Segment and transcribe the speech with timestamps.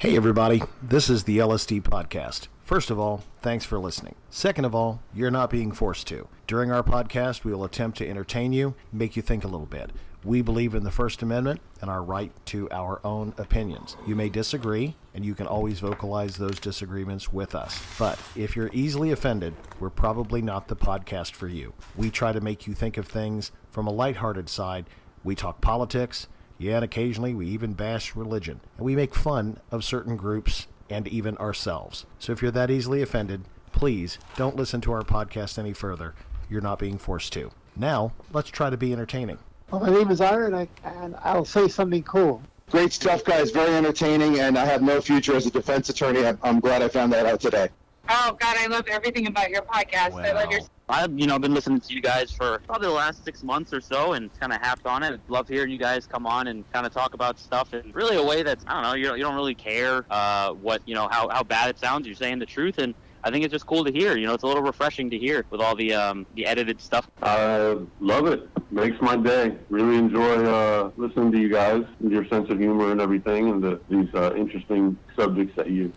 [0.00, 0.62] Hey, everybody.
[0.82, 2.48] This is the LSD Podcast.
[2.64, 4.14] First of all, thanks for listening.
[4.30, 6.26] Second of all, you're not being forced to.
[6.46, 9.90] During our podcast, we will attempt to entertain you, make you think a little bit.
[10.24, 13.98] We believe in the First Amendment and our right to our own opinions.
[14.06, 17.82] You may disagree, and you can always vocalize those disagreements with us.
[17.98, 21.74] But if you're easily offended, we're probably not the podcast for you.
[21.94, 24.86] We try to make you think of things from a lighthearted side.
[25.22, 26.26] We talk politics,
[26.60, 28.60] yeah, and occasionally we even bash religion.
[28.76, 32.04] And we make fun of certain groups and even ourselves.
[32.18, 36.14] So if you're that easily offended, please don't listen to our podcast any further.
[36.50, 37.50] You're not being forced to.
[37.76, 39.38] Now, let's try to be entertaining.
[39.70, 42.42] Well, my name is Ira, and, I, and I'll say something cool.
[42.70, 43.50] Great stuff, guys.
[43.50, 46.26] Very entertaining, and I have no future as a defense attorney.
[46.26, 47.70] I'm, I'm glad I found that out today.
[48.08, 50.12] Oh God, I love everything about your podcast.
[50.12, 50.60] I love your.
[50.88, 53.80] I've you know been listening to you guys for probably the last six months or
[53.80, 55.20] so, and kind of happed on it.
[55.28, 58.22] Love hearing you guys come on and kind of talk about stuff in really a
[58.22, 61.08] way that's I don't know you don't, you don't really care uh, what you know
[61.10, 62.06] how, how bad it sounds.
[62.06, 64.16] You're saying the truth, and I think it's just cool to hear.
[64.16, 67.08] You know, it's a little refreshing to hear with all the um, the edited stuff.
[67.22, 68.48] I love it.
[68.70, 69.56] Makes my day.
[69.68, 73.62] Really enjoy uh, listening to you guys, and your sense of humor and everything, and
[73.62, 75.92] the, these uh, interesting subjects that you.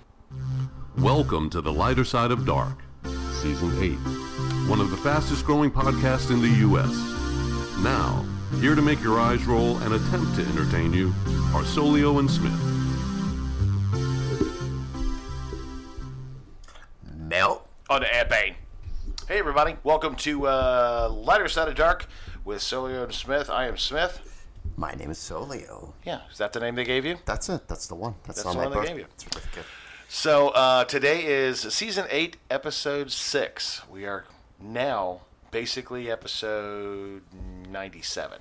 [0.98, 2.78] Welcome to the lighter side of dark,
[3.42, 3.94] season 8,
[4.70, 6.92] one of the fastest growing podcasts in the U.S.
[7.84, 8.24] Now,
[8.60, 11.08] here to make your eyes roll and attempt to entertain you
[11.54, 12.54] are Solio and Smith.
[17.18, 17.68] Melt.
[17.90, 18.56] On to Ed Bain.
[19.28, 19.76] Hey, everybody.
[19.84, 22.06] Welcome to uh, Lighter Side of Dark
[22.46, 23.50] with Solio and Smith.
[23.50, 24.46] I am Smith.
[24.78, 25.94] My name is Solio.
[26.06, 27.18] Yeah, is that the name they gave you?
[27.26, 27.68] That's it.
[27.68, 28.16] That's the one.
[28.26, 29.06] That's, That's on the my one they birth gave you.
[29.18, 29.66] certificate.
[30.16, 33.82] So uh, today is season eight, episode six.
[33.90, 34.26] We are
[34.60, 37.24] now basically episode
[37.68, 38.38] ninety-seven.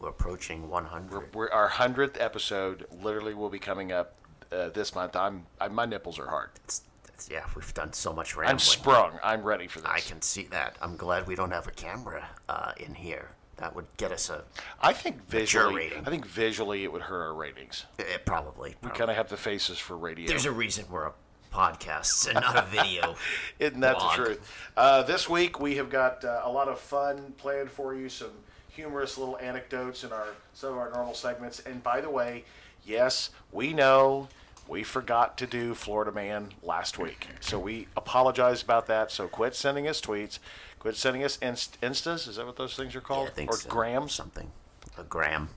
[0.00, 1.34] We're approaching 100.
[1.34, 4.14] We're, our hundredth episode literally will be coming up
[4.52, 5.16] uh, this month.
[5.16, 6.50] I'm I, my nipples are hard.
[6.62, 8.56] It's, it's, yeah, we've done so much rambling.
[8.56, 9.12] I'm sprung.
[9.24, 9.90] I'm ready for this.
[9.90, 10.76] I can see that.
[10.82, 13.30] I'm glad we don't have a camera uh, in here.
[13.56, 14.42] That would get us a.
[14.80, 16.06] I think visually, rating.
[16.06, 17.86] I think visually it would hurt our ratings.
[17.98, 18.74] It, probably.
[18.82, 20.26] We kind of have the faces for radio.
[20.26, 21.12] There's a reason we're a
[21.52, 23.14] podcast and not a video.
[23.60, 24.16] Isn't that blog.
[24.16, 24.52] the truth?
[24.76, 28.08] Uh, this week we have got uh, a lot of fun planned for you.
[28.08, 28.32] Some
[28.70, 31.60] humorous little anecdotes in our some of our normal segments.
[31.60, 32.44] And by the way,
[32.84, 34.28] yes, we know
[34.66, 39.10] we forgot to do Florida Man last week, so we apologize about that.
[39.10, 40.38] So quit sending us tweets.
[40.84, 42.28] Quit sending us inst- instas.
[42.28, 43.30] Is that what those things are Yeah, called?
[43.30, 43.70] Think or so.
[43.70, 44.12] grams?
[44.12, 44.50] Something.
[44.98, 45.48] A gram.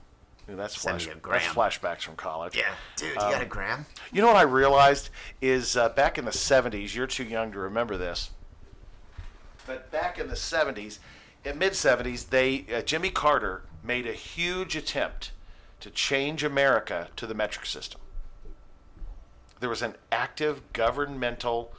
[0.48, 2.56] Ooh, that's flash, that's flashbacks from college.
[2.56, 2.72] Yeah.
[2.96, 3.84] Dude, you got a gram?
[4.10, 5.10] You know what I realized
[5.42, 8.30] is uh, back in the 70s, you're too young to remember this,
[9.66, 10.98] but back in the 70s,
[11.44, 15.32] in mid 70s, they uh, Jimmy Carter made a huge attempt
[15.80, 18.00] to change America to the metric system.
[19.60, 21.70] There was an active governmental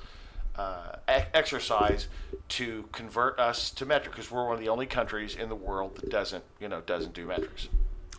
[0.59, 0.97] uh,
[1.33, 2.07] exercise
[2.49, 5.95] to convert us to metric because we're one of the only countries in the world
[5.95, 7.69] that doesn't, you know, doesn't do metrics.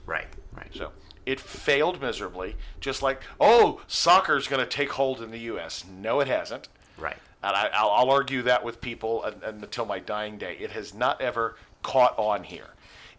[0.06, 0.71] Right, right.
[0.75, 0.93] So
[1.27, 5.84] it failed miserably, just like, oh, soccer's going to take hold in the U.S.
[6.01, 6.69] No, it hasn't.
[6.99, 7.17] Right.
[7.43, 10.57] And I, I'll, I'll argue that with people and, and until my dying day.
[10.59, 12.71] It has not ever caught on here.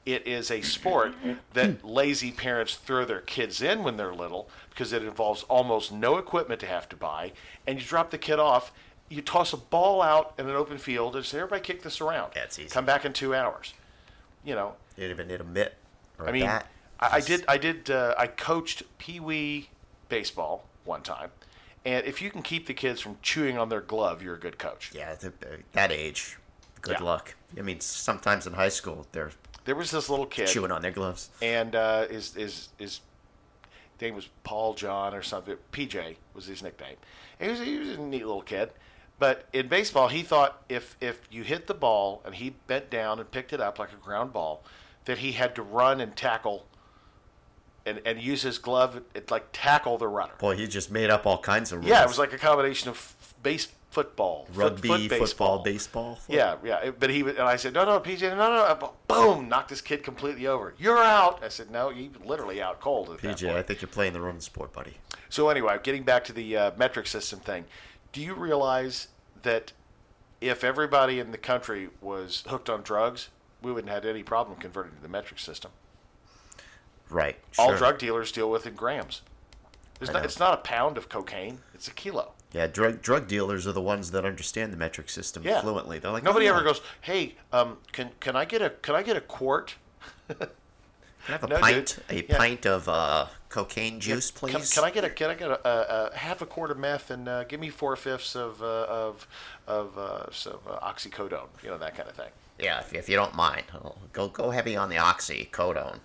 [0.03, 1.13] It is a sport
[1.53, 6.17] that lazy parents throw their kids in when they're little because it involves almost no
[6.17, 7.33] equipment to have to buy.
[7.67, 8.71] And you drop the kid off,
[9.11, 12.31] you toss a ball out in an open field and say, everybody kick this around.
[12.33, 12.69] That's easy.
[12.69, 13.73] Come back in two hours.
[14.45, 15.75] You know, You didn't even need a mitt
[16.17, 16.65] or I mean, bat.
[16.99, 17.43] I, I did.
[17.47, 17.91] I did.
[17.91, 19.69] Uh, I coached Pee Wee
[20.09, 21.29] baseball one time,
[21.85, 24.57] and if you can keep the kids from chewing on their glove, you're a good
[24.57, 24.91] coach.
[24.95, 25.33] Yeah, th-
[25.73, 26.37] that age.
[26.81, 27.03] Good Yeah.
[27.05, 27.35] luck.
[27.57, 29.31] I mean, sometimes in high school they're
[29.65, 31.29] There was this little kid, chewing on their gloves.
[31.41, 33.01] and uh, his his his
[33.99, 35.57] name was Paul John or something.
[35.71, 36.95] PJ was his nickname.
[37.39, 38.71] And he was he was a neat little kid.
[39.21, 43.19] But in baseball, he thought if if you hit the ball and he bent down
[43.19, 44.63] and picked it up like a ground ball,
[45.05, 46.65] that he had to run and tackle.
[47.85, 50.33] And, and use his glove, it like tackle the runner.
[50.39, 51.89] Boy, he just made up all kinds of rules.
[51.89, 56.15] Yeah, it was like a combination of f- base football, foot- rugby, foot football, baseball.
[56.15, 56.91] foot- Yeah, yeah.
[56.91, 58.93] But he and I said, no, no, PJ, no, no, no.
[59.07, 59.49] Boom!
[59.49, 60.75] Knocked this kid completely over.
[60.77, 61.43] You're out.
[61.43, 63.09] I said, no, you literally out cold.
[63.09, 63.49] At that PJ.
[63.55, 64.97] I think you're playing the wrong sport, buddy.
[65.29, 67.65] So anyway, getting back to the uh, metric system thing,
[68.13, 69.07] do you realize
[69.43, 69.71] that
[70.39, 73.29] if everybody in the country was hooked on drugs,
[73.61, 75.71] we wouldn't have any problem converting to the metric system?
[77.09, 77.37] Right.
[77.59, 77.77] All sure.
[77.77, 79.21] drug dealers deal with in grams.
[79.99, 82.31] It's not, it's not a pound of cocaine; it's a kilo.
[82.53, 85.61] Yeah, drug drug dealers are the ones that understand the metric system yeah.
[85.61, 85.99] fluently.
[85.99, 88.95] They're like nobody "Oh, ever yeah." goes, "Hey, um, can can I get a can
[88.95, 89.75] I get a quart?"
[90.27, 90.47] Can
[91.27, 91.99] I have a No, pint?
[92.09, 92.17] dude.
[92.17, 92.37] A Yeah.
[92.37, 94.73] pint of uh, cocaine juice, Can- please.
[94.73, 97.11] Can, I get a can I get a, a, a half a quart of meth
[97.11, 99.27] and uh, give me four fifths of uh, of
[99.67, 102.29] of uh, some uh, oxycodone, you know that kind of thing.
[102.57, 105.99] Yeah, if, if you don't mind, I'll go go heavy on the oxycodone.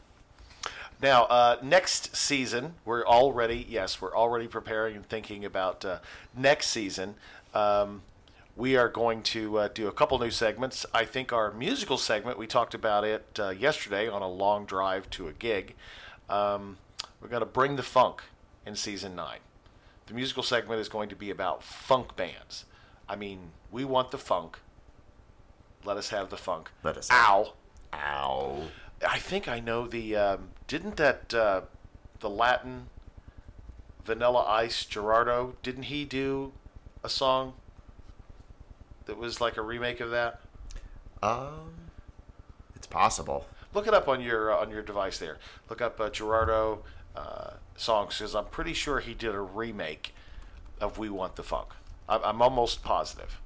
[1.00, 5.98] Now, uh, next season, we're already yes, we're already preparing and thinking about uh,
[6.36, 7.14] next season.
[7.54, 8.02] Um,
[8.56, 10.86] we are going to uh, do a couple new segments.
[10.92, 15.08] I think our musical segment we talked about it uh, yesterday on a long drive
[15.10, 15.74] to a gig.
[16.28, 16.78] Um,
[17.26, 18.22] we're going to bring the funk
[18.64, 19.40] in season nine.
[20.06, 22.66] The musical segment is going to be about funk bands.
[23.08, 24.60] I mean, we want the funk.
[25.84, 26.70] Let us have the funk.
[26.84, 27.54] Let us Ow.
[27.92, 28.62] Ow.
[29.06, 30.14] I think I know the.
[30.14, 31.62] Um, didn't that uh,
[32.20, 32.90] the Latin
[34.04, 35.56] Vanilla Ice Gerardo?
[35.64, 36.52] Didn't he do
[37.02, 37.54] a song
[39.06, 40.42] that was like a remake of that?
[41.24, 41.90] Um,
[42.76, 43.46] it's possible.
[43.74, 45.38] Look it up on your uh, on your device there.
[45.68, 46.84] Look up uh, Gerardo
[47.16, 50.14] uh, songs because I'm pretty sure he did a remake
[50.80, 51.68] of "We Want the Funk."
[52.08, 53.40] I'm, I'm almost positive.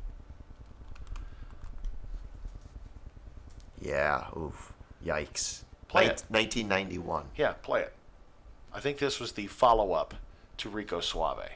[3.81, 4.27] Yeah.
[4.37, 4.73] Oof.
[5.05, 5.63] Yikes.
[5.89, 6.25] Play Nin- it.
[6.29, 7.25] 1991.
[7.37, 7.93] Yeah, play it.
[8.73, 10.15] I think this was the follow up
[10.59, 11.49] to Rico Suave.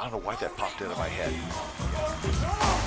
[0.00, 2.77] I don't know why that popped into my head.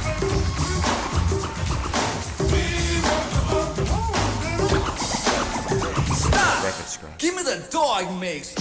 [6.63, 7.17] Record scratch.
[7.17, 8.53] Give me the dog mix.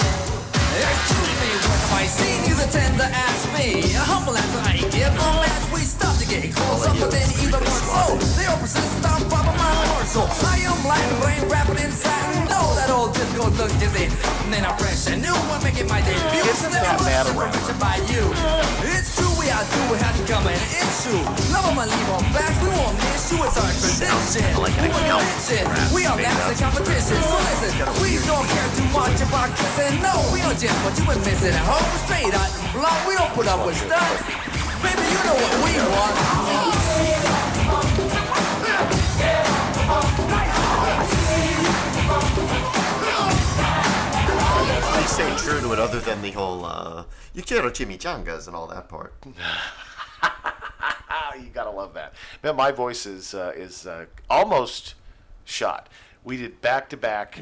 [0.00, 2.38] Excuse me, what have I seen?
[2.48, 3.82] You the tender ask me.
[3.94, 5.12] A humble answer I give.
[5.18, 8.16] Long as we stop to get close up, but then even more so.
[8.38, 10.24] They all persist on top of my morsel.
[10.48, 12.48] I am like a brain rapid inside.
[12.48, 14.06] Know that old disco look dizzy.
[14.46, 16.46] And then I'm fresh and new one making my debut.
[16.48, 17.78] Isn't Then that blessed around?
[17.78, 18.24] by you.
[18.94, 21.18] It's true, we are do have to come and it's true.
[21.50, 24.46] Love them and leave them back, we won't miss you, it's our tradition.
[24.62, 29.18] like We won't mention, We are master competition, so listen, we don't care too much
[29.18, 29.98] about kissing.
[30.06, 33.02] No, we don't just what you been missing at home, straight out and blunt.
[33.10, 34.22] We don't put up with stuff.
[34.86, 36.79] Baby, you know what we want.
[45.20, 48.66] They stay true to it, other than the whole uh, "you quiero chimichangas" and all
[48.68, 49.12] that part.
[51.38, 52.14] You gotta love that.
[52.42, 54.94] Man, my voice is uh, is uh, almost
[55.44, 55.88] shot.
[56.24, 57.34] We did back to back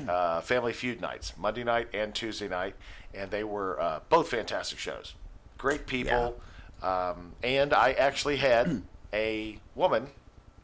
[0.43, 2.75] Family Feud nights, Monday night and Tuesday night,
[3.15, 5.15] and they were uh, both fantastic shows.
[5.57, 6.41] Great people,
[6.83, 8.83] um, and I actually had
[9.13, 10.09] a woman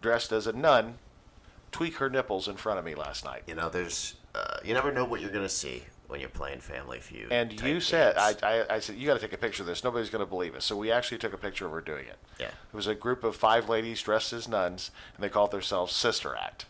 [0.02, 0.98] dressed as a nun
[1.70, 3.44] tweak her nipples in front of me last night.
[3.46, 7.00] You know, there's uh, you never know what you're gonna see when you're playing Family
[7.00, 7.32] Feud.
[7.32, 8.34] And you said, I.
[8.42, 9.82] I, I said, you got to take a picture of this.
[9.84, 10.64] Nobody's going to believe us.
[10.64, 12.18] So we actually took a picture of her doing it.
[12.38, 12.46] Yeah.
[12.48, 16.36] It was a group of five ladies dressed as nuns, and they called themselves Sister
[16.36, 16.66] Act.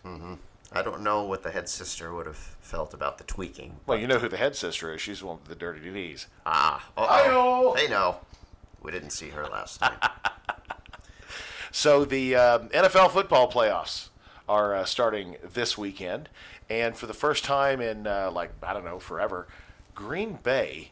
[0.73, 3.77] I don't know what the head sister would have felt about the tweaking.
[3.87, 5.01] Well, you know who the head sister is.
[5.01, 6.27] She's the one with the dirty knees.
[6.45, 7.75] Ah, Hi-yo.
[7.77, 8.17] They know.
[8.83, 9.99] We didn't see her last time.
[11.77, 14.11] So the um, NFL football playoffs
[14.49, 16.29] are uh, starting this weekend,
[16.71, 19.47] and for the first time in uh, like I don't know forever,
[19.95, 20.91] Green Bay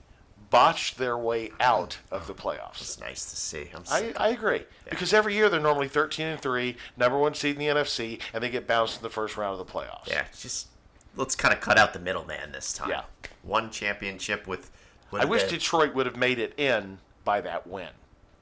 [0.50, 2.80] botched their way out of the playoffs.
[2.82, 3.70] It's nice to see.
[3.74, 4.12] I'm I.
[4.16, 7.80] I agree because every year they're normally 13 and three, number one seed in the
[7.80, 10.08] NFC, and they get bounced in the first round of the playoffs.
[10.08, 10.68] yeah, just
[11.16, 12.90] let's kind of cut out the middleman this time.
[12.90, 13.02] Yeah.
[13.42, 14.70] One championship with.
[15.12, 17.88] I wish they- Detroit would have made it in by that win.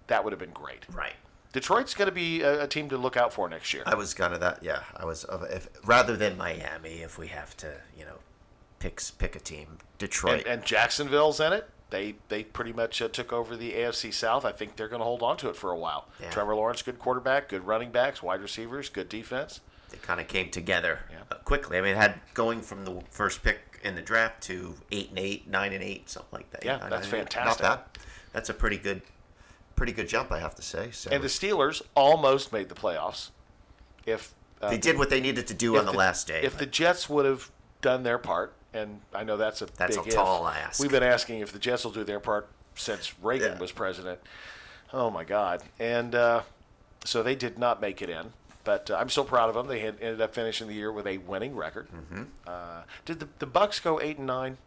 [0.06, 0.84] That would have been great.
[0.92, 1.14] Right.
[1.52, 3.82] Detroit's going to be a, a team to look out for next year.
[3.86, 4.62] I was gonna that.
[4.62, 5.24] Yeah, I was.
[5.24, 8.18] Of if rather than Miami, if we have to, you know,
[8.78, 10.40] pick pick a team, Detroit.
[10.40, 11.68] and, and Jacksonville's in it.
[11.90, 14.44] They they pretty much uh, took over the AFC South.
[14.44, 16.06] I think they're going to hold on to it for a while.
[16.20, 16.30] Yeah.
[16.30, 19.58] Trevor Lawrence, good quarterback, good running backs, wide receivers, good defense.
[19.90, 21.18] they kind of came together Yeah.
[21.32, 21.78] uh, quickly.
[21.78, 25.18] I mean, it had going from the first pick in the draft to eight and
[25.18, 26.64] eight, nine and eight, something like that.
[26.64, 27.10] Yeah, Nine that's eight.
[27.10, 27.62] fantastic.
[27.64, 28.02] Not bad.
[28.32, 29.02] That's a pretty good,
[29.80, 30.90] pretty good jump, I have to say.
[30.90, 33.30] So And the Steelers almost made the playoffs.
[34.04, 36.42] If uh, they did what they needed to do on the, last day.
[36.42, 40.04] If the Jets would have done their part, and I know that's a That's big
[40.04, 40.14] a if.
[40.14, 40.82] tall ask.
[40.82, 43.58] We've been asking if the Jets will do their part since Reagan Yeah.
[43.58, 44.20] was president.
[44.92, 45.62] Oh my God!
[45.78, 46.42] And uh,
[47.06, 48.34] so they did not make it in.
[48.64, 49.66] But uh, I'm so proud of them.
[49.66, 51.88] They had ended up finishing the year with a winning record.
[51.88, 52.24] Mm-hmm.
[52.46, 54.58] Uh, did the the Bucks go eight and nine?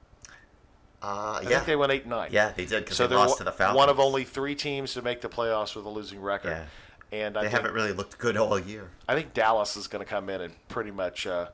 [1.04, 2.30] Uh, I yeah, think they went eight and nine.
[2.32, 3.78] yeah, they did because So they lost to the Falcons.
[3.78, 6.50] one of only three teams to make the playoffs with a losing record.
[6.52, 6.66] Yeah.
[7.12, 8.90] And I They think, haven't really looked good all year.
[9.08, 11.50] I think Dallas is going to come in and pretty much uh,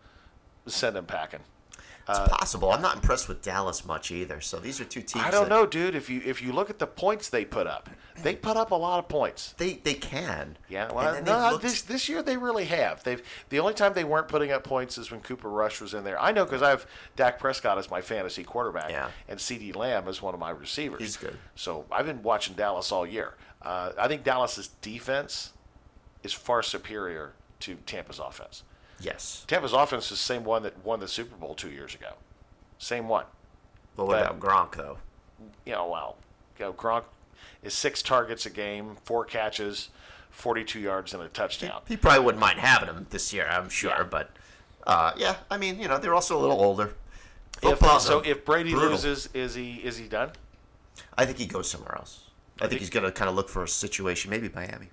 [0.67, 1.41] send them packing.
[2.09, 2.71] It's possible.
[2.71, 4.41] I'm not impressed with Dallas much either.
[4.41, 5.23] So these are two teams.
[5.25, 5.95] I don't that- know, dude.
[5.95, 7.89] If you if you look at the points they put up,
[8.23, 9.53] they put up a lot of points.
[9.57, 10.57] They they can.
[10.67, 13.03] Yeah, well, no, looked- this this year they really have.
[13.03, 16.03] They've the only time they weren't putting up points is when Cooper Rush was in
[16.03, 16.19] there.
[16.21, 16.85] I know because I have
[17.15, 19.09] Dak Prescott as my fantasy quarterback, Yeah.
[19.27, 20.99] and CeeDee Lamb as one of my receivers.
[21.01, 21.37] He's good.
[21.55, 23.35] So I've been watching Dallas all year.
[23.61, 25.51] Uh, I think Dallas's defense
[26.23, 28.63] is far superior to Tampa's offense.
[29.01, 29.45] Yes.
[29.47, 32.13] Tampa's offense is the same one that won the Super Bowl two years ago.
[32.77, 33.25] Same one.
[33.95, 34.97] But what about Gronk though?
[35.65, 36.17] You know, well,
[36.57, 37.03] you know, Gronk
[37.63, 39.89] is six targets a game, four catches,
[40.31, 41.81] 42 yards, and a touchdown.
[41.87, 43.91] He probably wouldn't mind having him this year, I'm sure.
[43.91, 44.03] Yeah.
[44.03, 44.31] But
[44.85, 46.93] uh, yeah, I mean, you know, they're also a little older.
[47.61, 50.31] If, so if Brady brutal- loses, is he is he done?
[51.17, 52.29] I think he goes somewhere else.
[52.61, 54.89] I think he's going to kind of look for a situation, maybe Miami.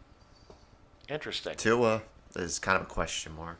[1.08, 1.56] Interesting.
[1.56, 2.02] Tua
[2.36, 3.58] is kind of a question mark.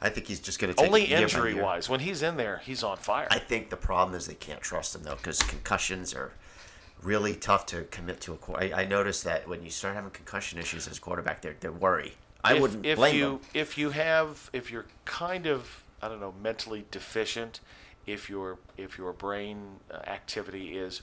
[0.00, 1.62] I think he's just going to take Only it year injury year.
[1.62, 3.28] wise, when he's in there, he's on fire.
[3.30, 6.32] I think the problem is they can't trust him though, because concussions are
[7.02, 8.36] really tough to commit to a.
[8.36, 11.56] qu- I, I noticed that when you start having concussion issues as a quarterback, they're
[11.60, 12.12] they're worried.
[12.44, 13.40] I if, wouldn't if blame you them.
[13.54, 17.60] if you have if you're kind of I don't know mentally deficient,
[18.06, 21.02] if your if your brain uh, activity is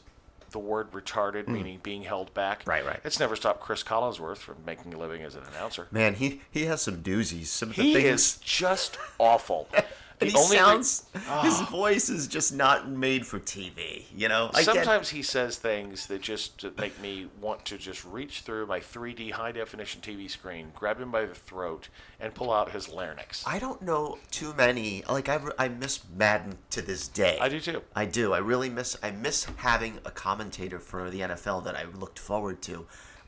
[0.54, 2.64] the word retarded, meaning being held back.
[2.64, 2.68] Mm.
[2.70, 3.00] Right, right.
[3.04, 5.88] It's never stopped Chris Collinsworth from making a living as an announcer.
[5.92, 7.48] Man, he he has some doozies.
[7.48, 8.06] Some of the He things.
[8.08, 9.68] is just awful.
[10.20, 11.06] and The he only thing- sounds.
[11.42, 14.04] His voice is just not made for TV.
[14.16, 14.50] You know.
[14.54, 18.42] I get- Sometimes he says things that just uh, make me want to just reach
[18.42, 21.90] through my 3D high definition TV screen, grab him by the throat,
[22.20, 23.44] and pull out his larynx.
[23.48, 25.04] I don't know too many.
[25.10, 27.38] Like I, I miss Madden to this day.
[27.42, 27.82] I do too.
[27.96, 28.34] I do.
[28.34, 28.96] I really miss.
[29.04, 32.86] I miss having a commentator for the NFL that I looked forward to.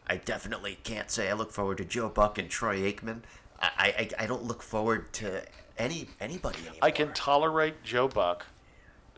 [0.07, 3.21] I definitely can't say I look forward to Joe Buck and Troy Aikman.
[3.59, 5.41] I, I, I don't look forward to
[5.77, 6.79] any anybody anymore.
[6.81, 8.45] I can tolerate Joe Buck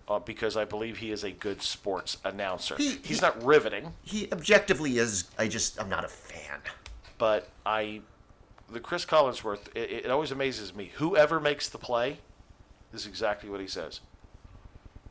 [0.08, 2.76] uh, because I believe he is a good sports announcer.
[2.78, 5.26] He- He's he- not riveting, He objectively is.
[5.38, 6.60] I just I'm not a fan.
[7.18, 8.02] but I,
[8.72, 10.92] the Chris Collinsworth, it, it always amazes me.
[10.96, 12.20] Whoever makes the play,
[12.92, 14.00] this is exactly what he says.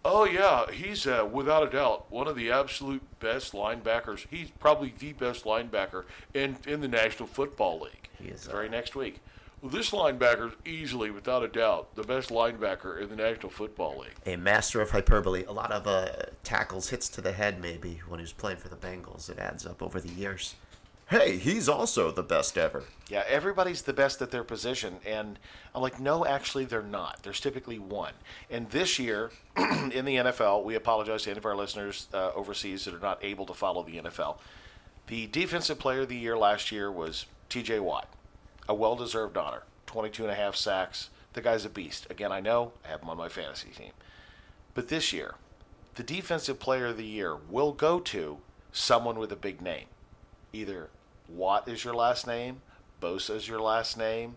[0.09, 4.25] Oh yeah, he's uh, without a doubt one of the absolute best linebackers.
[4.31, 8.09] He's probably the best linebacker in in the National Football League.
[8.23, 9.21] He is, the very uh, next week.
[9.63, 14.15] Well, this is easily, without a doubt, the best linebacker in the National Football League.
[14.27, 15.45] A master of hyperbole.
[15.45, 16.09] A lot of uh,
[16.45, 19.31] tackles, hits to the head, maybe when he was playing for the Bengals.
[19.31, 20.57] It adds up over the years.
[21.09, 22.83] Hey, he's also the best ever.
[23.09, 25.39] Yeah, everybody's the best at their position, and
[25.73, 27.21] I'm like, no, actually, they're not.
[27.23, 28.13] There's typically one.
[28.51, 32.87] And this year, in the NFL, we apologize to any of our listeners uh, overseas
[32.87, 34.39] that are not able to follow the NFL.
[35.07, 37.79] The defensive player of the year last year was T.J.
[37.79, 38.09] Watt,
[38.69, 41.11] a well-deserved honor, 22 and a half sacks.
[41.33, 42.07] The guy's a beast.
[42.11, 43.93] Again, I know I have him on my fantasy team.
[44.75, 45.35] But this year,
[45.95, 48.39] the defensive player of the year will go to
[48.73, 49.87] someone with a big name.
[50.53, 50.91] Either
[51.29, 52.61] Watt is your last name,
[53.01, 54.37] Bosa is your last name.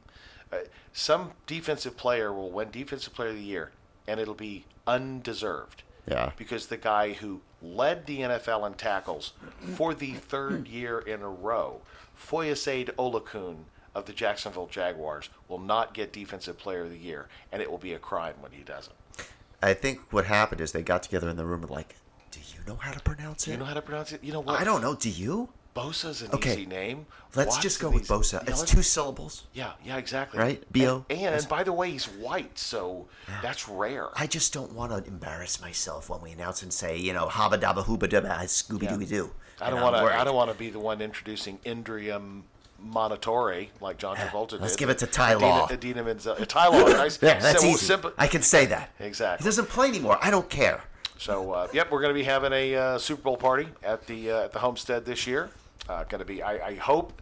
[0.52, 0.58] Uh,
[0.94, 3.72] some defensive player will win defensive player of the year,
[4.08, 5.84] and it'll be undeserved.
[6.08, 6.32] Yeah.
[6.38, 9.34] Because the guy who led the NFL in tackles
[9.76, 11.82] for the third year in a row,
[12.18, 13.66] Foyesade Oluokun
[14.00, 17.78] of the Jacksonville Jaguars, will not get defensive player of the year, and it will
[17.78, 18.96] be a crime when he doesn't.
[19.62, 21.96] I think what happened is they got together in the room and like,
[22.32, 23.52] do you know how to pronounce it?
[23.52, 24.24] You know how to pronounce it?
[24.24, 24.60] You know what?
[24.60, 24.96] I don't know.
[24.96, 25.50] Do you?
[25.76, 26.54] Bosa's an Okay.
[26.54, 27.06] easy name.
[27.36, 28.44] Let's Watt's just go with Bosa.
[28.44, 29.44] Yeah, It's two syllables.
[29.54, 30.40] Yeah, yeah, exactly.
[30.40, 30.64] Right?
[30.72, 31.06] B.O.?
[31.10, 33.08] And, and, and by the way, he's white, so
[33.42, 34.08] that's rare.
[34.16, 37.60] I just don't want to embarrass myself when we announce and say, you know, habba
[37.60, 39.32] dabba hooba dabba Scooby Dooby Doo.
[39.62, 40.02] I don't want to.
[40.02, 42.44] I don't want to be the one introducing Indrium
[42.86, 44.62] Monitore like John Travolta did.
[44.62, 45.66] Let's give it to Ty Law.
[45.66, 46.34] Idina, Idina Menzel.
[46.40, 47.22] Uh, Ty Law, nice.
[47.22, 47.86] Yeah, that's simple, easy.
[47.86, 48.92] simple- I can say that.
[49.00, 49.44] Exactly.
[49.44, 50.18] He doesn't play anymore.
[50.22, 50.84] I don't care.
[51.18, 54.32] So, uh, yep, we're going to be having a uh, Super Bowl party at the
[54.32, 55.50] uh, at the Homestead this year.
[55.90, 56.42] Uh, going to be.
[56.42, 57.22] I, I hope,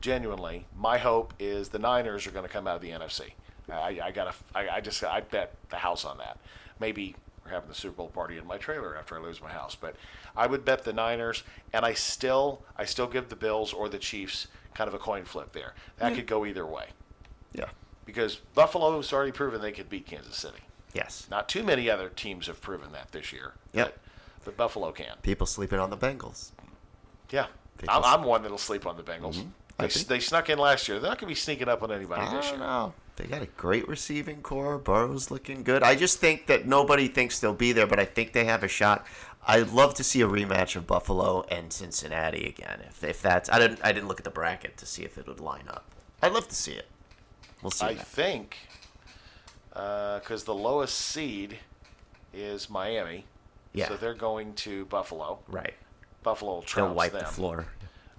[0.00, 3.32] genuinely, my hope is the Niners are going to come out of the NFC.
[3.70, 6.38] I, I got I, I just I bet the house on that.
[6.80, 7.14] Maybe
[7.48, 9.96] we're having the Super Bowl party in my trailer after I lose my house, but
[10.36, 13.98] I would bet the Niners, and I still I still give the Bills or the
[13.98, 15.74] Chiefs kind of a coin flip there.
[15.98, 16.86] That could go either way
[17.52, 17.70] Yeah.
[18.04, 20.58] because Buffalo has already proven they could beat Kansas City.
[20.94, 21.26] Yes.
[21.30, 23.54] Not too many other teams have proven that this year.
[23.72, 23.86] Yep.
[23.86, 25.16] But, but Buffalo can.
[25.22, 26.52] People sleeping on the Bengals.
[27.30, 27.46] Yeah.
[27.78, 29.40] They I'm, I'm one that'll sleep on the Bengals.
[29.40, 29.46] I
[29.78, 30.98] They, think- they snuck in last year.
[30.98, 32.66] They're not going to be sneaking up on anybody I this don't year.
[32.66, 32.94] know.
[33.16, 34.78] They got a great receiving corps.
[34.78, 35.82] Burrow's looking good.
[35.82, 38.68] I just think that nobody thinks they'll be there, but I think they have a
[38.68, 39.04] shot.
[39.46, 42.80] I'd love to see a rematch of Buffalo and Cincinnati again.
[42.88, 45.26] If, if that's, I didn't, I didn't look at the bracket to see if it
[45.26, 45.84] would line up.
[46.22, 46.86] I'd love to see it.
[47.62, 47.86] We'll see.
[47.86, 48.06] I that.
[48.06, 48.56] think
[49.74, 51.58] uh, because the lowest seed
[52.32, 53.24] is Miami.
[53.72, 53.88] Yeah.
[53.88, 55.38] So they're going to Buffalo.
[55.48, 55.74] Right.
[56.22, 57.22] Buffalo will They'll wipe them.
[57.22, 57.66] the floor.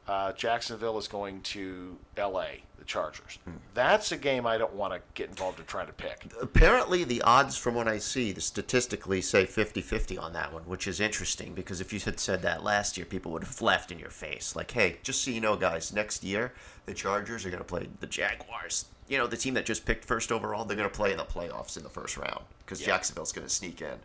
[0.10, 2.64] Uh, Jacksonville is going to L.A.
[2.80, 3.38] The Chargers.
[3.46, 3.58] Hmm.
[3.76, 6.26] That's a game I don't want to get involved in trying to pick.
[6.42, 10.64] Apparently, the odds from what I see, the statistically say 50 50 on that one,
[10.64, 13.92] which is interesting because if you had said that last year, people would have laughed
[13.92, 14.56] in your face.
[14.56, 16.54] Like, hey, just so you know, guys, next year,
[16.88, 18.86] the Chargers are going to play the Jaguars.
[19.08, 21.24] You know, the team that just picked first overall, they're going to play in the
[21.24, 24.00] playoffs in the first round because Jacksonville's going to sneak in.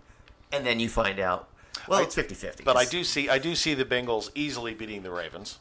[0.52, 1.48] And then you find out,
[1.88, 2.64] well, it's 50 50.
[2.64, 5.58] But I do see I do see the Bengals easily beating the Ravens.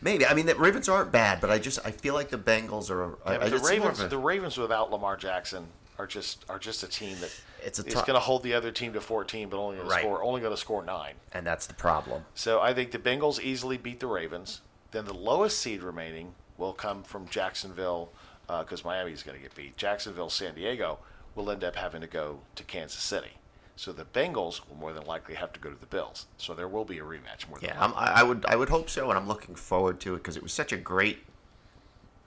[0.00, 0.26] Maybe.
[0.26, 3.16] I mean, the Ravens aren't bad, but I just I feel like the Bengals are.
[3.26, 6.44] Yeah, I the just see more Ravens a- the Ravens without Lamar Jackson are just
[6.48, 7.30] are just a team that
[7.62, 10.02] It's is going to hold the other team to 14, but only going to Right.
[10.02, 11.14] score only going to score nine.
[11.32, 12.24] and that's the problem.
[12.34, 14.62] So I think the Bengals easily beat the Ravens.
[14.92, 18.10] Then the lowest seed remaining will come from Jacksonville
[18.48, 19.76] uh, because Miami is going to get beat.
[19.76, 20.98] Jacksonville, San Diego
[21.34, 23.32] will end up having to go to Kansas City.
[23.76, 26.26] So the Bengals will more than likely have to go to the Bills.
[26.36, 29.08] So there will be a rematch more than Yeah, I would I would hope so,
[29.08, 31.20] and I'm looking forward to it because it was such a great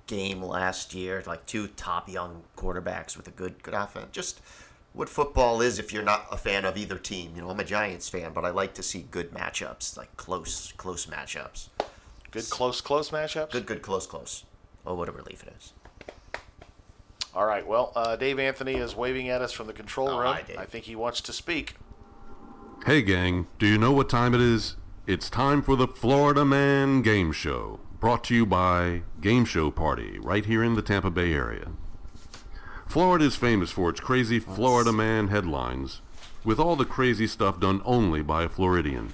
[0.07, 1.23] game last year.
[1.25, 4.07] Like two top young quarterbacks with a good good offense.
[4.11, 4.41] Just
[4.93, 7.33] what football is if you're not a fan of either team.
[7.35, 10.71] You know, I'm a Giants fan, but I like to see good matchups, like close
[10.73, 11.69] close matchups.
[12.31, 13.51] good close close matchups.
[13.51, 14.43] Good good close close.
[14.85, 15.73] Oh, what a relief it is.
[17.35, 17.65] All right.
[17.65, 20.25] Well, uh, Dave Anthony is waving at us from the control All room.
[20.25, 20.57] right, Dave.
[20.57, 21.75] I think he wants to speak.
[22.85, 24.75] Hey, gang, do you know what time it is?
[25.07, 30.19] It's time for the Florida Man Game Show, brought to you by Game Show Party,
[30.19, 31.71] right here in the Tampa Bay area.
[32.85, 36.01] Florida is famous for its crazy Florida Man headlines,
[36.43, 39.13] with all the crazy stuff done only by a Floridian.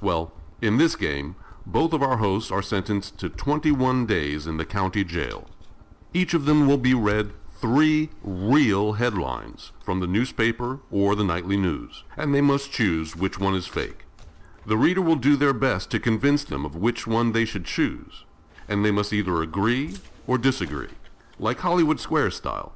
[0.00, 0.32] Well,
[0.62, 5.04] in this game, both of our hosts are sentenced to 21 days in the county
[5.04, 5.48] jail.
[6.14, 11.56] Each of them will be read three real headlines from the newspaper or the nightly
[11.56, 14.04] news, and they must choose which one is fake.
[14.66, 18.24] The reader will do their best to convince them of which one they should choose,
[18.68, 19.96] and they must either agree
[20.26, 20.90] or disagree,
[21.38, 22.72] like Hollywood Square style.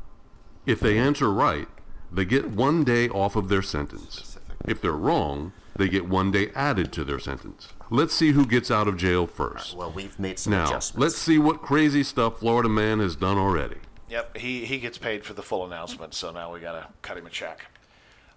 [0.66, 1.68] If they answer right,
[2.10, 4.38] they get one day off of their sentence.
[4.66, 7.68] If they're wrong, they get one day added to their sentence.
[7.90, 9.76] Let's see who gets out of jail first.
[9.76, 11.00] Well, we've made some Now, adjustments.
[11.00, 13.76] let's see what crazy stuff Florida Man has done already.
[14.12, 17.16] Yep, he, he gets paid for the full announcement, so now we got to cut
[17.16, 17.64] him a check.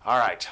[0.05, 0.47] All right.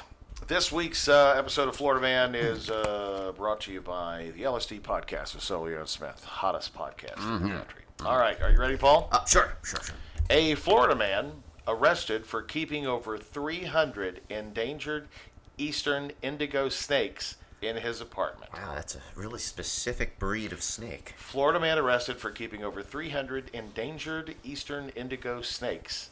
[0.48, 4.82] This week's uh, episode of Florida Man is uh, brought to you by the LSD
[4.82, 7.80] podcast with Solio and Smith, hottest podcast in the country.
[8.04, 9.08] All right, are you ready, Paul?
[9.12, 9.94] Uh, sure, sure, sure.
[10.28, 11.32] A Florida man
[11.66, 15.08] arrested for keeping over 300 endangered
[15.56, 18.52] eastern indigo snakes in his apartment.
[18.52, 21.14] Wow, that's a really specific breed of snake.
[21.16, 26.10] Florida man arrested for keeping over 300 endangered eastern indigo snakes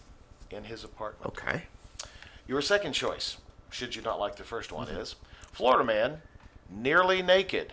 [0.51, 1.27] in his apartment.
[1.27, 1.65] Okay.
[2.47, 3.39] Your second choice,
[3.71, 5.01] should you not like the first one, mm-hmm.
[5.01, 5.15] is
[5.53, 6.23] Florida man,
[6.69, 7.73] nearly naked,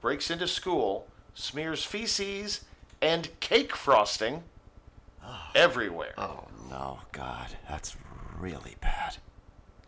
[0.00, 2.64] breaks into school, smears feces
[3.00, 4.42] and cake frosting
[5.24, 5.50] oh.
[5.54, 6.14] everywhere.
[6.18, 7.96] Oh no, God, that's
[8.38, 9.16] really bad.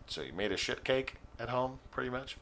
[0.06, 2.36] So you made a shit cake at home, pretty much.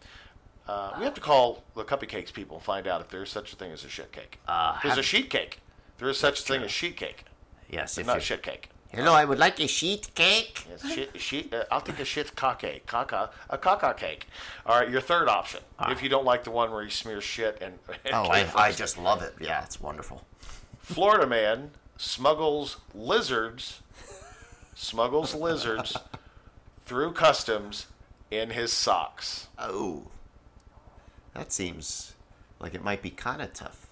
[0.68, 3.52] Uh, we have to call the cupcakes people and find out if there is such
[3.52, 4.38] a thing as a shit cake.
[4.46, 5.60] Uh, There's a sheet cake.
[5.96, 7.24] There is such a thing as sheet cake,
[7.70, 8.68] Yes, but if not you- shit cake.
[8.92, 10.64] Hello, I would like a sheet cake.
[10.68, 14.26] Yes, shit, shit, uh, I'll take a shit cake, caca, a caca cake.
[14.64, 15.60] All right, your third option.
[15.88, 18.72] If you don't like the one where you smear shit and, and Oh, I, I
[18.72, 19.34] just love it.
[19.40, 20.24] Yeah, it's wonderful.
[20.80, 23.80] Florida man smuggles lizards,
[24.74, 25.96] smuggles lizards
[26.86, 27.86] through customs
[28.30, 29.48] in his socks.
[29.58, 30.04] Oh,
[31.38, 32.14] that seems
[32.60, 33.86] like it might be kind of tough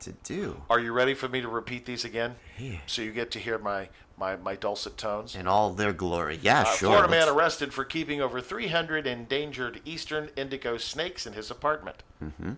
[0.00, 0.62] to do.
[0.70, 2.36] Are you ready for me to repeat these again?
[2.58, 2.78] Yeah.
[2.86, 5.34] So you get to hear my, my, my dulcet tones?
[5.34, 6.38] In all their glory.
[6.42, 6.88] Yeah, Uh, sure.
[6.90, 12.02] Florida man arrested for keeping over 300 endangered eastern indigo snakes in his apartment.
[12.22, 12.52] Mm-hmm.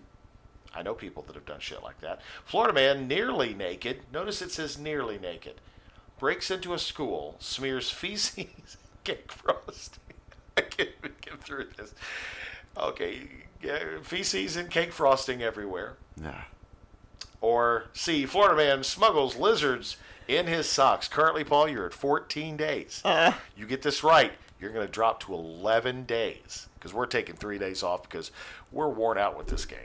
[0.75, 2.21] I know people that have done shit like that.
[2.45, 4.01] Florida man nearly naked.
[4.13, 5.55] Notice it says nearly naked.
[6.19, 10.03] Breaks into a school, smears feces, cake frosting.
[10.57, 11.93] I can't even get through this.
[12.75, 13.21] Okay,
[14.03, 15.97] feces and cake frosting everywhere.
[16.21, 16.43] Yeah.
[17.41, 21.07] Or C, Florida man smuggles lizards in his socks.
[21.07, 23.01] Currently, Paul, you're at 14 days.
[23.55, 27.57] You get this right, you're going to drop to 11 days because we're taking three
[27.57, 28.31] days off because
[28.71, 29.79] we're worn out with this game.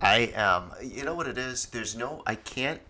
[0.00, 1.66] I um, you know what it is?
[1.66, 2.80] There's no, I can't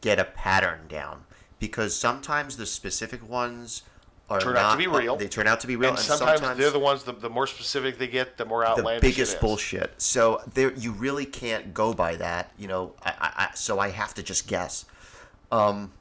[0.00, 1.24] get a pattern down
[1.58, 3.82] because sometimes the specific ones
[4.30, 5.16] are Turn not, out to be real.
[5.16, 7.98] They turn out to be real, and sometimes, they're the ones, the, the more specific
[7.98, 9.02] they get, the more outlandish.
[9.02, 9.92] the biggest bullshit.
[10.00, 12.50] So there, you really can't go by that.
[12.58, 14.86] You know, I, I, so I have to just guess.
[15.50, 15.92] Um,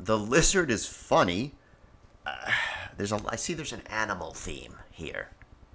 [0.00, 1.52] the lizard is funny.
[2.26, 2.34] Uh,
[2.96, 3.20] there's a.
[3.28, 5.28] I see there's an animal theme here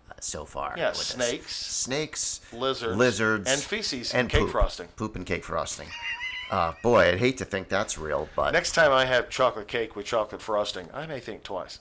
[0.10, 0.74] uh, so far.
[0.78, 1.08] Yeah, with this.
[1.08, 1.56] snakes.
[1.56, 2.98] snakes, Lizards.
[2.98, 4.52] lizards, And feces and cake poop.
[4.52, 4.88] frosting.
[4.98, 5.88] Poop and cake frosting.
[6.52, 9.96] Uh, boy, I'd hate to think that's real, but Next time I have chocolate cake
[9.96, 11.80] with chocolate frosting, I may think twice.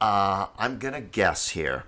[0.00, 1.84] Uh, I'm gonna guess here,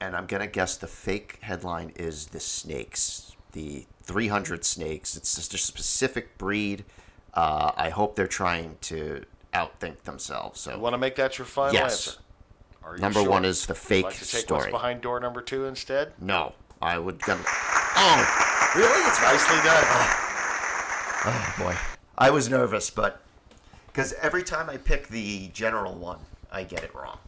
[0.00, 5.16] and I'm gonna guess the fake headline is the snakes, the 300 snakes.
[5.16, 6.84] It's just a specific breed.
[7.34, 10.60] Uh, I hope they're trying to outthink themselves.
[10.60, 12.06] So Want to make that your final Yes.
[12.08, 12.20] answer?
[12.84, 13.30] Are you Number sure?
[13.30, 14.60] one is the fake like to take story.
[14.60, 16.12] what's behind door number two instead?
[16.20, 17.42] no, I would gonna.
[17.44, 19.02] Oh, really?
[19.08, 20.25] It's Nicely done.
[21.28, 21.76] Oh boy,
[22.16, 23.20] I was nervous, but
[23.88, 26.20] because every time I pick the general one,
[26.52, 27.18] I get it wrong.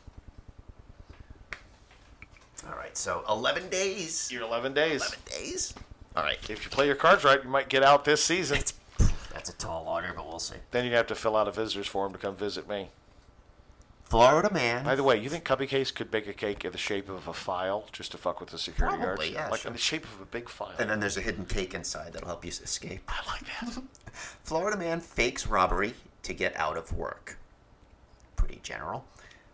[2.68, 4.30] All right, so 11 days.
[4.30, 5.00] You're 11 days.
[5.00, 5.74] 11 days.
[6.16, 6.38] All right.
[6.50, 8.58] If you play your cards right, you might get out this season.
[9.32, 10.56] That's a tall order, but we'll see.
[10.72, 12.90] Then you have to fill out a visitor's form to come visit me.
[14.08, 14.84] Florida man.
[14.84, 17.28] By the way, you think Cubby Case could bake a cake in the shape of
[17.28, 19.46] a file just to fuck with the security Probably, guards?
[19.46, 19.68] yeah, like sure.
[19.68, 20.74] in the shape of a big file.
[20.78, 23.02] And then there's a hidden cake inside that'll help you escape.
[23.06, 23.82] I like that.
[24.42, 25.92] Florida man fakes robbery
[26.22, 27.38] to get out of work.
[28.36, 29.04] Pretty general.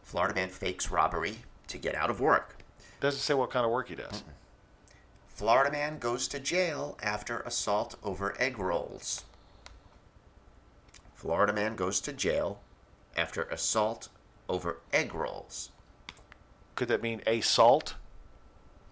[0.04, 2.58] Florida man fakes robbery to get out of work.
[3.00, 4.22] Doesn't say what kind of work he does.
[5.26, 9.24] Florida man goes to jail after assault over egg rolls.
[11.16, 12.60] Florida man goes to jail
[13.16, 14.08] after assault
[14.48, 15.70] over egg rolls.
[16.74, 17.94] Could that mean assault?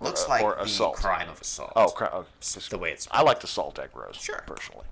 [0.01, 0.97] Looks Or- like or the assault.
[0.97, 1.73] crime of assault.
[1.77, 4.17] Oh, cri- oh the way it's I like the salt egg rolls.
[4.17, 4.43] Sure.
[4.47, 4.87] Personally.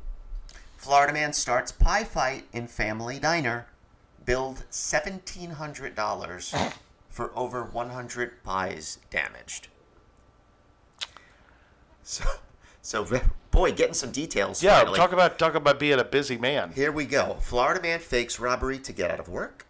[0.77, 3.67] Florida man starts pie fight in family diner.
[4.25, 6.55] Billed seventeen hundred dollars
[7.11, 9.69] for over one hundred pies damaged.
[12.03, 12.25] So,
[12.83, 13.07] so
[13.51, 14.63] boy, getting some details.
[14.63, 14.97] Yeah, finally.
[14.99, 16.73] talk about talk about being a busy man.
[16.73, 17.37] Here we go.
[17.41, 19.67] Florida man fakes robbery to get out of work.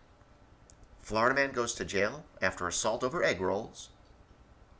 [1.10, 3.88] Florida man goes to jail after assault over egg rolls.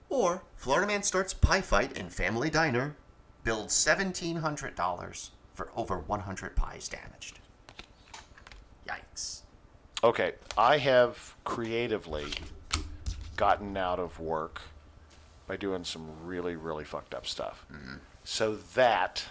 [0.08, 2.94] Or Florida man starts pie fight in family diner.
[3.42, 7.40] Billed hundred dollars for over one hundred pies damaged.
[8.88, 9.40] Yikes.
[10.04, 12.26] Okay, I have creatively
[13.36, 14.60] gotten out of work
[15.48, 17.66] by doing some really, really fucked up stuff.
[17.72, 17.96] Mm-hmm.
[18.22, 19.24] So that,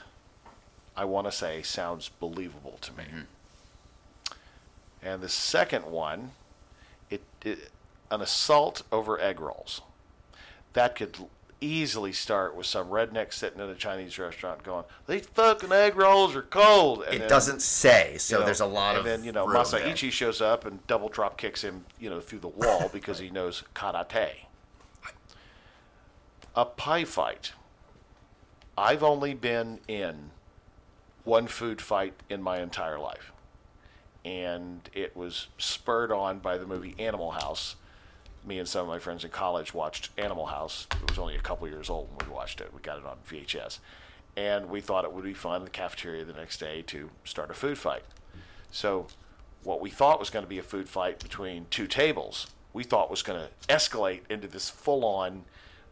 [0.98, 3.06] I want to say, sounds believable to me.
[3.06, 4.34] Mm-hmm.
[5.02, 6.32] And the second one,
[7.46, 9.82] an assault over egg rolls.
[10.74, 11.18] That could
[11.62, 16.34] easily start with some redneck sitting in a Chinese restaurant going, "These fucking egg rolls
[16.36, 19.04] are cold." And It then- doesn't say, so you know, there's a lot and of
[19.06, 19.96] then you know room there.
[19.96, 23.64] Shows up and double drop kicks him, you know, through the wall because he knows
[23.76, 24.46] karate.
[26.56, 27.54] A pie fight.
[28.78, 30.32] I've only been in
[31.26, 33.32] one food fight in my entire life,
[34.30, 37.76] and it was spurred on by the movie Animal House.
[38.46, 40.86] Me and some of my friends in college watched Animal House.
[41.02, 42.72] It was only a couple years old when we watched it.
[42.72, 43.80] We got it on VHS,
[44.38, 47.50] and we thought it would be fun in the cafeteria the next day to start
[47.50, 48.04] a food fight.
[48.72, 49.08] So,
[49.64, 53.10] what we thought was going to be a food fight between two tables, we thought
[53.10, 55.46] was going to escalate into this full on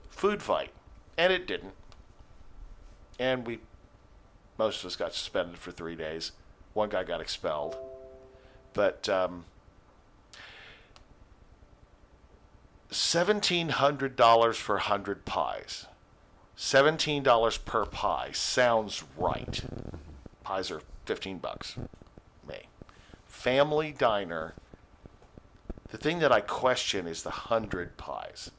[0.10, 0.70] food fight.
[1.18, 1.74] And it didn't.
[3.20, 3.60] And we,
[4.60, 6.34] most of us got suspended for three days.
[6.74, 7.76] One guy got expelled.
[8.78, 9.46] But, um,
[12.92, 15.88] $1,700 for 100 pies.
[16.56, 19.64] $17 per pie sounds right.
[20.44, 21.76] Pies are 15 bucks.
[22.48, 22.68] Me.
[23.26, 24.54] Family diner.
[25.90, 28.52] The thing that I question is the 100 pies.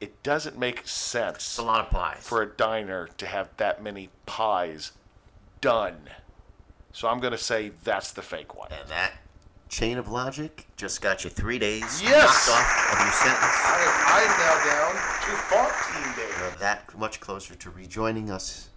[0.00, 2.18] It doesn't make sense It's a lot of pies.
[2.20, 4.92] for a diner to have that many pies
[5.60, 6.08] done.
[6.96, 8.68] So I'm going to say that's the fake one.
[8.72, 9.12] and that
[9.68, 12.48] chain of logic just got you three days Yes!
[12.48, 13.52] off of your sentence.
[13.68, 16.38] I am now down to 14 days.
[16.38, 18.70] You're that much closer to rejoining us,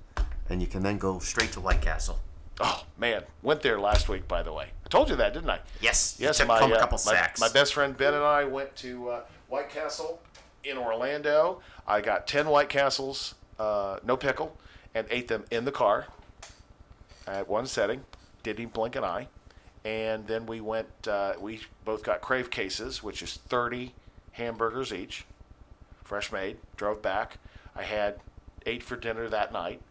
[0.50, 2.20] and you can then go straight to White Castle.
[2.60, 4.28] Oh man, went there last week.
[4.28, 5.62] By the way, I told you that, didn't I?
[5.80, 7.40] Yes, Yes, took my, home a uh, couple my, sacks.
[7.40, 10.20] my best friend Ben and I went to uh, White Castle
[10.66, 11.62] in Orlando.
[11.88, 14.58] I got ten White Castles, uh, no pickle,
[14.94, 16.08] and ate them in the car
[17.30, 18.04] at one setting.
[18.44, 19.28] Didn't blink an eye.
[19.86, 21.08] And then we went.
[21.08, 23.94] Uh, we both got Crave cases, which is thirty
[24.34, 25.26] hamburgers each,
[26.04, 26.58] fresh made.
[26.76, 27.38] Drove back.
[27.76, 28.20] I had
[28.66, 29.82] eight for dinner that night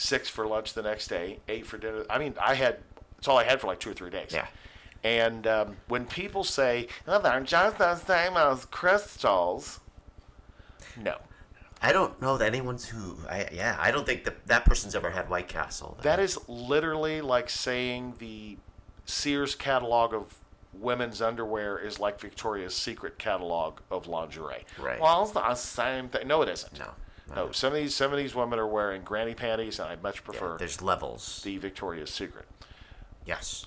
[0.00, 2.04] six for lunch the next day, eight for dinner.
[2.08, 2.78] I mean, I had
[3.18, 4.30] it's all I had for like two or three days.
[4.32, 4.46] Yeah.
[5.04, 9.78] And um, when people say, "Oh, they're just the same as Krystals,"
[10.96, 11.16] no,
[11.82, 13.16] I don't know that anyone's who.
[13.28, 15.96] I, yeah, I don't think that that person's ever had White Castle.
[16.02, 18.58] that is literally like saying the
[19.06, 20.34] Sears catalog of
[20.74, 24.64] women's underwear is like Victoria's Secret catalog of lingerie.
[24.78, 25.00] Right.
[25.00, 26.28] Well, it's the same thing.
[26.28, 26.78] No, it isn't.
[26.78, 26.90] No.
[27.34, 30.24] No, some of these some of these women are wearing granny panties, and I'd much
[30.24, 31.40] prefer There's levels.
[31.44, 32.46] the Victoria's Secret.
[33.24, 33.66] Yes.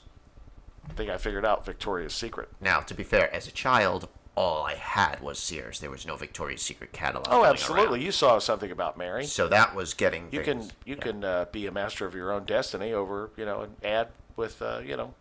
[0.90, 2.50] I think I figured out Victoria's Secret.
[2.60, 5.80] Now, to be fair, as a child, all I had was Sears.
[5.80, 7.28] There was no Victoria's Secret catalog.
[7.30, 8.00] Oh, absolutely.
[8.00, 8.06] around.
[8.06, 9.26] You saw something about Mary.
[9.26, 10.28] So that was getting.
[10.32, 13.46] You things- can you can uh, be a master of your own destiny over you
[13.46, 15.14] know an ad with uh, you know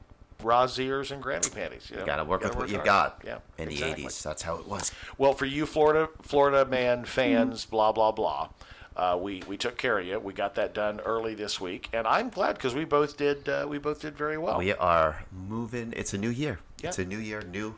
[0.43, 1.89] Roz ears and granny panties.
[1.91, 2.07] You know?
[2.07, 2.87] Gotta work with what you hard.
[2.87, 3.23] got.
[3.25, 4.05] Yeah, In the exactly.
[4.05, 4.91] '80s, that's how it was.
[5.19, 8.49] Well, for you Florida Florida man fans, blah blah blah.
[8.97, 10.19] Uh, we we took care of you.
[10.19, 13.67] We got that done early this week, and I'm glad because we both did uh,
[13.69, 14.59] we both did very well.
[14.59, 15.93] We are moving.
[15.97, 16.59] It's a new year.
[16.83, 16.89] Yeah.
[16.89, 17.41] It's a new year.
[17.43, 17.75] New,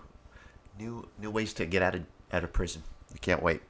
[0.79, 2.83] new, new ways to get out of out of prison.
[3.13, 3.61] You can't wait.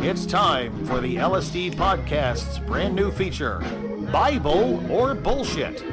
[0.00, 3.58] It's time for the LSD Podcast's brand new feature
[4.10, 5.84] Bible or Bullshit.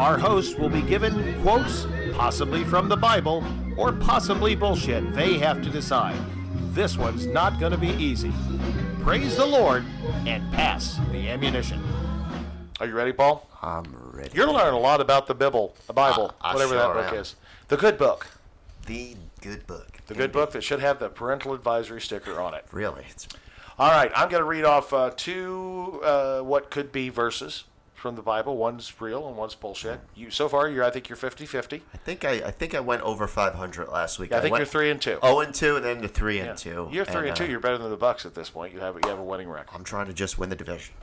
[0.00, 3.44] Our hosts will be given quotes, possibly from the Bible,
[3.76, 5.14] or possibly bullshit.
[5.14, 6.18] They have to decide.
[6.72, 8.32] This one's not going to be easy.
[9.02, 9.84] Praise the Lord
[10.26, 11.80] and pass the ammunition.
[12.80, 13.48] Are you ready, Paul?
[13.62, 14.30] I'm ready.
[14.34, 17.12] You're going to learn a lot about the Bible, the Bible, I whatever that book
[17.12, 17.18] am.
[17.18, 17.36] is.
[17.68, 18.26] The good book.
[18.86, 19.98] The good book.
[20.06, 22.64] The good book that should have the parental advisory sticker on it.
[22.72, 23.26] Really, it's
[23.78, 28.16] All right, I'm going to read off uh, two uh, what could be verses from
[28.16, 28.58] the Bible.
[28.58, 29.98] One's real and one's bullshit.
[30.14, 31.80] You so far, you're I think you're 50-50.
[31.92, 34.30] I think I, I think I went over 500 last week.
[34.32, 35.18] I think went you're three and two.
[35.24, 36.44] 0 and 2, and then the 3 Yeah.
[36.50, 36.88] and 2.
[36.92, 37.44] You're three and, two.
[37.44, 38.74] uh, You're better than the Bucks at this point.
[38.74, 39.74] You have you have a winning record.
[39.74, 40.94] I'm trying to just win the division.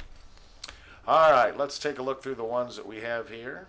[1.08, 3.66] All right, let's take a look through the ones that we have here.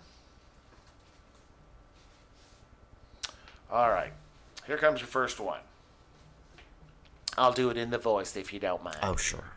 [3.73, 4.13] All right,
[4.67, 5.61] here comes your first one.
[7.35, 8.99] I'll do it in the voice if you don't mind.
[9.01, 9.53] Oh, sure.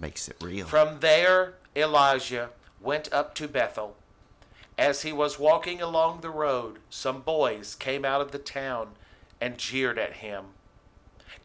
[0.00, 0.66] Makes it real.
[0.66, 3.94] From there, Elijah went up to Bethel.
[4.76, 8.88] As he was walking along the road, some boys came out of the town
[9.40, 10.46] and jeered at him.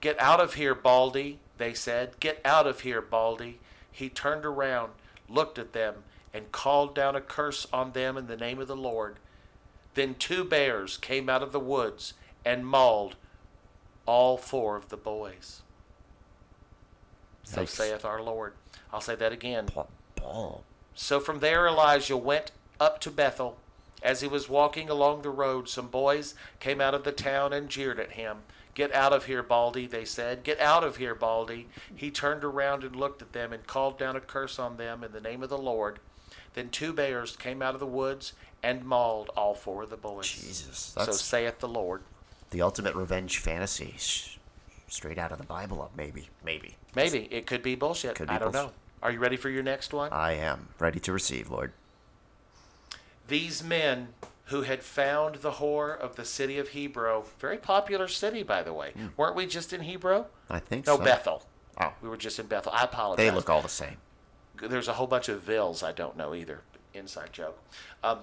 [0.01, 2.19] Get out of here, Baldy, they said.
[2.19, 3.59] Get out of here, Baldy.
[3.91, 4.93] He turned around,
[5.27, 5.97] looked at them,
[6.33, 9.17] and called down a curse on them in the name of the Lord.
[9.95, 12.13] Then two bears came out of the woods
[12.45, 13.15] and mauled
[14.05, 15.61] all four of the boys.
[17.43, 17.69] So Yikes.
[17.69, 18.53] saith our Lord.
[18.93, 19.69] I'll say that again.
[20.95, 23.57] So from there Elijah went up to Bethel.
[24.01, 27.69] As he was walking along the road, some boys came out of the town and
[27.69, 28.39] jeered at him.
[28.73, 30.43] Get out of here, Baldy, they said.
[30.43, 31.67] Get out of here, Baldy.
[31.93, 35.11] He turned around and looked at them and called down a curse on them in
[35.11, 35.99] the name of the Lord.
[36.53, 40.27] Then two bears came out of the woods and mauled all four of the boys.
[40.29, 42.01] Jesus, So that's saith the Lord.
[42.51, 43.95] the ultimate revenge fantasy.
[44.87, 46.29] Straight out of the Bible, uh, maybe.
[46.43, 46.75] Maybe.
[46.95, 48.15] Maybe it could be bullshit.
[48.15, 48.69] Could be I don't bullshit.
[48.71, 48.75] know.
[49.03, 50.11] Are you ready for your next one?
[50.11, 51.71] I am ready to receive, Lord.
[53.27, 54.09] These men
[54.45, 58.73] who had found the whore of the city of Hebrew, very popular city, by the
[58.73, 58.93] way.
[59.15, 60.25] Weren't we just in Hebrew?
[60.49, 60.93] I think so.
[60.93, 61.03] No, so.
[61.05, 61.43] Bethel.
[61.79, 61.93] Oh.
[62.01, 62.71] We were just in Bethel.
[62.75, 63.23] I apologize.
[63.23, 63.97] They look all the same.
[64.59, 66.61] There's a whole bunch of vills I don't know either.
[66.95, 67.59] Inside joke.
[68.03, 68.19] Um,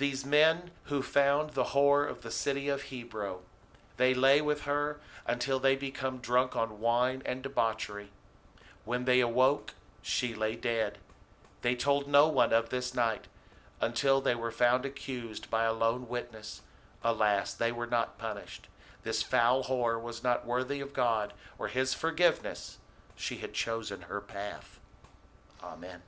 [0.00, 3.36] these men who found the whore of the city of Hebrew,
[3.98, 8.08] they lay with her until they become drunk on wine and debauchery.
[8.84, 10.98] When they awoke, she lay dead.
[11.60, 13.28] They told no one of this night
[13.80, 16.62] until they were found accused by a lone witness.
[17.04, 18.68] Alas, they were not punished.
[19.02, 22.78] This foul whore was not worthy of God or his forgiveness.
[23.16, 24.80] She had chosen her path.
[25.62, 26.00] Amen.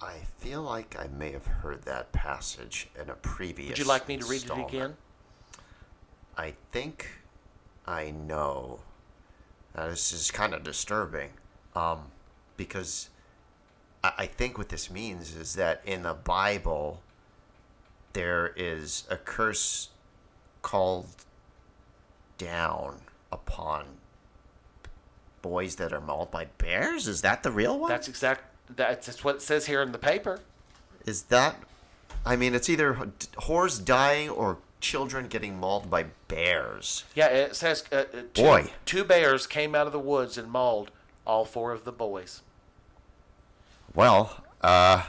[0.00, 3.70] I feel like I may have heard that passage in a previous.
[3.70, 4.96] Would you like me to read it again?
[6.36, 7.08] I think
[7.86, 8.80] I know.
[9.74, 11.30] Now, this is kind of disturbing,
[11.74, 12.12] um,
[12.56, 13.10] because
[14.04, 17.02] I, I think what this means is that in the Bible
[18.12, 19.90] there is a curse
[20.62, 21.06] called
[22.38, 23.84] down upon
[25.42, 27.06] boys that are mauled by bears.
[27.06, 27.88] Is that the real one?
[27.90, 28.42] That's exact.
[28.74, 30.40] That's, that's what it says here in the paper.
[31.06, 31.56] Is that?
[32.26, 32.94] I mean, it's either
[33.38, 37.04] whores dying or children getting mauled by bears.
[37.14, 38.04] Yeah, it says uh, uh,
[38.34, 38.70] two, Boy.
[38.84, 40.90] two bears came out of the woods and mauled
[41.26, 42.42] all four of the boys.
[43.94, 45.04] Well, uh,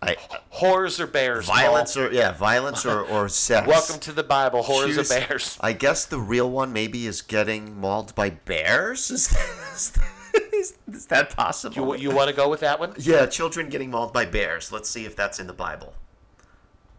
[0.00, 0.16] I
[0.54, 1.46] Whores or bears?
[1.46, 1.56] Paul?
[1.56, 3.66] violence or yeah, violence or or sex.
[3.66, 4.62] Welcome to the Bible.
[4.62, 5.58] Whores Choose- or bears?
[5.60, 9.10] I guess the real one maybe is getting mauled by bears.
[9.10, 10.04] Is that, is that,
[10.64, 11.96] is, is that possible?
[11.96, 12.94] You you want to go with that one?
[12.98, 14.72] yeah, children getting mauled by bears.
[14.72, 15.94] Let's see if that's in the Bible.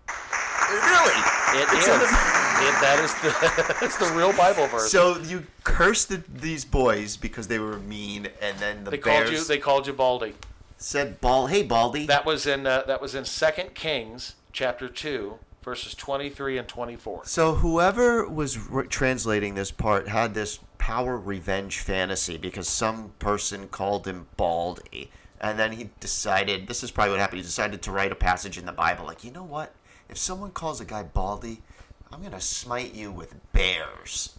[0.07, 1.21] Really?
[1.61, 1.99] It it's is.
[1.99, 2.35] The...
[2.57, 4.91] It, that is the it's the real Bible verse.
[4.91, 9.29] So you cursed the, these boys because they were mean, and then the they bears
[9.29, 9.43] called you.
[9.43, 10.33] They called you Baldy.
[10.77, 15.37] said, "Ball, hey Baldy." That was in uh, that was in Second Kings chapter 2,
[15.65, 17.25] verses 23 and 24.
[17.25, 23.67] So whoever was re- translating this part had this power revenge fantasy because some person
[23.67, 25.09] called him Baldy,
[25.41, 27.39] and then he decided this is probably what happened.
[27.39, 29.73] He decided to write a passage in the Bible, like you know what?
[30.07, 31.63] If someone calls a guy Baldy,
[32.11, 34.35] I'm gonna smite you with bears.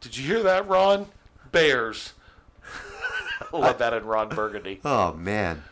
[0.00, 1.06] Did you hear that, Ron?
[1.52, 2.14] Bears.
[3.52, 4.80] I love that in Ron Burgundy.
[4.82, 5.62] Oh man,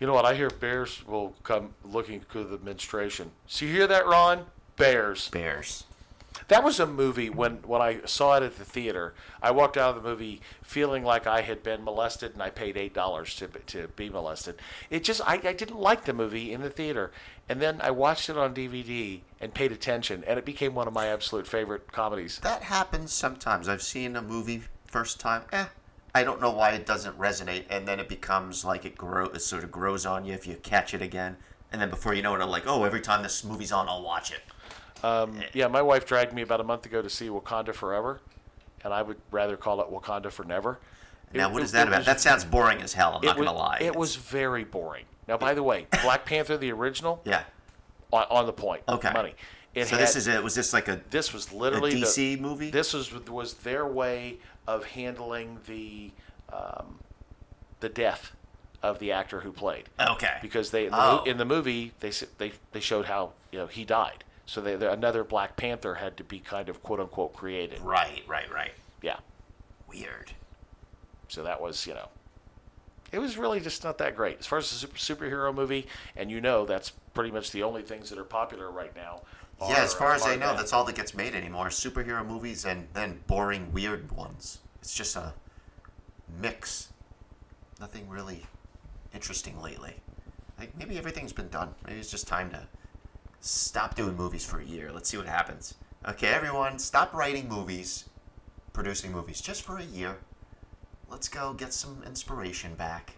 [0.00, 0.24] You know what?
[0.24, 3.32] I hear bears will come looking for the menstruation.
[3.46, 4.46] So you hear that, Ron?
[4.76, 5.28] Bears.
[5.28, 5.84] bears.
[6.48, 9.14] That was a movie when when I saw it at the theater.
[9.42, 12.76] I walked out of the movie feeling like I had been molested, and I paid
[12.76, 14.56] eight dollars to to be molested.
[14.88, 17.12] It just I, I didn't like the movie in the theater,
[17.48, 20.94] and then I watched it on DVD and paid attention, and it became one of
[20.94, 22.38] my absolute favorite comedies.
[22.42, 23.68] That happens sometimes.
[23.68, 25.66] I've seen a movie first time, eh.
[26.14, 29.26] I don't know why it doesn't resonate, and then it becomes like it grow.
[29.26, 31.36] It sort of grows on you if you catch it again,
[31.72, 34.02] and then before you know it, I'm like, oh, every time this movie's on, I'll
[34.02, 35.04] watch it.
[35.04, 38.20] Um, yeah, my wife dragged me about a month ago to see Wakanda Forever,
[38.84, 40.78] and I would rather call it Wakanda for Never.
[41.32, 41.98] Now, It- what is that about?
[41.98, 43.14] was- That sounds boring as hell.
[43.16, 43.78] I'm not gonna lie.
[43.80, 45.04] It was very boring.
[45.28, 47.44] Now, by the way, Black Panther the original, Yeah.
[48.12, 49.12] on, on the point, Okay.
[49.12, 49.34] money.
[49.74, 50.42] It so had, this is it.
[50.42, 52.70] Was this like a this was literally the- DC movie?
[52.70, 56.10] This was was their way of handling the
[56.52, 56.98] um,
[57.80, 58.32] the death
[58.82, 59.88] of the actor who played.
[60.00, 60.38] Okay.
[60.42, 61.22] Because they in the, Oh.
[61.24, 64.24] in the movie they they they showed how you know he died.
[64.46, 67.80] So they, they- another Black Panther had to be kind of quote unquote created.
[67.80, 68.72] Right, right, right.
[69.02, 69.18] Yeah.
[69.88, 70.32] Weird.
[71.28, 72.08] So that was you know.
[73.12, 76.30] It was really just not that great as far as a super, superhero movie, and
[76.30, 79.22] you know that's pretty much the only things that are popular right now.
[79.68, 82.88] Yeah, as far as I know, that's all that gets made anymore: superhero movies and
[82.94, 84.58] then boring, weird ones.
[84.80, 85.34] It's just a
[86.40, 86.92] mix.
[87.78, 88.46] Nothing really
[89.14, 89.94] interesting lately.
[90.58, 91.74] Like maybe everything's been done.
[91.86, 92.66] Maybe it's just time to
[93.40, 94.90] stop doing movies for a year.
[94.92, 95.74] Let's see what happens.
[96.08, 98.08] Okay, everyone, stop writing movies,
[98.72, 100.18] producing movies just for a year.
[101.10, 103.16] Let's go get some inspiration back,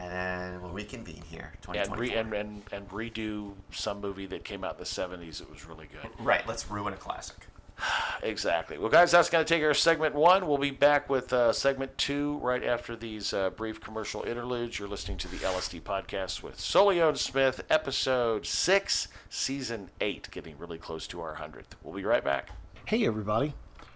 [0.00, 1.52] and then we'll reconvene here.
[1.74, 5.50] and, re- and, and and redo some movie that came out in the 70s that
[5.50, 6.10] was really good.
[6.24, 7.36] right, let's ruin a classic.
[8.22, 8.76] Exactly.
[8.76, 10.46] Well, guys, that's going to take our segment one.
[10.46, 14.78] We'll be back with uh, segment two right after these uh, brief commercial interludes.
[14.78, 20.58] You're listening to the LSD podcast with Solio and Smith, episode six, season eight, getting
[20.58, 21.72] really close to our 100th.
[21.82, 22.50] We'll be right back.
[22.84, 23.54] Hey, everybody.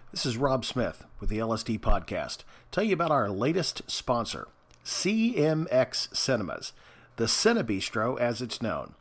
[0.09, 2.39] This is Rob Smith with the LSD podcast.
[2.71, 4.47] Tell you about our latest sponsor,
[4.85, 6.71] CMX Cinemas,
[7.15, 8.93] the Cinebistro as it's known.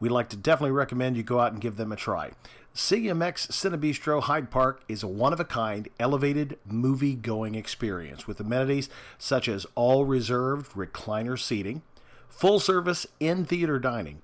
[0.00, 2.30] We'd like to definitely recommend you go out and give them a try.
[2.74, 8.40] CMX Cinebistro Hyde Park is a one of a kind, elevated movie going experience with
[8.40, 8.88] amenities
[9.18, 11.82] such as all reserved recliner seating,
[12.28, 14.22] full service in theater dining,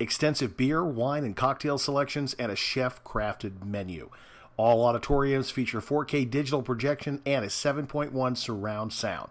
[0.00, 4.10] extensive beer, wine, and cocktail selections, and a chef crafted menu.
[4.56, 9.28] All auditoriums feature 4K digital projection and a 7.1 surround sound.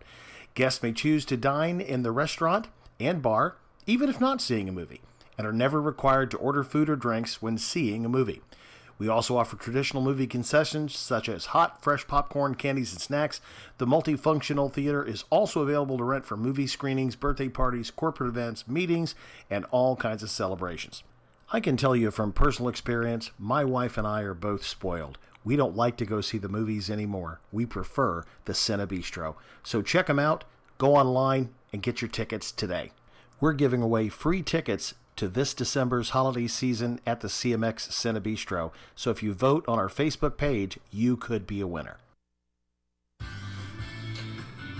[0.60, 2.68] Guests may choose to dine in the restaurant
[3.00, 5.00] and bar, even if not seeing a movie,
[5.38, 8.42] and are never required to order food or drinks when seeing a movie.
[8.98, 13.40] We also offer traditional movie concessions such as hot, fresh popcorn, candies, and snacks.
[13.78, 18.68] The multifunctional theater is also available to rent for movie screenings, birthday parties, corporate events,
[18.68, 19.16] meetings,
[19.50, 21.04] and all kinds of celebrations.
[21.54, 25.20] I can tell you from personal experience, my wife and I are both spoiled.
[25.50, 27.42] We don't like to go see the movies anymore.
[27.52, 29.34] We prefer the Cine Bistro.
[29.64, 30.44] So check them out,
[30.78, 32.92] go online, and get your tickets today.
[33.42, 38.72] We're giving away free tickets to this December's holiday season at the CMX Cine Bistro.
[38.94, 41.98] So if you vote on our Facebook page, you could be a winner.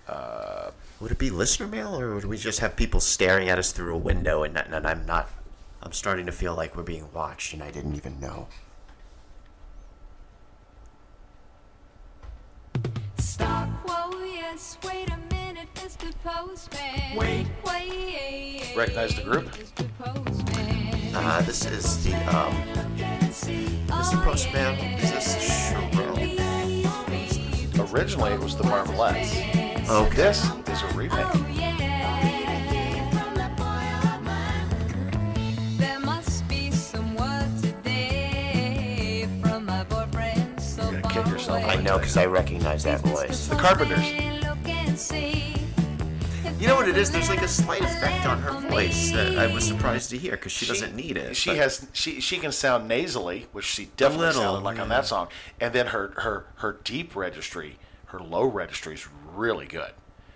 [0.08, 3.74] Uh, Would it be listener mail, or would we just have people staring at us
[3.74, 4.44] through a window?
[4.44, 5.30] And, and I'm not.
[5.84, 8.48] I'm starting to feel like we're being watched, and I didn't even know.
[13.18, 15.20] Stop, whoa, yes, wait a minute, Mr.
[15.20, 15.21] Postman.
[17.16, 18.74] Wait, wait.
[18.76, 19.46] Recognize the group?
[19.52, 19.88] Mr.
[21.14, 22.54] Uh, this is the um.
[23.86, 24.24] Mr.
[24.24, 24.80] Postman.
[24.98, 25.36] Is this
[25.72, 26.42] Sherelle?
[27.94, 29.38] originally, it was the Marvelettes.
[29.90, 30.16] Okay.
[30.16, 31.20] This is a remake.
[31.20, 31.46] Oh,
[35.78, 41.64] There must be some word today from my boyfriend so You're gonna kid far yourself.
[41.66, 43.48] I know because I recognize that voice.
[43.48, 44.32] The Carpenters.
[46.62, 47.10] You know what it is?
[47.10, 50.52] There's like a slight effect on her voice that I was surprised to hear because
[50.52, 51.36] she, doesn't need it.
[51.36, 54.88] She but- has she she can sound nasally, which she definitely little, sounded like on
[54.88, 54.98] yeah.
[54.98, 55.30] that song.
[55.60, 59.90] And then her her her deep registry, her low registry is really good.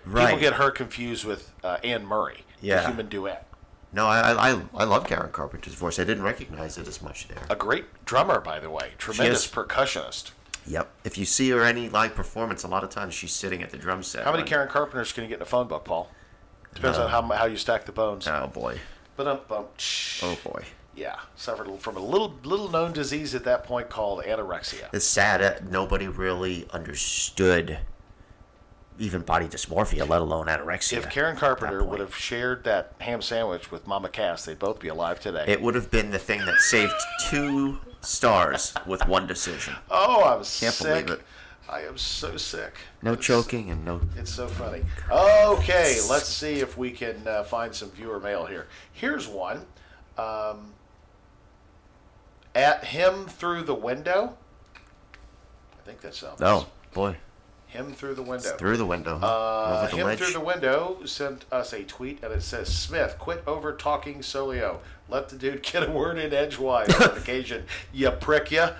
[0.04, 0.26] Right.
[0.26, 2.80] People get her confused with uh, Anne Murray, Yeah.
[2.80, 3.46] the human duet.
[3.92, 6.00] No, I, I I love Karen Carpenter's voice.
[6.00, 7.44] I didn't recognize it as much there.
[7.50, 9.52] A great drummer, by the way, tremendous is.
[9.52, 10.32] percussionist.
[10.66, 10.90] Yep.
[11.04, 13.76] If you see her any live performance, a lot of times she's sitting at the
[13.78, 14.24] drum set.
[14.24, 16.10] How many when- Karen Carpenters can you get in a phone book, Paul?
[16.74, 18.26] Depends on how how you stack the bones.
[18.28, 18.78] Oh boy.
[19.16, 19.64] But um, um,
[20.22, 20.64] Oh boy.
[20.94, 24.88] yeah, suffered from a little little known disease at that point called anorexia.
[24.92, 27.78] It's sad that nobody really understood
[28.98, 30.98] even body dysmorphia, let alone anorexia.
[30.98, 34.88] If Karen Carpenter would have shared that ham sandwich with Mama Cass, they'd both be
[34.88, 35.44] alive today.
[35.48, 36.92] It would have been the thing that saved
[37.28, 39.74] two stars with one decision.
[39.90, 41.06] oh, I'm Can't sick.
[41.06, 41.24] believe it.
[41.68, 42.74] I am so sick.
[43.02, 44.00] No It's- choking and no.
[44.16, 44.84] It's so funny.
[45.10, 48.68] Okay, let's see if we can uh, find some viewer mail here.
[48.92, 49.66] Here's one.
[50.16, 50.74] Um,
[52.54, 54.36] at him through the window.
[55.78, 56.40] I think that sounds.
[56.40, 57.16] Oh boy,
[57.66, 58.56] Him through the window.
[58.56, 59.18] through the window.
[59.22, 60.18] Uh, Over the him ledge.
[60.18, 64.78] through the window sent us a tweet and it says, Smith, quit over talking Solio.
[65.08, 67.64] Let the dude get a word in edgewise on occasion.
[67.92, 68.72] You prick ya.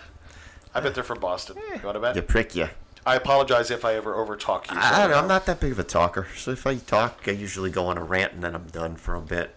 [0.75, 1.57] I bet they're from Boston.
[1.57, 2.17] You want to bet?
[2.17, 2.69] You prick you.
[3.07, 4.77] I apologize if I ever overtalk you.
[4.77, 5.19] I don't know.
[5.19, 7.97] I'm not that big of a talker, so if I talk, I usually go on
[7.97, 9.55] a rant and then I'm done for a bit.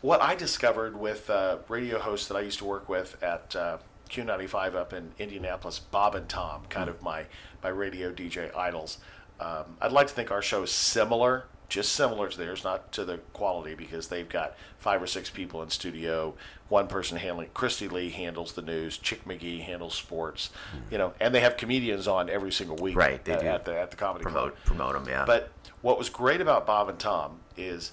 [0.00, 3.78] What I discovered with uh, radio hosts that I used to work with at uh,
[4.10, 7.24] Q95 up in Indianapolis, Bob and Tom, kind of my,
[7.62, 8.98] my radio DJ idols.
[9.40, 13.04] Um, I'd like to think our show is similar, just similar to theirs, not to
[13.04, 16.34] the quality, because they've got five or six people in studio.
[16.68, 20.92] One person handling, Kristi Lee handles the news, Chick McGee handles sports, mm-hmm.
[20.92, 23.46] you know, and they have comedians on every single week Right, they at, do.
[23.46, 24.54] at the at the comedy club.
[24.54, 25.24] Promote, promote them, yeah.
[25.26, 25.50] But
[25.82, 27.90] what was great about Bob and Tom is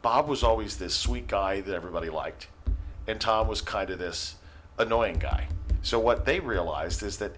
[0.00, 2.46] Bob was always this sweet guy that everybody liked,
[3.06, 4.36] and Tom was kind of this
[4.78, 5.48] annoying guy.
[5.82, 7.36] So what they realized is that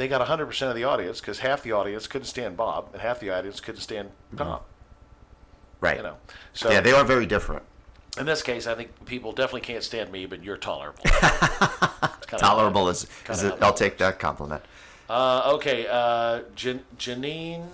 [0.00, 3.20] they got 100% of the audience because half the audience couldn't stand Bob and half
[3.20, 4.60] the audience couldn't stand Tom.
[5.80, 5.96] right.
[5.98, 6.16] You know,
[6.52, 7.62] so yeah, they are very different.
[8.18, 11.04] in this case, I think people definitely can't stand me, but you're tolerable.
[12.38, 14.62] Tolerable is, is how it, that I'll take that compliment.
[15.08, 17.66] Uh, okay, uh, Jan- Janine.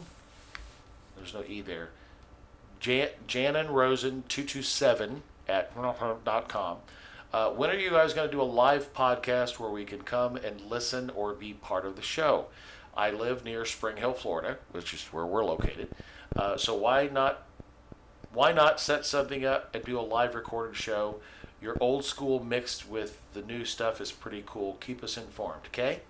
[1.16, 1.90] There's no E there.
[2.80, 5.70] Jan- Janan Rosen two two seven at
[6.48, 6.78] com.
[7.36, 10.36] Uh, when are you guys going to do a live podcast where we can come
[10.36, 12.46] and listen or be part of the show?
[12.96, 15.90] I live near Spring Hill, Florida, which is where we're located.
[16.34, 17.42] Uh, so why not?
[18.32, 21.16] Why not set something up and do a live recorded show?
[21.60, 24.78] Your old school mixed with the new stuff is pretty cool.
[24.80, 26.00] Keep us informed, okay?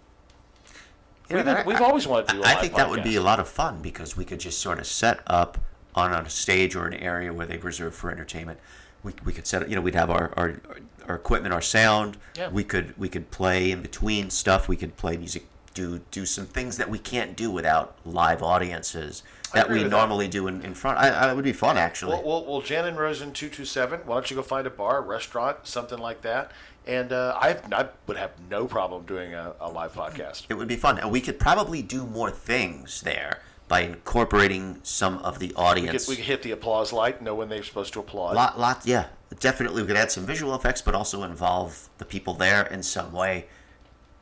[1.28, 3.20] Yeah, we've, been- we've always wanted to do a I think that would be a
[3.20, 5.58] lot of fun because we could just sort of set up
[5.92, 8.60] on a stage or an area where they reserve for entertainment.
[9.06, 10.60] We, we could set up, you know, we'd have our, our,
[11.08, 12.18] our equipment, our sound.
[12.36, 12.48] Yeah.
[12.48, 14.68] We could we could play in between stuff.
[14.68, 19.22] We could play music, do do some things that we can't do without live audiences
[19.54, 19.96] that we with that.
[19.96, 20.98] normally do in, in front.
[20.98, 22.14] I, I it would be fun actually.
[22.14, 24.00] Well, well, well, Jan and Rosen two two seven.
[24.04, 26.50] Why don't you go find a bar, restaurant, something like that?
[26.86, 30.46] And uh, I, I would have no problem doing a, a live podcast.
[30.48, 35.18] It would be fun, and we could probably do more things there by incorporating some
[35.18, 36.04] of the We audience.
[36.04, 38.34] could, we could hit the applause light, know when they're supposed to applaud.
[38.36, 39.06] lot, lot, yeah,
[39.40, 39.82] definitely.
[39.82, 43.46] We could add some visual effects, but also involve the people there in some way.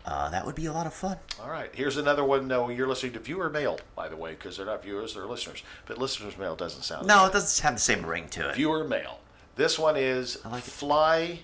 [0.06, 1.16] Uh, that would be a lot of fun.
[1.42, 2.46] All right, here's another one.
[2.46, 5.62] No, you're listening to viewer mail, by the way, because they're not viewers, they're listeners.
[5.86, 7.06] But listeners' mail doesn't sound.
[7.06, 8.54] No, it doesn't have the same ring to it.
[8.56, 9.20] Viewer mail.
[9.56, 10.70] This one is I like it.
[10.70, 11.38] fly.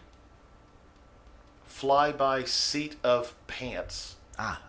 [1.65, 4.17] Fly by seat of pants.
[4.39, 4.61] Ah,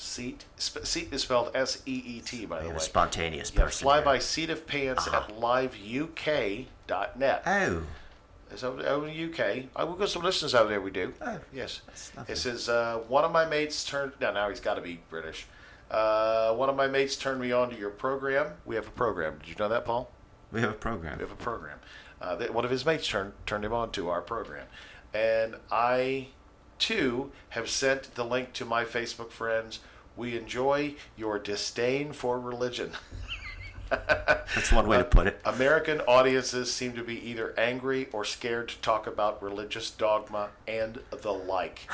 [0.00, 0.46] Seat.
[0.56, 2.78] Sp- seat is spelled S E E T, by the way.
[2.78, 3.82] spontaneous Yeah, person.
[3.84, 5.24] fly by seat of pants Uh-huh.
[5.28, 7.06] at liveuk.com.
[7.18, 7.42] Net.
[7.46, 7.82] Oh.
[8.50, 9.66] It's over, over in the UK.
[9.76, 10.80] Uh, we've got some listeners over there.
[10.80, 11.12] We do.
[11.20, 11.82] Oh, yes.
[12.26, 14.12] It says uh, one of my mates turned.
[14.20, 15.46] No, now he's got to be British.
[15.90, 18.54] Uh, one of my mates turned me on to your program.
[18.64, 19.38] We have a program.
[19.40, 20.10] Did you know that, Paul?
[20.50, 21.18] We have a program.
[21.18, 21.78] We have a program.
[22.22, 24.66] Uh, that one of his mates turned turned him on to our program,
[25.14, 26.28] and I
[26.78, 29.78] too have sent the link to my Facebook friends.
[30.20, 32.92] We enjoy your disdain for religion.
[33.88, 35.40] That's one way to put it.
[35.46, 41.00] American audiences seem to be either angry or scared to talk about religious dogma and
[41.22, 41.88] the like.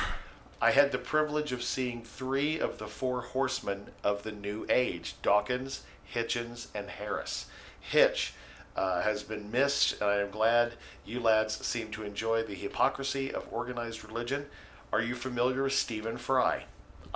[0.61, 5.15] I had the privilege of seeing three of the four horsemen of the new age
[5.23, 7.47] Dawkins, Hitchens, and Harris.
[7.81, 8.35] Hitch
[8.75, 10.73] uh, has been missed, and I am glad
[11.05, 14.47] you lads seem to enjoy the hypocrisy of organized religion.
[14.93, 16.65] Are you familiar with Stephen Fry?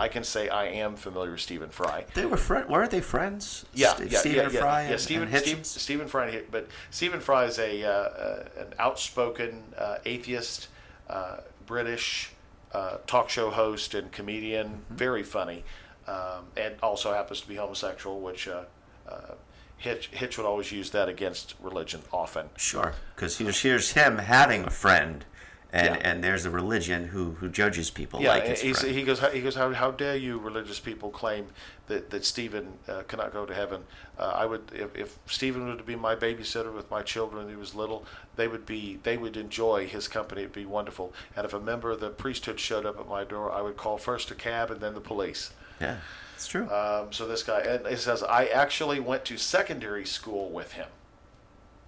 [0.00, 2.06] I can say I am familiar with Stephen Fry.
[2.14, 2.68] They were friend.
[2.70, 3.66] Weren't they friends?
[3.74, 4.90] Yeah, St- yeah, Stephen yeah, yeah, Fry yeah.
[4.92, 9.62] and, Stephen, and Steve- Stephen Fry, but Stephen Fry is a uh, uh, an outspoken
[9.76, 10.68] uh, atheist,
[11.10, 11.36] uh,
[11.66, 12.32] British
[12.72, 14.94] uh, talk show host and comedian, Mm-hmm.
[14.96, 15.64] very funny,
[16.08, 18.48] um, and also happens to be homosexual, which.
[18.48, 18.62] Uh,
[19.08, 19.34] uh,
[19.76, 22.50] Hitch, Hitch would always use that against religion often.
[22.58, 25.24] Sure, because here's, here's him having a friend,
[25.72, 26.00] and, Yeah.
[26.10, 28.72] and there's a religion who, who judges people Yeah, like he
[29.04, 29.20] goes.
[29.22, 29.54] He goes.
[29.54, 31.46] How, how dare you, religious people, claim
[31.86, 33.84] that that Stephen uh, cannot go to heaven?
[34.18, 37.50] Uh, I would, if, if Stephen were to be my babysitter with my children when
[37.54, 38.04] he was little,
[38.36, 38.98] they would be.
[39.02, 40.42] They would enjoy his company.
[40.42, 41.12] It'd be wonderful.
[41.36, 43.96] And if a member of the priesthood showed up at my door, I would call
[43.98, 45.52] first a cab and then the police.
[45.80, 45.98] yeah,
[46.34, 46.68] it's true.
[46.70, 50.88] Um, so this guy, and it says, I actually went to secondary school with him.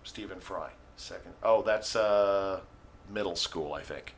[0.04, 1.32] Stephen Fry, second.
[1.42, 2.60] Oh, that's uh,
[3.10, 4.14] middle school, I think.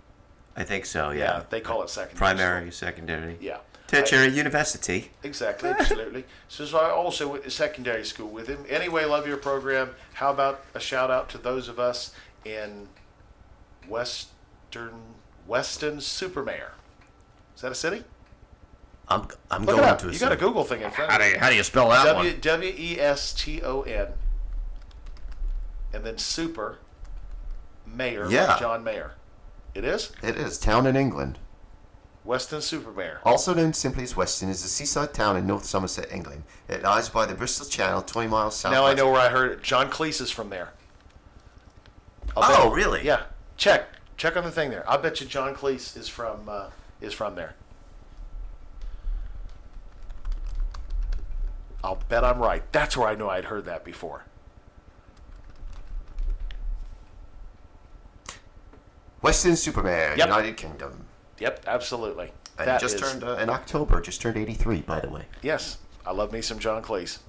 [0.57, 1.19] I think so, yeah.
[1.19, 2.19] Yeah, they call it secondary.
[2.19, 3.37] Primary, secondary.
[3.41, 3.59] Yeah.
[3.87, 5.11] Tertiary university.
[5.23, 6.25] Exactly, absolutely.
[6.49, 8.65] so, so I also went to secondary school with him.
[8.69, 9.91] Anyway, love your program.
[10.15, 12.15] How about a shout out to those of us
[12.45, 12.89] in
[13.89, 14.93] Western
[15.47, 16.73] Weston-super-Mare?
[17.55, 18.05] Is that a city?
[19.09, 20.13] I'm, I'm Look going to.
[20.13, 21.35] You got a Google thing in front How of do you.
[21.35, 22.41] you, how do you spell that W one?
[22.41, 24.09] W E S T O N,
[25.93, 26.79] and then super
[27.97, 28.59] mayor, Yeah.
[28.59, 29.13] John Mayer.
[29.75, 30.59] It is It is.
[30.59, 31.39] Town in England.
[32.25, 33.21] Weston-super-Mare.
[33.25, 36.45] Also known simply as Weston, is a seaside town in North Somerset, England.
[36.69, 38.73] It lies by the Bristol Channel, 20 miles south.
[38.73, 39.63] Now I know where I heard it.
[39.63, 40.71] John Cleese is from there.
[42.37, 43.05] I'll Oh, bet- really?
[43.05, 43.25] Yeah.
[43.59, 43.89] Check.
[44.17, 44.89] Check on the thing there.
[44.91, 46.69] I bet you John Cleese is from uh,
[47.01, 47.55] is from there.
[51.83, 52.63] I'll bet I'm right.
[52.73, 54.25] That's where I know I'd heard that before.
[59.25, 60.27] Weston-super-Mare, Yep.
[60.29, 61.07] United Kingdom.
[61.39, 62.31] Yep, absolutely.
[62.59, 64.03] And That just is- turned uh, in October.
[64.03, 65.25] Just turned 83, by the way.
[65.41, 67.21] Yes, I love me some John Cleese.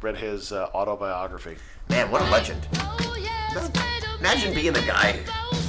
[0.00, 1.56] Read his uh, autobiography.
[1.90, 2.68] Man, what a legend.
[4.20, 5.12] Imagine being the guy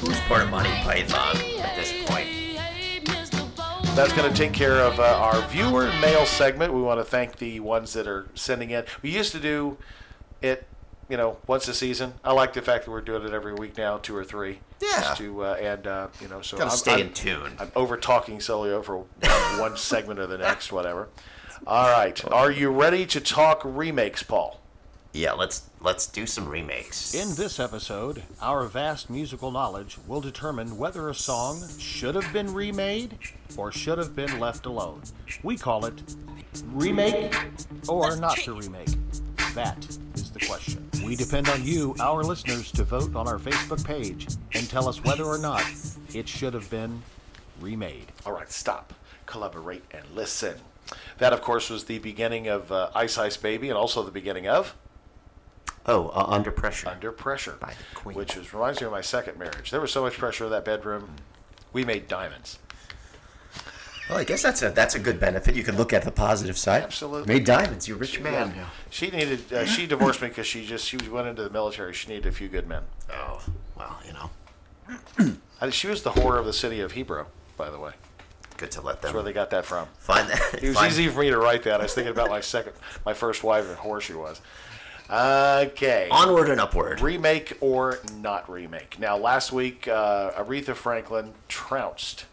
[0.02, 2.28] who's part of Monty Python at this point.
[3.96, 6.74] That's going to take care of uh, our viewer mail segment.
[6.74, 8.84] We want to thank the ones that are sending in.
[9.02, 9.78] We used to do
[10.44, 10.68] it,
[11.10, 12.14] you know, once a season.
[12.24, 14.60] I like the fact that we're doing it every week now, two or three.
[14.82, 15.02] Yeah.
[15.02, 17.54] Just to uh, and uh, you know, so Gotta I'm, stay I'm- in tune.
[17.60, 21.10] I'm over talking solely over one, one segment or the next, whatever.
[21.68, 24.62] All right, are you ready to talk remakes, Paul?
[25.12, 27.14] Yeah, let's let's do some remakes.
[27.16, 32.54] In this episode, our vast musical knowledge will determine whether a song should have been
[32.54, 33.18] remade
[33.58, 35.02] or should have been left alone.
[35.44, 36.02] We call it
[36.72, 37.36] remake
[37.88, 38.90] or not to remake.
[39.56, 40.89] That is the question.
[41.10, 45.04] We depend on you, our listeners, to vote on our Facebook page and tell us
[45.04, 45.64] whether or not
[46.14, 47.02] it should have been
[47.60, 48.12] remade.
[48.28, 48.94] All right, stop,
[49.26, 50.58] collaborate, and listen.
[51.18, 54.48] That, of course, was the beginning of uh, Ice Ice Baby and also the beginning
[54.48, 54.76] of
[55.88, 56.90] Oh, uh, Under Pressure.
[56.90, 58.16] Under Pressure, By the Queen.
[58.16, 59.72] which is, reminds me of my second marriage.
[59.72, 61.16] There was so much pressure in that bedroom.
[61.74, 62.60] We made diamonds.
[64.10, 65.56] Well, I guess that's a that's a good benefit.
[65.56, 66.82] You could look at the positive side.
[66.84, 67.32] Absolutely.
[67.32, 67.88] Made diamonds.
[67.88, 68.54] You rich man.
[68.56, 68.66] Yeah.
[68.90, 69.54] She needed.
[69.54, 71.94] Uh, she divorced me because she just she went into the military.
[71.94, 72.84] She needed a few good men.
[73.14, 73.40] Oh,
[73.78, 77.78] well, you know, I, she was the whore of the city of Hebrew, by the
[77.80, 77.92] way.
[78.58, 79.10] good to let them.
[79.10, 79.88] That's where they got that from.
[80.00, 80.56] find that.
[80.56, 81.80] It was find- easy for me to write that.
[81.80, 82.74] I was thinking about my second,
[83.06, 84.42] my first wife and whore she was.
[85.12, 86.08] Okay.
[86.12, 87.02] Onward and upward.
[87.02, 89.00] remake or not remake.
[89.00, 92.26] Now, last week, uh, Aretha Franklin trounced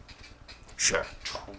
[0.76, 1.06] Sure.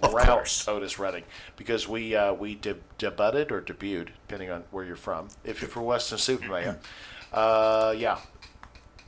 [0.04, 0.70] Trounced.
[0.70, 1.24] Otis Redding
[1.56, 5.30] because we uh, we de- debuted or debuted, depending on where you're from.
[5.44, 6.78] If you're from Western Superman,
[7.34, 8.20] uh, yeah,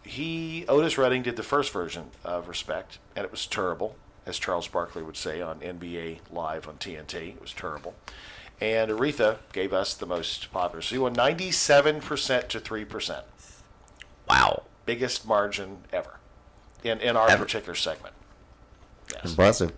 [0.04, 3.96] he Otis Redding did the first version of Respect, and it was terrible,
[4.26, 7.30] as Charles Barkley would say on NBA Live on TNT.
[7.36, 7.94] It was terrible.
[8.60, 10.82] And Aretha gave us the most popular.
[10.82, 13.22] So he won 97% to 3%.
[14.28, 14.64] Wow.
[14.86, 16.18] biggest margin ever
[16.84, 17.46] in in our Ever.
[17.46, 18.16] particular segment.
[19.14, 19.30] Yes.
[19.32, 19.72] Impressive.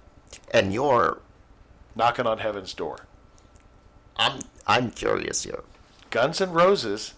[0.52, 1.20] And you're
[1.96, 3.00] Knocking on heaven's door.
[4.16, 5.62] I'm I'm curious here.
[6.10, 7.14] Guns and Roses,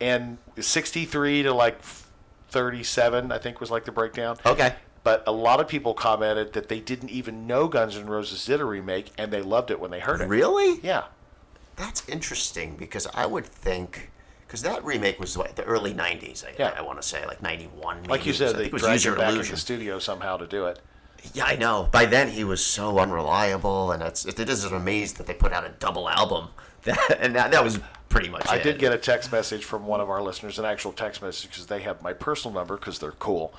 [0.00, 1.80] and 63 to like
[2.50, 4.36] 37, I think was like the breakdown.
[4.44, 4.74] Okay.
[5.04, 8.60] But a lot of people commented that they didn't even know Guns N' Roses did
[8.60, 10.28] a remake, and they loved it when they heard it.
[10.28, 10.78] Really?
[10.82, 11.04] Yeah.
[11.76, 14.10] That's interesting because I would think
[14.46, 16.44] because that remake was what, the early '90s.
[16.44, 16.74] I, Yeah.
[16.76, 18.04] I want to say like '91.
[18.04, 19.54] Like you said, I they it dragged him back Illusion.
[19.54, 20.78] the studio somehow to do it.
[21.34, 21.88] Yeah, I know.
[21.90, 25.52] By then he was so unreliable, and it's, it is an amaze that they put
[25.52, 26.48] out a double album.
[26.84, 28.64] That, and that, that was pretty much I it.
[28.64, 31.66] did get a text message from one of our listeners, an actual text message, because
[31.66, 33.54] they have my personal number because they're cool.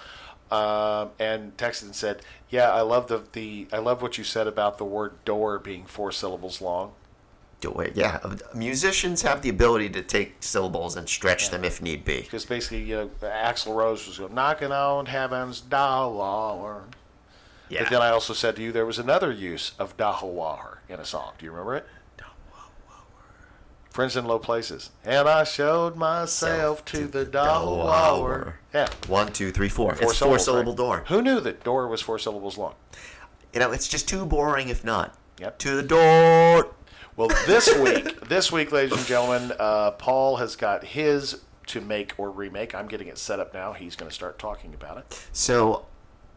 [0.51, 4.45] Um, and texted and said, "Yeah, I love the, the I love what you said
[4.45, 6.91] about the word door being four syllables long."
[7.61, 7.95] Do it.
[7.95, 8.20] Yeah,
[8.53, 12.20] musicians have the ability to take syllables and stretch them if need be.
[12.22, 16.84] Because basically, you know, Axl Rose was going, knocking on heaven's door.
[17.70, 17.84] Yeah.
[17.84, 21.05] But then I also said to you there was another use of Dahawar in a
[21.05, 21.34] song.
[21.38, 21.88] Do you remember it?
[23.93, 24.89] Friends in Low Places.
[25.05, 28.53] And I showed myself to the Dahawar.
[28.74, 28.89] Yeah.
[29.07, 29.93] One, two, three, four.
[29.93, 30.78] Four it's four syllables, syllable right?
[30.78, 31.03] door.
[31.09, 32.74] Who knew that door was four syllables long?
[33.53, 35.16] You know, it's just too boring if not.
[35.39, 35.59] Yep.
[35.59, 36.74] To the door.
[37.16, 42.14] Well, this week, this week, ladies and gentlemen, uh, Paul has got his to make
[42.18, 42.74] or remake.
[42.74, 43.74] I'm getting it set up now.
[43.74, 45.86] He's going to start talking about it So,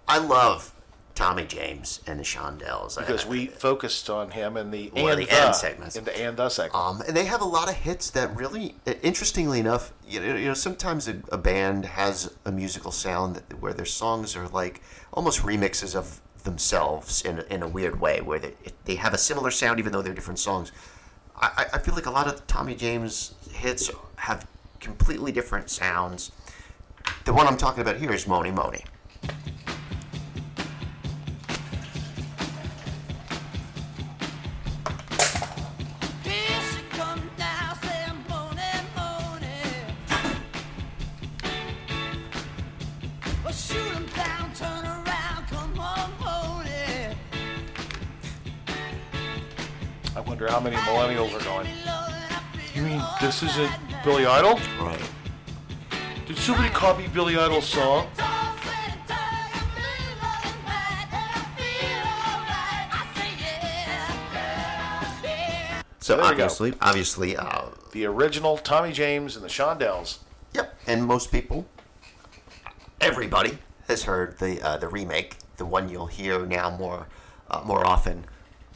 [0.07, 0.75] I love
[1.17, 2.97] Tommy James and the Shondells.
[2.97, 5.97] because I- we focused on him in the and the end segments.
[5.97, 6.75] in the and the segment.
[6.77, 10.47] Um, and they have a lot of hits that really, interestingly enough, you know, you
[10.47, 14.83] know sometimes a, a band has a musical sound that, where their songs are like
[15.13, 18.55] almost remixes of themselves in, a- in a weird way, where they,
[18.85, 20.71] they have a similar sound even though they're different songs.
[21.35, 24.47] I, I- I feel like a lot of Tommy James hits have
[24.81, 26.31] completely different sounds.
[27.25, 28.85] The one I'm talking about here is Mony Mony.
[50.71, 51.69] Many millennials are going.
[52.75, 53.71] You mean this isn't
[54.03, 54.59] Billy Idol?
[54.81, 55.01] Right.
[56.27, 58.09] Did somebody copy Billy Idol's song?
[66.01, 66.23] So go.
[66.25, 70.19] obviously, obviously, uh, The original Tommy James and the Shondells.
[70.53, 71.67] Yep, and most people,
[73.01, 77.07] everybody has heard the uh, the remake, the one you'll hear now more
[77.51, 78.25] uh, more often,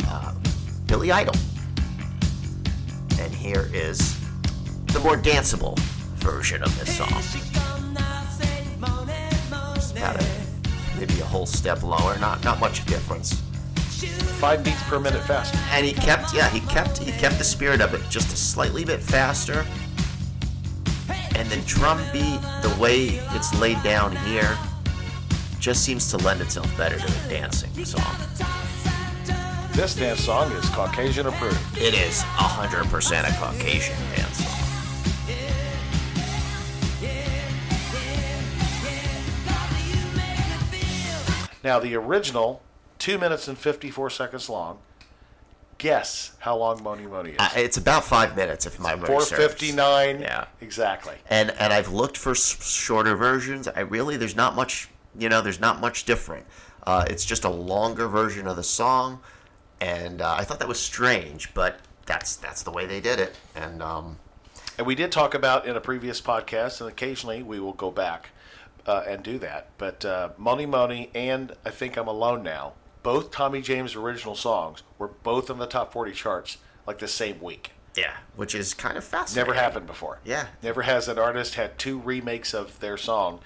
[0.07, 0.34] uh,
[0.86, 1.34] Billy Idol.
[3.20, 4.18] And here is
[4.86, 5.78] the more danceable
[6.16, 7.08] version of this song.
[9.92, 10.26] About a,
[10.98, 13.34] maybe a whole step lower, not not much difference.
[14.40, 15.58] Five beats per minute faster.
[15.72, 18.84] And he kept, yeah, he kept he kept the spirit of it just a slightly
[18.86, 19.66] bit faster.
[21.36, 24.56] And the drum beat, the way it's laid down here,
[25.58, 28.16] just seems to lend itself better to a dancing song.
[29.81, 31.78] This dance song is Caucasian approved.
[31.78, 32.85] It is 100%
[33.26, 34.61] a Caucasian dance song.
[41.64, 42.61] Now, the original,
[42.99, 44.81] two minutes and 54 seconds long.
[45.78, 47.37] Guess how long Mony Mony is.
[47.39, 49.31] Uh, it's about five minutes, if my memory serves.
[49.31, 50.20] 459.
[50.20, 50.45] Yeah.
[50.61, 51.14] Exactly.
[51.31, 53.66] and and I've looked for shorter versions.
[53.66, 56.45] I really there's not much, you know, there's not much different.
[56.83, 59.20] Uh, it's just a longer version of the song,
[59.81, 63.37] and uh, I thought that was strange, but that's that's the way they did it.
[63.55, 64.18] And um,
[64.78, 68.31] And we did talk about in a previous podcast, and occasionally we will go back
[68.87, 69.68] uh, and do that.
[69.78, 72.72] But uh, Mony Mony and I Think I'm Alone Now,
[73.03, 76.57] both Tommy James original songs, were both on the top 40 charts
[76.87, 77.72] like the same week.
[77.97, 79.49] yeah, which is kind of fascinating.
[79.49, 80.18] Never happened before.
[80.24, 80.47] Yeah.
[80.62, 83.41] Never has an artist had two remakes of their song,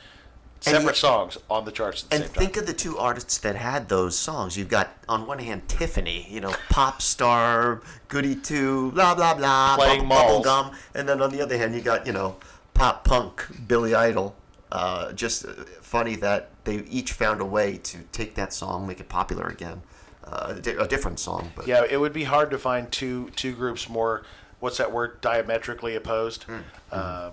[0.72, 2.62] separate songs on the charts at the And think time.
[2.62, 4.56] of the two artists that had those songs.
[4.56, 9.76] You've got on one hand Tiffany, you know, pop star, goody two, blah blah blah,
[9.76, 12.36] Playing bubble, gum, and then on the other hand you got you know
[12.74, 14.34] pop punk Billy Idol.
[14.72, 15.50] Uh, just uh,
[15.80, 19.82] funny that they each found a way to take that song, make it popular again.
[20.24, 23.88] Uh, a different song, but Yeah, it would be hard to find two two groups
[23.88, 24.24] more.
[24.58, 25.20] What's that word?
[25.20, 26.44] Diametrically opposed.
[26.44, 26.58] Hmm.
[26.90, 27.32] Um,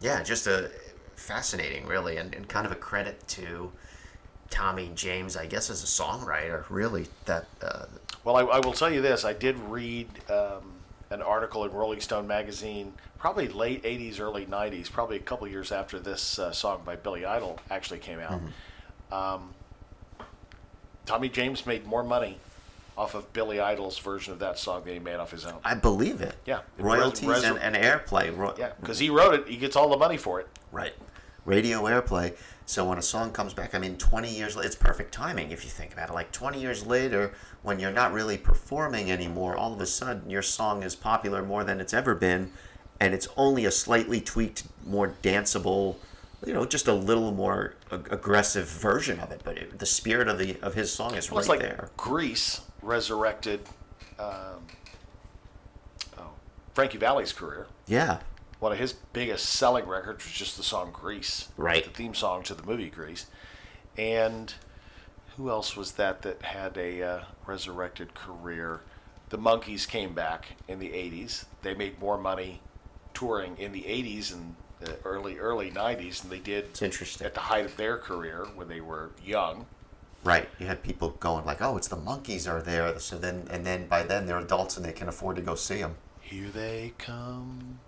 [0.00, 0.70] yeah, just a
[1.18, 3.72] fascinating, really, and, and kind of a credit to
[4.50, 6.64] Tommy James, I guess, as a songwriter.
[6.68, 7.86] Really, that uh,
[8.24, 10.72] Well, I, I will tell you this: I did read um,
[11.10, 15.72] an article in Rolling Stone magazine, probably late '80s, early '90s, probably a couple years
[15.72, 18.40] after this uh, song by Billy Idol actually came out.
[19.12, 19.50] Um,
[21.06, 22.38] Tommy James made more money
[22.96, 25.58] off of Billy Idol's version of that song than he made off his own.
[25.64, 26.34] I believe it.
[26.44, 26.60] Yeah.
[26.78, 28.36] Royalties Res- and, and airplay.
[28.36, 30.48] Ro- Yeah, because he wrote it, he gets all the money for it.
[30.72, 30.94] Right.
[31.44, 32.36] Radio airplay.
[32.66, 35.64] So when a song comes back, I mean, 20 years later, it's perfect timing if
[35.64, 36.12] you think about it.
[36.12, 40.42] Like 20 years later, when you're not really performing anymore, all of a sudden your
[40.42, 42.52] song is popular more than it's ever been,
[43.00, 45.96] and it's only a slightly tweaked, more danceable,
[46.44, 49.40] you know, just a little more ag- aggressive version of it.
[49.42, 51.88] But it, the spirit of the of his song is Well, right like there.
[51.96, 53.60] Grease resurrected
[54.18, 54.66] um,
[56.18, 56.30] oh,
[56.74, 57.66] Frankie Valli's career.
[57.86, 58.18] Yeah.
[58.60, 61.48] One of his biggest selling records was just the song Grease.
[61.56, 61.84] Right.
[61.84, 63.26] The theme song to the movie Grease.
[63.96, 64.52] And
[65.36, 68.80] who else was that that had a uh, resurrected career?
[69.28, 71.44] The Monkees came back in the 80s.
[71.62, 72.60] They made more money
[73.14, 77.26] touring in the 80s and the early, early 90s than they did It's interesting.
[77.26, 79.66] at the height of their career when they were young.
[80.24, 80.48] Right.
[80.58, 83.86] You had people going like, "Oh, it's the monkeys are there." So then, and then
[83.86, 85.94] by then they're adults and they can afford to go see them.
[86.20, 87.78] Here they come,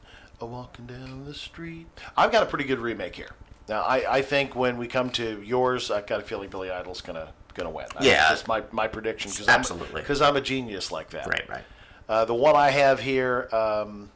[0.41, 1.86] a walking down the street.
[2.16, 3.30] I've got a pretty good remake here.
[3.68, 7.01] Now, I, I think when we come to yours, I've got a feeling Billy Idol's
[7.01, 7.86] gonna gonna win.
[8.01, 8.28] Yeah.
[8.28, 9.30] that's my my prediction.
[9.30, 10.01] Cause Absolutely.
[10.01, 11.26] because I'm, a genius like that.
[11.26, 11.49] Right.
[11.49, 11.64] Right.
[12.09, 14.11] Uh, the one I have here, um,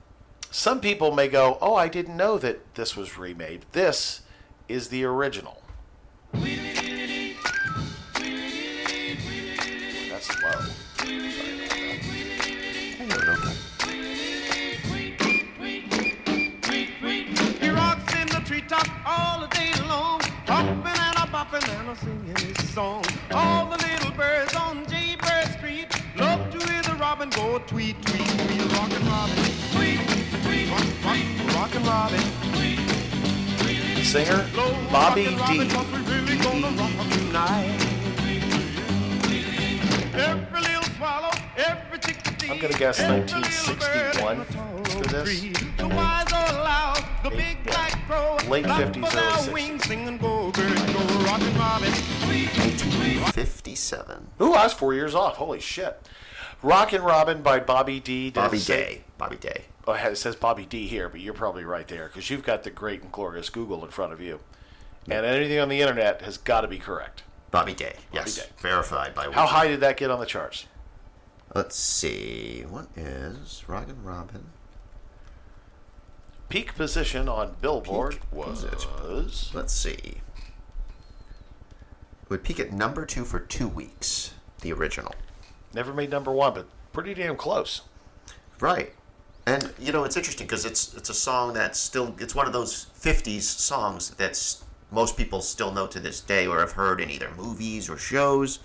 [0.50, 4.22] some people may go, "Oh, I didn't know that this was remade." This
[4.68, 5.62] is the original.
[21.44, 23.04] Bopping and a singing his song.
[23.32, 25.86] All the little birds on Jaybird Street
[26.16, 29.36] love to hear the robin go tweet, tweet, tweet, rockin' robin,
[29.72, 30.00] tweet,
[30.44, 32.20] tweet, rock, rock, rockin' robin.
[34.04, 34.48] Singer
[34.92, 35.30] Bobby D.
[36.06, 37.80] Really gonna rock tonight.
[40.14, 42.13] Every little swallow, every.
[42.50, 45.40] I'm gonna guess 1961 for this.
[45.76, 48.36] The wise old loud, the big black crow.
[48.48, 49.52] Late 50s, early 60s.
[49.52, 51.92] wings, sing and go, birds go, rockin' robin.
[53.32, 54.28] Fifty-seven.
[54.40, 55.36] Ooh, I was four years off.
[55.36, 56.00] Holy shit.
[56.62, 58.30] Rockin' Robin by Bobby D.
[58.30, 59.04] Does Bobby say- Day.
[59.18, 59.64] Bobby Day.
[59.86, 62.70] Oh, it says Bobby D here, but you're probably right there because you've got the
[62.70, 64.40] great and glorious Google in front of you.
[65.10, 67.22] And anything on the internet has got to be correct.
[67.50, 67.96] Bobby Day.
[68.12, 68.36] Yes.
[68.36, 68.46] Day.
[68.58, 69.30] Verified by.
[69.30, 70.66] How high did that get on the charts?
[71.54, 72.64] Let's see.
[72.68, 74.46] What is Rockin' Robin?
[76.48, 79.52] Peak position on Billboard Peak was.
[79.54, 79.92] Let's see.
[82.22, 84.34] It would peak at number two for two weeks.
[84.62, 85.14] The original.
[85.72, 87.82] Never made number one, but pretty damn close.
[88.58, 88.92] Right.
[89.46, 92.52] And you know it's interesting because it's it's a song that's still it's one of
[92.52, 97.10] those '50s songs that's most people still know to this day or have heard in
[97.10, 98.58] either movies or shows,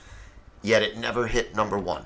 [0.64, 2.06] yet it never hit number one.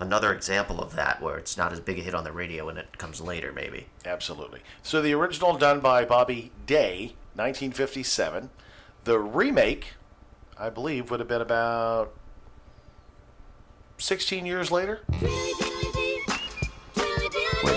[0.00, 2.76] Another example of that where it's not as big a hit on the radio and
[2.78, 3.86] it comes later maybe.
[4.04, 4.60] Absolutely.
[4.82, 8.50] So the original done by Bobby Day, 1957.
[9.04, 9.92] The remake,
[10.58, 12.12] I believe, would have been about
[13.98, 15.00] 16 years later.
[15.20, 15.30] Wait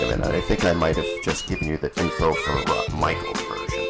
[0.02, 3.40] a minute, I think I might have just given you the info for uh, Michael's
[3.42, 3.86] version.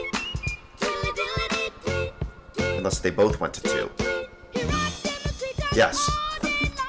[2.77, 3.91] Unless they both went to two.
[5.75, 6.09] Yes.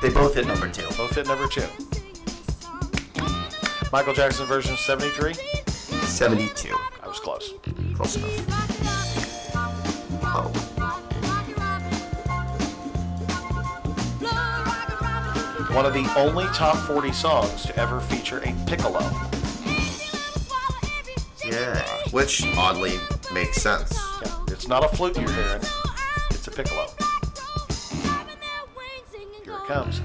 [0.01, 0.87] They both hit number two.
[0.95, 1.67] Both hit number two.
[3.91, 5.33] Michael Jackson version 73.
[5.33, 6.77] 72.
[7.03, 7.53] I was close.
[7.95, 8.45] Close enough.
[10.23, 10.69] Oh.
[15.73, 19.01] One of the only top 40 songs to ever feature a piccolo.
[21.45, 21.83] Yeah.
[22.11, 22.93] Which oddly
[23.33, 23.97] makes sense.
[24.23, 25.61] Yeah, it's not a flute you're hearing,
[26.31, 26.87] it's a piccolo.
[29.69, 30.01] It comes.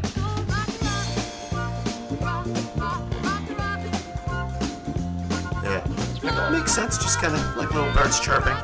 [5.62, 6.50] Yeah.
[6.50, 8.54] Makes sense, just kind of like little birds chirping.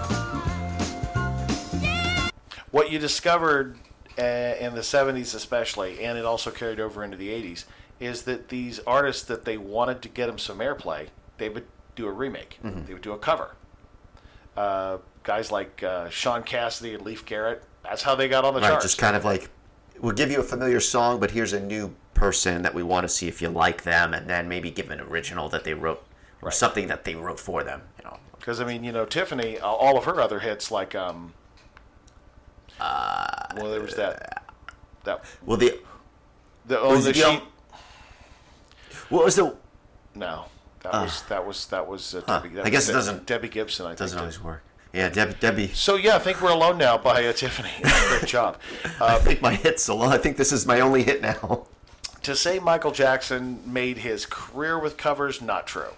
[2.70, 3.76] What you discovered
[4.18, 7.64] uh, in the 70s, especially, and it also carried over into the 80s,
[7.98, 12.06] is that these artists that they wanted to get them some airplay, they would do
[12.06, 12.86] a remake, Mhm.
[12.86, 13.56] they would do a cover.
[14.56, 18.60] Uh, guys like uh, Shaun Cassidy and Leif Garrett, that's how they got on the
[18.60, 18.84] Right, charts.
[18.84, 19.48] just kind of like
[20.00, 23.08] we'll give you a familiar song, but here's a new person that we want to
[23.08, 26.02] see if you like them, and then maybe give an original that they wrote
[26.42, 27.82] or something that they wrote for them.
[27.98, 30.94] You know, Because I mean, you know, Tiffany, uh, all of her other hits, like
[30.94, 31.32] um,
[32.78, 34.44] uh, well, there was that
[35.04, 35.78] that well the
[36.66, 37.42] the oh was the the- sheep.
[39.08, 39.54] what was the
[40.14, 40.46] No,
[40.80, 41.02] that Ah.
[41.02, 42.40] was that was that was uh, Huh.
[42.40, 42.54] Debbie.
[42.56, 43.86] That I guess was it doesn't- Debbie Gibson.
[43.86, 44.22] I think Doesn't did.
[44.22, 44.62] always work.
[44.92, 45.68] Yeah, Deb, Debbie.
[45.68, 47.70] So yeah, I think we're alone now by uh, Tiffany.
[48.08, 48.56] Great job.
[49.00, 50.12] I Uh, think my hit's a lot.
[50.12, 51.66] I think this is my only hit now.
[52.22, 55.92] to say Michael Jackson made his career with covers, not true.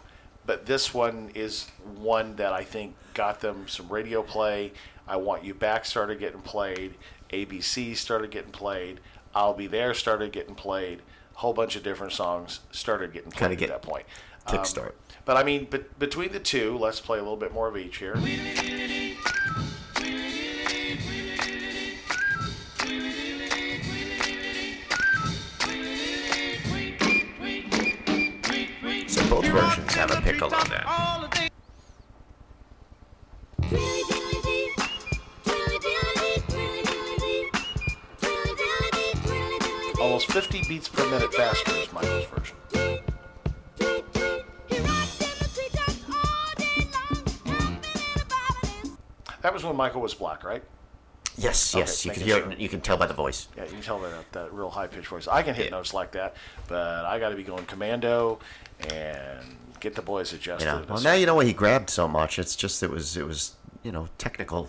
[0.45, 4.73] But this one is one that I think got them some radio play.
[5.09, 6.95] I Want You Back started getting played.
[7.33, 9.01] ABC started getting played.
[9.35, 11.01] I'll Be There started getting played.
[11.35, 14.05] A whole bunch of different songs started getting played Kinda at get that point.
[14.47, 14.93] kickstart.
[15.25, 17.99] But I mean, but between the two, let's play a little bit more of each
[17.99, 18.17] here.
[29.07, 30.85] So both versions have a piccolo then.
[40.01, 43.12] Almost 50 beats per minute faster is Michael's version.
[49.43, 50.63] That was when Michael was black, right?
[51.37, 52.37] Yes, Okay, yes, you can hear.
[52.41, 52.51] sure.
[52.53, 52.59] it.
[52.59, 53.49] You can tell by the voice.
[53.57, 55.27] Yeah, you can tell that that real high pitched voice.
[55.27, 56.37] I can hit notes like that,
[56.69, 58.39] but I got to be going commando
[58.91, 60.89] and get the boys adjusted.
[60.91, 62.39] Well, now you know why he grabbed so much.
[62.39, 64.69] It's just it was it was you know technical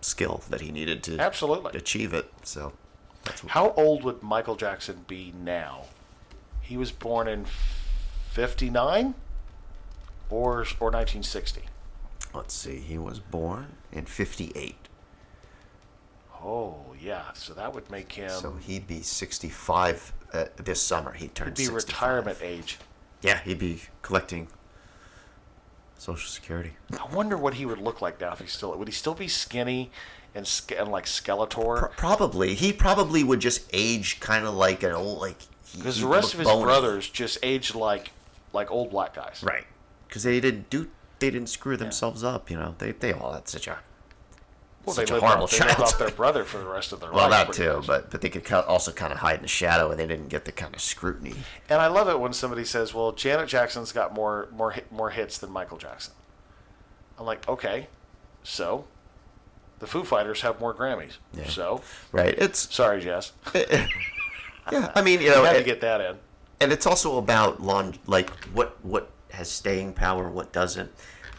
[0.00, 1.78] skill that he needed to Absolutely.
[1.78, 2.32] achieve it.
[2.42, 2.72] So
[3.22, 5.84] that's what, How old would Michael Jackson be now?
[6.60, 7.46] He was born in
[8.30, 9.14] '59
[10.30, 11.62] or or 1960.
[12.34, 12.78] let's see.
[12.78, 14.74] He was born in '58,
[16.44, 18.30] Oh yeah, so that would make him.
[18.30, 21.12] so he'd be 65 uh, this summer.
[21.12, 21.88] He'd turn he'd be 65.
[21.90, 22.78] retirement age.
[23.22, 24.48] Yeah, he'd be collecting
[25.98, 26.72] Social Security.
[26.98, 29.28] I wonder what he would look like now if he still would he still be
[29.28, 29.90] skinny
[30.34, 31.78] and, and like Skeletor?
[31.78, 35.36] Pro- probably he probably would just age kind of like an old like
[35.76, 38.10] Because the rest of his brothers just aged like
[38.52, 39.44] like old black guys.
[39.46, 39.64] right?
[40.08, 40.90] Because they didn't do
[41.22, 42.50] they didn't screw themselves up.
[42.50, 43.78] You know, they they all had such a
[44.84, 45.80] Well, such they a horrible off, they child.
[45.80, 47.46] off their brother for the rest of their well, life.
[47.48, 47.86] that too, much.
[47.86, 50.44] but but they could also kind of hide in the shadow, and they didn't get
[50.44, 51.34] the kind of scrutiny.
[51.70, 55.10] And I love it when somebody says, "Well, Janet Jackson's got more more hit, more
[55.10, 56.14] hits than Michael Jackson."
[57.18, 57.86] I'm like, okay,
[58.42, 58.84] so
[59.78, 61.18] the Foo Fighters have more Grammys.
[61.32, 61.46] Yeah.
[61.48, 62.34] So Right?
[62.36, 63.32] It's sorry, Jess.
[63.54, 64.92] yeah.
[64.94, 66.16] I mean, you know, had to get that in.
[66.60, 70.90] and it's also about long like what what has staying power what doesn't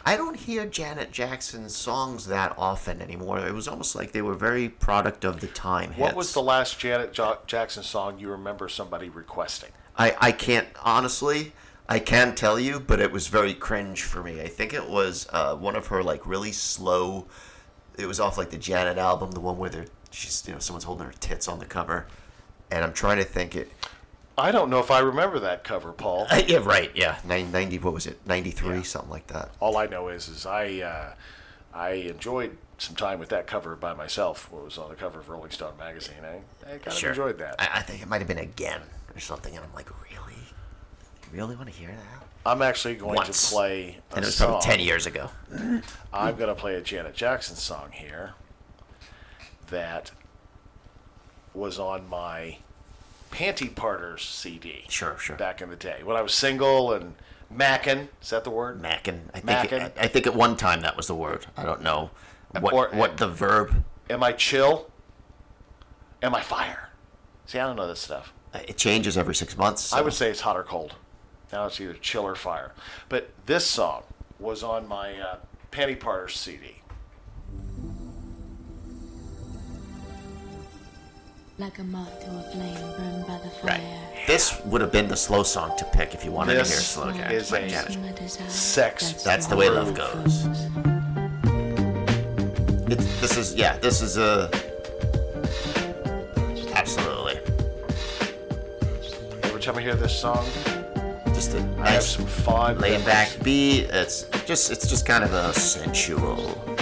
[0.04, 4.34] i don't hear janet jackson's songs that often anymore it was almost like they were
[4.34, 6.16] very product of the time What hits.
[6.16, 9.70] was the last Janet jo- Jackson song you remember somebody requesting?
[9.96, 11.52] I, I can't honestly
[11.88, 15.26] i can tell you but it was very cringe for me i think it was
[15.32, 17.26] uh, one of her like really slow
[17.98, 20.84] it was off like the janet album the one where they're she's you know someone's
[20.84, 22.06] holding her tits on the cover
[22.70, 23.70] and i'm trying to think it
[24.36, 26.26] I don't know if I remember that cover, Paul.
[26.30, 29.86] uh, yeah right yeah Nine- 90 what was it 93 something like that All I
[29.86, 31.14] know is, is I, uh,
[31.72, 34.50] I enjoyed some time with that cover by myself.
[34.50, 36.16] What was on the cover of Rolling Stone magazine?
[36.24, 36.38] I,
[36.74, 37.54] I kind of enjoyed that.
[37.60, 38.80] I, I think it might have been again
[39.14, 40.34] or something, and I'm like, really?
[40.34, 42.26] You really want to hear that?
[42.44, 43.48] I'm actually going Once.
[43.48, 44.48] to play a And it was song.
[44.60, 45.30] probably 10 years ago.
[46.12, 48.32] I'm going to play a Janet Jackson song here
[49.70, 50.10] that
[51.54, 52.58] was on my
[53.34, 54.84] Panty Parters CD.
[54.88, 55.36] Sure, sure.
[55.36, 57.14] Back in the day when I was single and
[57.50, 58.08] mackin'.
[58.22, 58.80] Is that the word?
[58.80, 59.28] Mackin.
[59.34, 59.82] I think, Mackin'.
[59.82, 61.46] I, I think at one time that was the word.
[61.56, 62.10] I don't know
[62.60, 63.84] what, Or- what the verb.
[64.08, 64.88] Am I chill?
[66.22, 66.90] Am I fire?
[67.46, 68.32] See, I don't know this stuff.
[68.54, 69.92] It changes every six months.
[69.92, 70.94] I would say it's hot or cold.
[71.52, 72.72] Now it's either chill or fire.
[73.08, 74.04] But this song
[74.38, 75.36] was on my uh,
[75.72, 76.76] Panty Parters CD.
[81.56, 83.78] Like a moth to a flame burned by the fire.
[83.78, 84.26] Right.
[84.26, 86.86] This would have been the slow song to pick if you wanted to hear This
[86.88, 87.32] slow jazz.
[87.44, 88.18] is by a Janet.
[88.50, 89.22] sex.
[89.22, 90.46] That's the way love goes.
[92.90, 93.76] It's, this is yeah.
[93.78, 94.50] This is a
[96.74, 97.36] absolutely
[99.44, 100.44] Every time I hear this song,
[101.34, 102.78] just a I have nice some fun.
[102.78, 103.84] laid back beat.
[103.90, 106.73] It's just it's just kind of a sensual.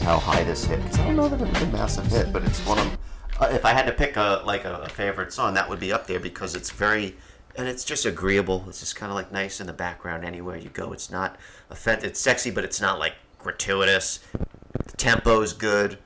[0.00, 2.42] How high this hit because I don't know that it was a massive hit, but
[2.44, 2.98] it's one of.
[3.38, 5.92] Uh, if I had to pick a like a, a favorite song, that would be
[5.92, 7.16] up there because it's very,
[7.56, 8.64] and it's just agreeable.
[8.68, 10.92] It's just kind of like nice in the background anywhere you go.
[10.92, 11.36] It's not
[11.70, 12.10] offensive.
[12.10, 14.20] It's sexy, but it's not like gratuitous.
[14.72, 15.98] The tempo's good.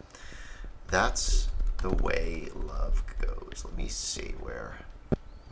[0.88, 3.64] That's the way love goes.
[3.64, 4.78] Let me see where.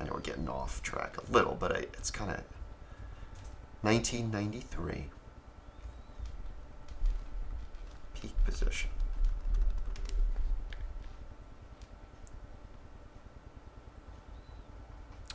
[0.01, 2.43] I know we're getting off track a little, but I, it's kind of
[3.83, 5.05] 1993
[8.23, 8.89] peak position.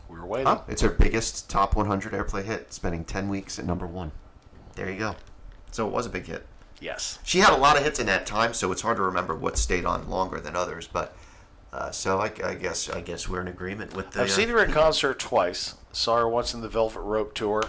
[0.09, 0.47] We're waiting.
[0.47, 0.61] Huh?
[0.69, 4.11] It's her biggest top 100 airplay hit, spending 10 weeks at number one.
[4.75, 5.15] There you go.
[5.71, 6.45] So it was a big hit.
[6.79, 7.19] Yes.
[7.23, 9.57] She had a lot of hits in that time, so it's hard to remember what
[9.57, 10.87] stayed on longer than others.
[10.87, 11.15] But
[11.73, 14.21] uh, so I, I, guess I guess we're in agreement with the.
[14.21, 15.75] I've seen her in uh, concert twice.
[15.91, 17.63] Saw her once in the Velvet Rope tour.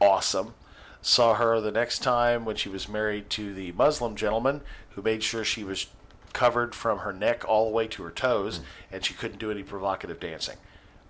[0.00, 0.54] Awesome.
[1.00, 5.22] Saw her the next time when she was married to the Muslim gentleman who made
[5.22, 5.86] sure she was
[6.32, 8.64] covered from her neck all the way to her toes hmm.
[8.92, 10.56] and she couldn't do any provocative dancing.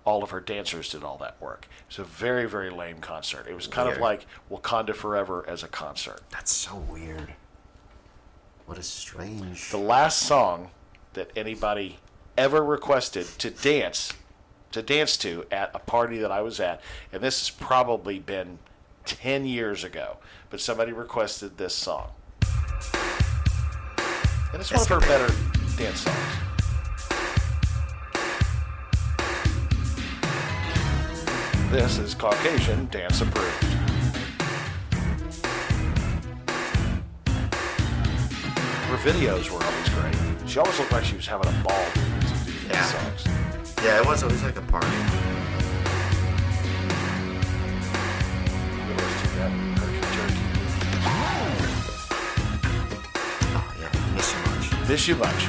[0.05, 1.67] All of her dancers did all that work.
[1.81, 3.47] It was a very, very lame concert.
[3.49, 4.01] It was kind of Weird.
[4.01, 6.21] like Wakanda Forever as a concert.
[6.31, 7.33] That's so weird.
[8.65, 9.69] What a strange.
[9.69, 10.71] The last song
[11.13, 11.99] that anybody
[12.37, 14.13] ever requested to dance
[14.71, 16.81] to dance to at a party that I was at,
[17.11, 18.59] and this has probably been
[19.09, 20.17] ten years ago,
[20.51, 22.11] but somebody requested this song.
[24.53, 25.33] And it's one of her better
[25.77, 26.35] dance songs.
[31.71, 33.63] This is Caucasian Dance Approved.
[38.85, 40.49] Her videos were always great.
[40.49, 42.83] She always looked like she was having a ball doing these Yeah.
[42.85, 43.23] songs.
[43.83, 44.87] Yeah, it was always like a party.
[49.41, 49.45] Oh
[53.79, 54.89] yeah, miss you much.
[54.89, 55.47] Miss you much.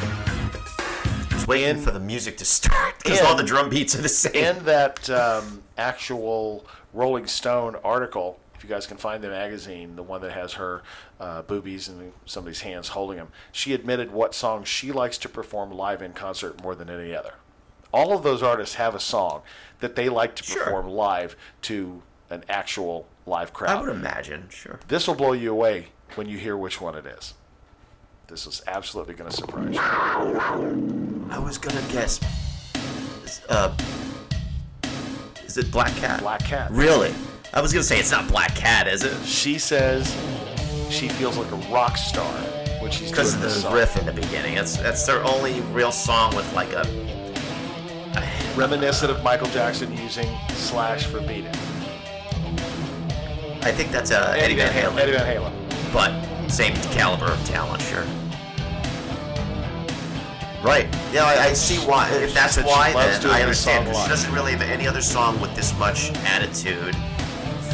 [1.32, 4.34] Was waiting for the music to start because all the drum beats are the same.
[4.34, 10.04] In that um, actual Rolling Stone article, if you guys can find the magazine, the
[10.04, 10.82] one that has her
[11.18, 15.72] uh, boobies and somebody's hands holding them, she admitted what song she likes to perform
[15.72, 17.34] live in concert more than any other.
[17.92, 19.42] All of those artists have a song
[19.80, 23.76] that they like to perform live to an actual live crowd.
[23.76, 24.80] I would imagine, sure.
[24.88, 27.34] This will blow you away when you hear which one it is.
[28.28, 29.80] This is absolutely going to surprise you.
[31.30, 32.20] I was gonna guess.
[33.48, 33.76] Uh,
[35.44, 36.20] is it Black Cat?
[36.20, 36.70] Black Cat.
[36.70, 37.12] Really?
[37.52, 39.16] I was gonna say it's not Black Cat, is it?
[39.26, 40.06] She says
[40.90, 42.32] she feels like a rock star
[42.80, 43.74] when she's Because of the this song.
[43.74, 44.54] riff in the beginning.
[44.54, 46.84] That's that's their only real song with like a.
[48.56, 51.56] Reminiscent of Michael Jackson using Slash for Beat It.
[53.62, 54.98] I think that's uh, Eddie Van Halen.
[54.98, 55.92] Eddie Van Halen.
[55.92, 58.04] But same caliber of talent, sure.
[60.62, 60.86] Right.
[61.12, 62.10] Yeah, I, I see why.
[62.10, 63.86] If that's she why, then I understand.
[63.88, 66.94] She doesn't really have any other song with this much attitude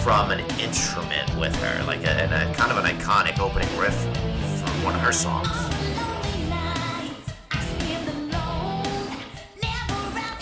[0.03, 3.95] from an instrument with her, like a, and a kind of an iconic opening riff
[4.61, 5.49] from one of her songs.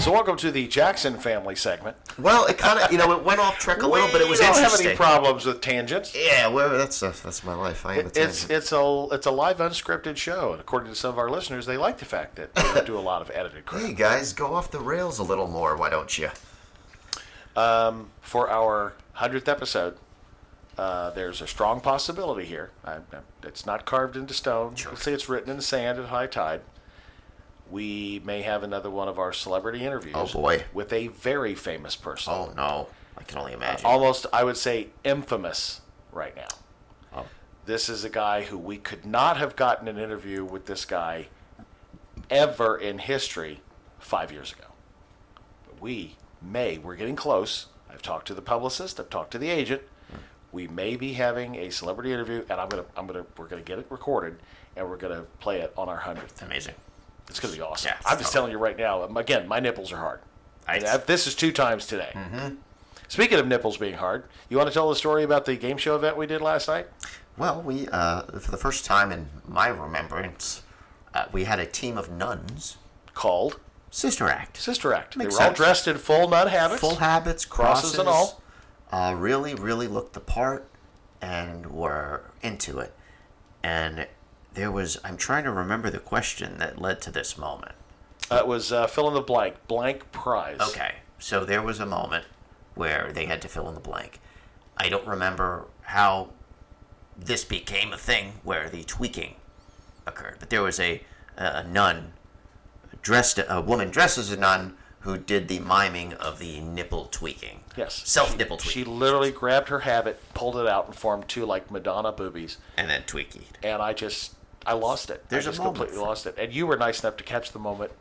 [0.05, 1.97] So welcome to the Jackson family segment.
[2.19, 4.39] Well, it kind of, you know, it went off track a little, but it was
[4.39, 4.89] we don't interesting.
[4.89, 6.15] have any problems with tangents.
[6.15, 7.87] Yeah, well, that's uh, that's my life.
[7.87, 11.09] I am a it's it's a it's a live unscripted show, and according to some
[11.09, 13.65] of our listeners, they like the fact that we don't do a lot of edited
[13.65, 13.81] crap.
[13.81, 16.29] Hey guys, go off the rails a little more, why don't you?
[17.57, 19.97] Um, for our hundredth episode,
[20.77, 22.73] uh, there's a strong possibility here.
[22.85, 23.01] I, I-
[23.43, 24.75] it's not carved into stone.
[24.75, 24.93] Sure.
[24.93, 26.61] Let's say it's written in the sand at high tide.
[27.75, 30.15] We may have another one of our celebrity interviews.
[30.17, 30.63] Oh, boy.
[30.73, 32.33] With a very famous person.
[32.33, 32.87] Oh no,
[33.19, 33.85] I can only imagine.
[33.85, 35.81] almost, I would say, infamous
[36.13, 36.47] right now.
[37.13, 37.27] Oh.
[37.67, 41.27] This is a guy who we could not have gotten an interview with this guy
[42.31, 43.61] ever in history
[43.99, 44.69] five years ago.
[45.67, 47.67] But we may, we're getting close.
[47.91, 49.83] I've talked to the publicist, I've talked to the agent.
[50.53, 53.81] We may be having a celebrity interview, and I'm gonna, I'm gonna, we're gonna get
[53.81, 54.37] it recorded,
[54.77, 56.41] and we're gonna play it on our hundredth.
[56.41, 56.75] Amazing.
[57.35, 57.89] It's gonna be awesome.
[57.93, 59.03] Yeah, I'm just telling you right now.
[59.03, 60.21] um, Again, my nipples are hard.
[60.69, 62.13] I- this is two times today.
[62.15, 62.59] Mhm.
[63.09, 65.97] Speaking of nipples being hard, you want to tell the story about the game show
[65.97, 66.87] event we did last night?
[67.37, 70.63] Well, we uh, for the first time in my remembrance,
[71.13, 72.77] uh, we had a team of nuns
[73.15, 73.59] called
[73.91, 74.57] Sister Act.
[74.57, 75.17] Sister Act.
[75.17, 78.41] Makes they were all dressed in full nun habits, Full habits, crosses, crosses, and all.
[78.93, 80.69] Uh, really, really looked the part
[81.21, 82.95] and were into it.
[83.63, 84.07] And
[84.55, 87.73] there was, I'm trying to remember the question that led to this moment.
[88.31, 90.59] Uh, it was uh, fill in the blank, blank prize.
[90.61, 92.25] Okay, so there was a moment
[92.75, 94.21] where they had to fill in the blank.
[94.77, 96.31] I don't remember how
[97.17, 99.35] this became a thing where the tweaking
[100.07, 101.03] occurred, but there was a,
[101.37, 102.13] a nun
[103.03, 107.61] dressed, a woman dressed as a nun who did the miming of the nipple tweaking.
[107.77, 108.03] Yes.
[108.09, 108.85] Self nipple tweaking.
[108.85, 112.57] She literally grabbed her habit, pulled it out, and formed two like Madonna boobies.
[112.79, 113.45] And then tweaking.
[113.63, 114.35] And I just,
[114.67, 115.25] I lost it.
[115.29, 116.37] There's I just completely lost it.
[116.39, 117.93] And you were nice enough to catch the moment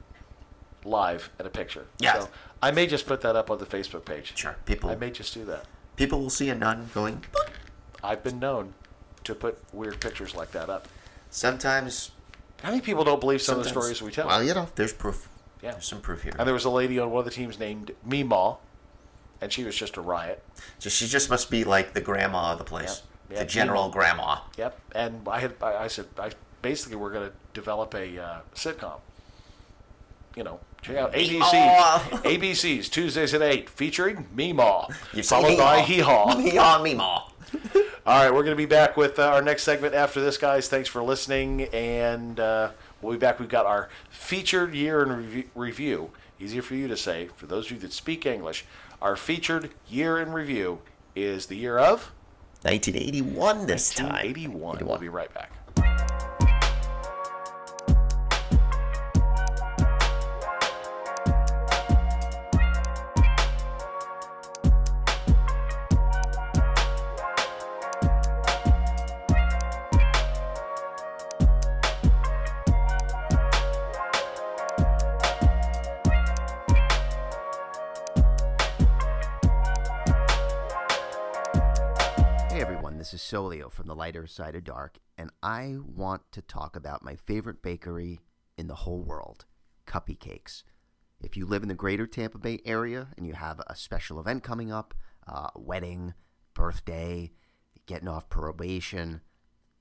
[0.86, 1.86] live in a picture.
[2.00, 2.20] Yeah.
[2.22, 2.30] So
[2.62, 4.34] I may just put that up on the Facebook page.
[4.36, 4.56] Sure.
[4.66, 5.66] People, I may just do that.
[5.96, 7.24] people will see a nun going.
[8.04, 8.74] I've been known
[9.24, 10.88] to put weird pictures like that up.
[11.30, 12.12] Sometimes.
[12.62, 14.28] How many people don't believe some of the stories we tell?
[14.28, 15.28] Well, you know, there's proof.
[15.62, 15.72] Yeah.
[15.72, 16.34] There's some proof here.
[16.38, 18.58] And there was a lady on one of the teams named Meemaw.
[19.42, 20.42] and she was just a riot.
[20.80, 23.94] So she just must be like the grandma of the place, Yep, the general Mima.
[23.94, 24.38] grandma.
[24.58, 24.80] Yep.
[24.96, 26.32] And I had I, I said I
[26.64, 29.00] basically we're going to develop a uh, sitcom.
[30.36, 31.42] You know, check out ABC.
[31.42, 32.00] Meemaw.
[32.24, 35.86] ABC's Tuesdays at eight, featuring Meemaw, You followed by Meemaw.
[35.86, 36.36] Hee Haw.
[36.36, 37.30] Meemaw, Meemaw.
[38.08, 40.68] All right, we're going to be back with uh, our next segment after this, guys.
[40.68, 43.40] Thanks for listening, and uh, we'll be back.
[43.40, 46.10] We've got our featured year in rev- review.
[46.40, 47.30] Easier for you to say.
[47.36, 48.66] For those of you that speak English,
[49.02, 50.80] our featured year in review
[51.16, 52.12] is the year of
[52.64, 54.08] 1981 this time.
[54.14, 54.80] 1981.
[54.86, 55.52] We'll be right back.
[83.84, 88.22] From the Lighter Side of Dark, and I want to talk about my favorite bakery
[88.58, 89.44] in the whole world,
[89.86, 90.64] Cuppy Cakes.
[91.20, 94.42] If you live in the greater Tampa Bay area and you have a special event
[94.42, 94.94] coming up,
[95.28, 96.14] uh, wedding,
[96.54, 97.34] birthday,
[97.86, 99.20] getting off probation,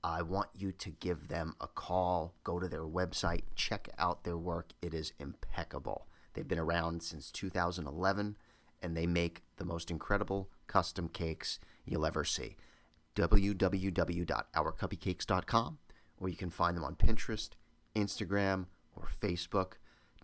[0.03, 4.37] I want you to give them a call, go to their website, check out their
[4.37, 4.73] work.
[4.81, 6.07] It is impeccable.
[6.33, 8.35] They've been around since 2011
[8.81, 12.57] and they make the most incredible custom cakes you'll ever see.
[13.15, 15.77] www.ourcuppycakes.com
[16.19, 17.49] or you can find them on Pinterest,
[17.95, 19.73] Instagram, or Facebook.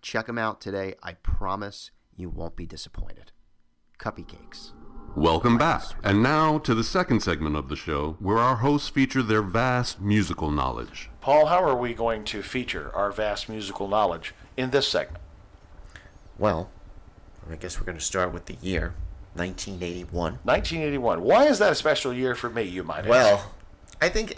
[0.02, 0.96] Check them out today.
[1.04, 3.32] I promise you won't be disappointed.
[3.98, 4.74] Cuppy Cakes.
[5.16, 5.84] Welcome back.
[6.04, 10.00] And now to the second segment of the show, where our hosts feature their vast
[10.00, 11.10] musical knowledge.
[11.20, 15.24] Paul, how are we going to feature our vast musical knowledge in this segment?
[16.38, 16.70] Well,
[17.52, 18.94] I guess we're going to start with the year
[19.40, 20.40] 1981.
[20.44, 21.22] 1981.
[21.22, 23.10] Why is that a special year for me, you might ask?
[23.10, 23.52] Well,
[24.02, 24.38] I think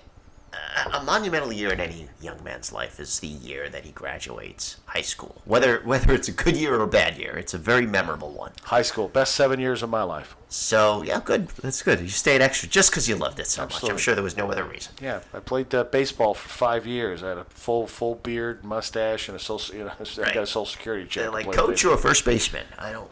[0.54, 4.78] a- a monumental year in any young man's life is the year that he graduates
[4.88, 5.41] high school.
[5.45, 8.52] Whether whether it's a good year or a bad year, it's a very memorable one.
[8.64, 10.36] High school, best seven years of my life.
[10.49, 11.47] So yeah, good.
[11.62, 12.02] That's good.
[12.02, 13.84] You stayed extra just because you loved it so much.
[13.89, 14.91] I'm sure there was no other reason.
[15.02, 17.24] Yeah, I played uh, baseball for five years.
[17.24, 19.91] I had a full full beard, mustache, and a social, you know,
[20.26, 21.24] I got a social security check.
[21.24, 21.93] They're like coach baseball.
[21.93, 22.66] or first baseman.
[22.78, 23.10] I don't.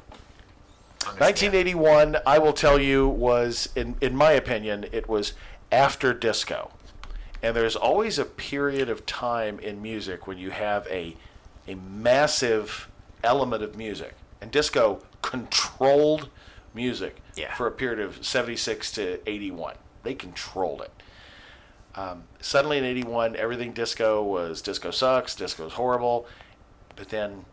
[1.05, 5.33] 1981, I will tell you, was in in my opinion, it was
[5.71, 6.71] after disco,
[7.41, 11.15] and there's always a period of time in music when you have a
[11.67, 12.89] a massive
[13.23, 16.29] element of music, and disco controlled
[16.73, 17.53] music Yeah.
[17.55, 19.75] for a period of 76 to 81.
[20.03, 20.91] They controlled it.
[21.95, 26.27] Um, suddenly in 81, everything disco was disco sucks, disco's horrible,
[26.95, 27.45] but then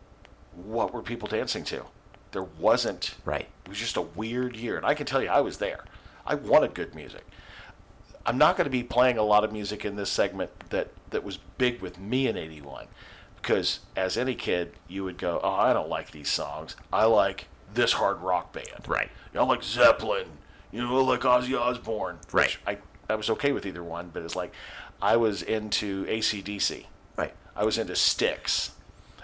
[0.55, 1.85] what were people dancing to?
[2.31, 3.15] There wasn't.
[3.25, 3.47] Right.
[3.65, 4.77] It was just a weird year.
[4.77, 5.85] And I can tell you, I was there.
[6.25, 7.25] I wanted good music.
[8.25, 11.23] I'm not going to be playing a lot of music in this segment that, that
[11.23, 12.87] was big with me in 81.
[13.41, 16.75] Because as any kid, you would go, oh, I don't like these songs.
[16.91, 18.87] I like this hard rock band.
[18.87, 19.09] Right.
[19.33, 20.27] You know, I like Zeppelin.
[20.71, 22.17] You know, like Ozzy Osbourne.
[22.33, 22.57] Right.
[22.67, 22.77] I,
[23.09, 24.53] I was okay with either one, but it's like
[25.01, 26.85] I was into ACDC.
[27.15, 27.33] Right.
[27.55, 28.71] I was into Styx.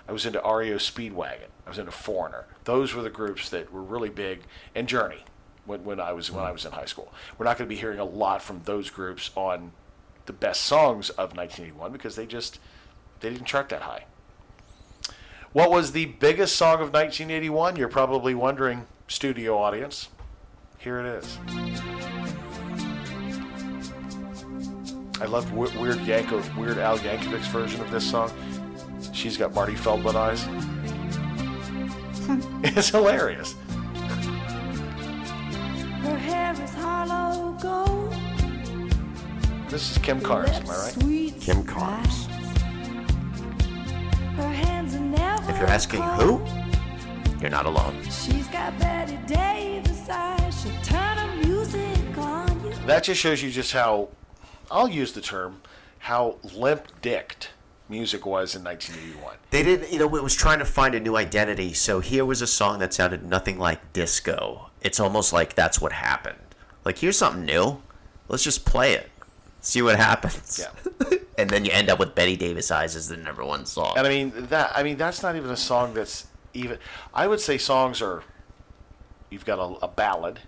[0.07, 1.49] I was into REO Speedwagon.
[1.65, 2.45] I was into Foreigner.
[2.65, 4.41] Those were the groups that were really big,
[4.76, 5.23] and Journey
[5.65, 7.14] when, when I was when I was in high school.
[7.38, 9.72] We're not going to be hearing a lot from those groups on
[10.26, 12.60] the best songs of 1981 because they just
[13.19, 14.06] they didn't chart that high.
[15.53, 17.76] What was the biggest song of 1981?
[17.76, 20.10] You're probably wondering, studio audience.
[20.80, 21.38] Here it is.
[25.22, 28.31] I love Weird Yanko, Weird Al Yankovic's version of this song.
[29.14, 30.44] She's got Marty Feldman eyes.
[32.63, 33.55] it's hilarious.
[36.01, 38.13] Her hair is hollow gold.
[39.69, 40.95] This is Kim Carnes, am I right?
[41.41, 42.25] Kim Carnes.
[44.35, 46.47] Her hands are never If you're asking cold.
[46.47, 48.01] who, you're not alone.
[48.03, 50.61] She's got Bette Davis eyes.
[50.61, 52.73] She'll turn her music on you.
[52.85, 54.09] That just shows you just how,
[54.71, 55.61] I'll use the term,
[55.99, 57.49] how limp-dicked
[57.89, 59.35] music was in 1981.
[59.51, 61.73] They didn't, you know, it was trying to find a new identity.
[61.73, 64.69] So here was a song that sounded nothing like disco.
[64.81, 66.38] It's almost like that's what happened.
[66.85, 67.81] Like, here's something new.
[68.27, 69.10] Let's just play it.
[69.61, 70.60] See what happens.
[70.61, 71.18] Yeah.
[71.38, 73.93] and then you end up with Bette Davis Eyes as the number one song.
[73.95, 74.73] And I mean that.
[74.76, 76.80] I mean that's not even a song that's even.
[77.14, 78.23] I would say songs are.
[79.30, 80.41] You've got a, a ballad,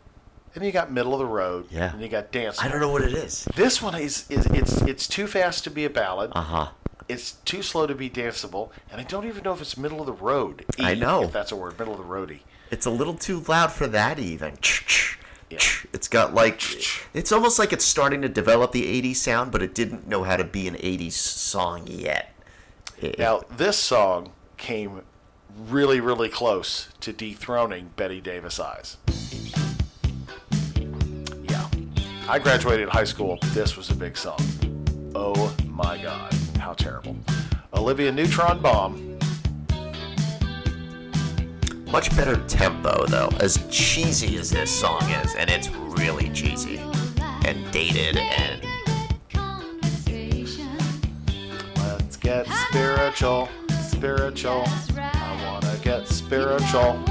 [0.53, 1.93] and you got middle of the road, Yeah.
[1.93, 2.61] and you got dance.
[2.61, 3.45] I don't know what it is.
[3.55, 6.31] This one is, is it's it's too fast to be a ballad.
[6.35, 6.67] Uh huh.
[7.07, 10.07] It's too slow to be danceable, and I don't even know if it's middle of
[10.07, 10.65] the road.
[10.79, 11.23] I know.
[11.23, 12.43] if that's a word, middle of the roady.
[12.71, 14.57] It's a little too loud for that even.
[15.93, 16.61] It's got like
[17.13, 20.35] it's almost like it's starting to develop the 80s sound, but it didn't know how
[20.35, 22.33] to be an 80s song yet.
[23.19, 25.01] Now, this song came
[25.55, 28.97] really, really close to dethroning Bette Davis Eyes.
[31.43, 31.67] Yeah.
[32.27, 33.37] I graduated high school.
[33.53, 34.39] This was a big song.
[35.13, 36.33] Oh my God.
[36.57, 37.17] How terrible.
[37.73, 39.15] Olivia Neutron Bomb.
[41.95, 46.77] much better tempo though, as cheesy as this song is, and it's really cheesy
[47.45, 48.61] and dated and
[51.77, 53.47] Let's get spiritual.
[53.87, 54.65] Spiritual.
[54.97, 57.01] I want to get spiritual.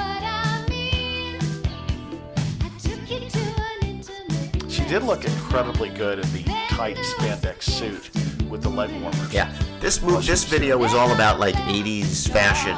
[4.69, 8.11] She did look incredibly good in the tight spandex suit
[8.55, 9.35] with the leg warmers.
[9.35, 9.53] yeah.
[9.81, 12.77] This move, this video was all about like 80s fashion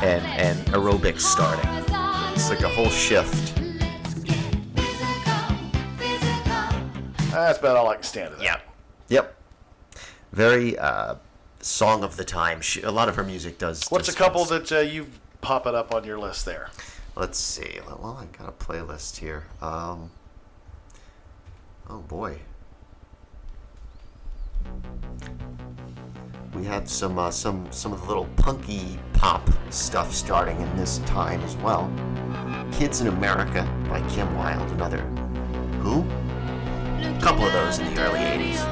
[0.00, 1.68] and and aerobics starting.
[2.34, 3.56] It's like a whole shift.
[7.32, 8.44] That's about all I can stand of that.
[8.44, 8.60] Yeah.
[9.08, 9.34] Yep.
[10.30, 11.16] Very uh,
[11.58, 12.60] song of the time.
[12.60, 13.82] She, a lot of her music does.
[13.88, 15.08] What's a does couple that uh, you
[15.40, 16.70] pop it up on your list there?
[17.16, 17.80] Let's see.
[17.88, 19.46] Well, I got a playlist here.
[19.60, 20.12] Um,
[21.90, 22.38] oh boy.
[26.54, 30.98] We had some uh, some some of the little punky pop stuff starting in this
[31.00, 31.90] time as well.
[32.72, 35.00] Kids in America by Kim Wilde, another
[35.80, 36.00] who?
[37.02, 38.64] A couple of those in the early 80s.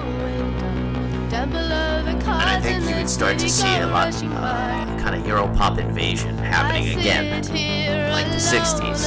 [1.32, 5.78] And I think you would start to see a lot uh, kind of Euro pop
[5.78, 7.42] invasion happening again,
[8.12, 9.04] like the 60s.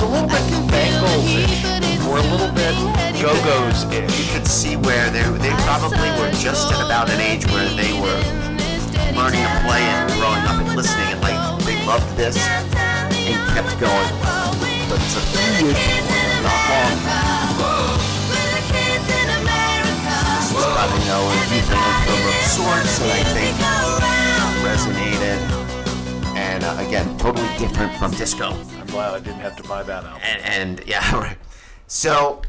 [0.00, 1.64] A little bit Bangles-ish,
[2.06, 2.74] or a little bit
[3.20, 4.14] Go-Go's-ish.
[4.18, 7.92] You could see where they they probably were just at about an age where they
[7.98, 8.22] were
[9.18, 13.74] learning to play and growing up and listening, and like they loved this and kept
[13.80, 14.10] going.
[14.88, 16.06] But it's a few years
[16.46, 16.94] not long.
[20.78, 23.56] Probably know a youth anthem of sorts that I think.
[23.58, 23.77] And
[26.68, 28.50] uh, again, totally different from disco.
[28.50, 30.20] I'm glad I didn't have to buy that album.
[30.22, 30.42] And,
[30.78, 31.38] and yeah, right.
[31.86, 32.42] So,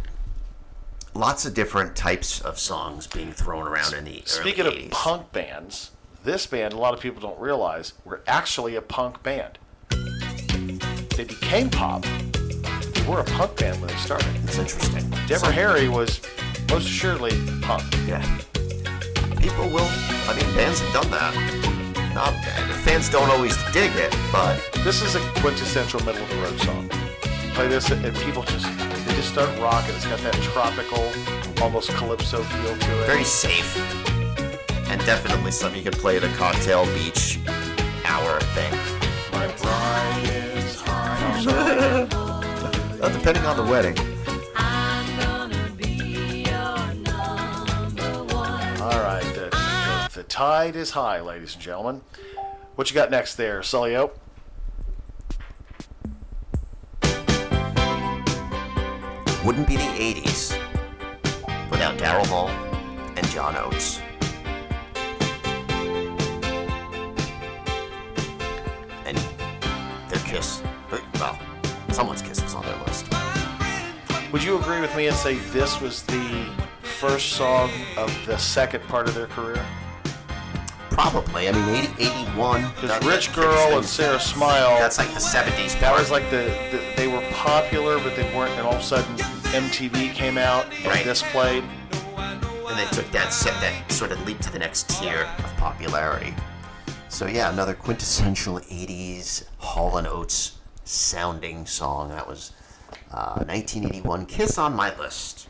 [1.14, 5.92] lots of different types of songs being thrown around in the Speaking of punk bands,
[6.24, 9.58] this band, a lot of people don't realize, were actually a punk band.
[9.90, 12.04] They became pop.
[12.04, 14.36] They were a punk band when they started.
[14.44, 15.10] It's interesting.
[15.28, 16.22] Deborah Harry was
[16.70, 17.32] most assuredly
[17.62, 17.84] punk.
[18.06, 18.22] Yeah.
[19.40, 19.88] People will.
[20.28, 21.79] I mean, bands have done that.
[22.14, 22.34] Not
[22.84, 26.90] fans don't always dig it, but This is a quintessential middle of the road song.
[27.54, 28.66] Play this and people just
[29.06, 29.96] they just start rocking.
[29.96, 31.12] It's got that tropical,
[31.62, 33.06] almost calypso feel to it.
[33.06, 33.78] very safe.
[34.90, 37.40] And definitely something you could play at a cocktail beach
[38.06, 38.72] hour thing.
[39.32, 42.08] My bride is high.
[43.14, 44.09] Depending on the wedding.
[50.30, 52.02] Tide is high, ladies and gentlemen.
[52.76, 54.18] What you got next there, Sully Ope?
[59.44, 60.52] Wouldn't be the 80s
[61.72, 62.50] without Daryl Hall
[63.18, 64.00] and John Oates.
[69.06, 69.18] And
[70.10, 70.62] their kiss.
[70.94, 71.38] Er, well,
[71.92, 73.08] someone's kiss was on their list.
[74.32, 76.46] Would you agree with me and say this was the
[77.00, 79.66] first song of the second part of their career?
[80.90, 81.48] Probably.
[81.48, 82.62] I mean, 80, 81.
[82.76, 84.78] Because Rich Girl and Sara Smile.
[84.80, 88.52] That's like the 70s That was like the, the they were popular, but they weren't.
[88.54, 89.16] And all of a sudden,
[89.54, 91.06] MTV came out and Right.
[91.06, 91.64] this played.
[92.20, 96.34] and they took that set that sort of leap to the next tier of popularity.
[97.08, 102.10] So yeah, another quintessential '80s Hall and Oates sounding song.
[102.10, 102.52] That was
[103.12, 104.26] uh, 1981.
[104.28, 105.48] Kiss on my list.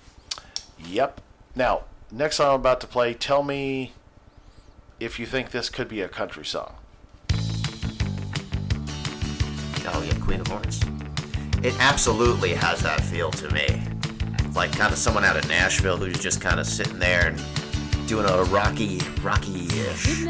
[0.86, 1.20] Yep.
[1.56, 3.14] Now, next song I'm about to play.
[3.14, 3.92] Tell me
[5.00, 6.74] if you think this could be a country song.
[9.92, 10.82] Oh yeah, Queen of Hearts.
[11.64, 13.82] It absolutely has that feel to me.
[14.56, 18.26] Like kind of someone out of Nashville who's just kind of sitting there and doing
[18.28, 20.26] a rocky, rocky-ish.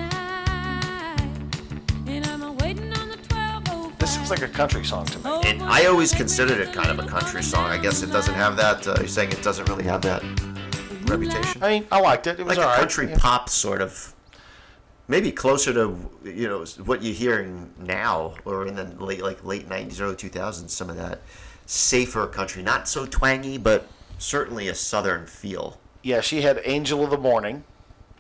[4.00, 5.32] This seems like a country song to me.
[5.50, 7.66] It, I always considered it kind of a country song.
[7.66, 8.88] I guess it doesn't have that.
[8.88, 10.24] Uh, you're saying it doesn't really have that
[11.08, 11.62] reputation.
[11.62, 12.40] I mean, I liked it.
[12.40, 12.80] It was like a all right.
[12.80, 13.18] country Yeah.
[13.20, 14.14] pop sort of.
[15.10, 19.68] Maybe closer to you know what you're hearing now, or in the late like late
[19.68, 20.70] '90s, early 2000s.
[20.70, 21.22] Some of that
[21.66, 23.88] safer country, not so twangy, but
[24.20, 25.80] certainly a southern feel.
[26.04, 27.64] Yeah, she had Angel of the Morning,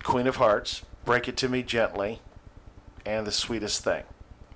[0.03, 2.21] Queen of Hearts, Break It to Me Gently,
[3.05, 4.03] and The Sweetest Thing.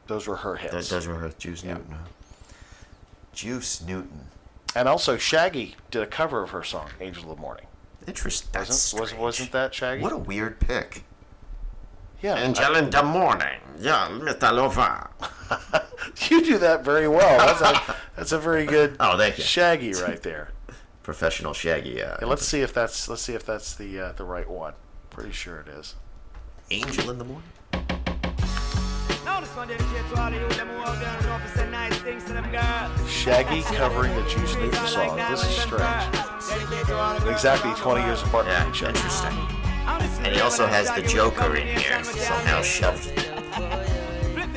[0.07, 0.89] Those were her hits.
[0.89, 1.29] Those, were her.
[1.37, 1.85] Juice Newton.
[1.89, 1.97] huh?
[3.31, 4.27] Juice Newton.
[4.75, 7.67] And also, Shaggy did a cover of her song, Angel of the Morning.
[8.07, 8.49] Interesting.
[8.59, 10.01] Wasn't, was, wasn't that Shaggy?
[10.01, 11.03] What a weird pick.
[12.23, 12.37] Yeah.
[12.39, 13.59] Angel in the morning.
[13.79, 14.51] Yeah, Mr.
[14.53, 15.09] Lover.
[16.29, 17.37] You do that very well.
[17.37, 19.43] That's a, that's a very good Oh, thank you.
[19.43, 20.51] Shaggy right there.
[21.03, 22.01] Professional Shaggy.
[22.01, 24.73] Uh, Yeah, let's see if that's let's see if that's the uh, the right one.
[25.09, 25.95] Pretty sure it is.
[26.71, 27.49] Angel in the morning.
[29.25, 31.57] Now this one dedicated to all of you them who out there and know to
[31.57, 33.09] say nice things to them girls.
[33.09, 35.17] Shaggy covering the Juice Newton song.
[35.29, 37.29] This is strange.
[37.29, 38.89] Exactly 20 years apart from each other.
[38.89, 39.62] Interesting.
[39.85, 42.03] And he also has the Joker in here.
[42.03, 43.03] Somehow shoved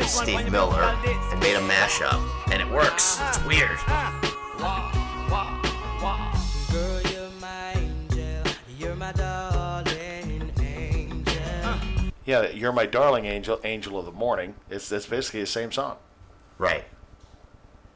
[0.06, 2.22] Steve Miller and made a mashup,
[2.52, 3.18] and it works.
[3.28, 3.76] It's weird.
[6.70, 8.52] Girl, you're my angel.
[8.78, 11.74] You're my darling angel.
[12.24, 14.54] Yeah, you're my darling angel, angel of the morning.
[14.70, 15.96] It's it's basically the same song.
[16.58, 16.84] Right.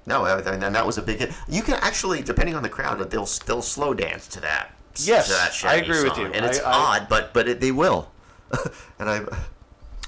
[0.06, 1.32] No, and and that was a big hit.
[1.48, 4.74] You can actually, depending on the crowd, they'll still slow dance to that.
[4.96, 6.26] Yes, to that I Shaggy agree with you.
[6.26, 8.10] And it's I- I- odd, but but it, they will.
[8.98, 9.20] and I.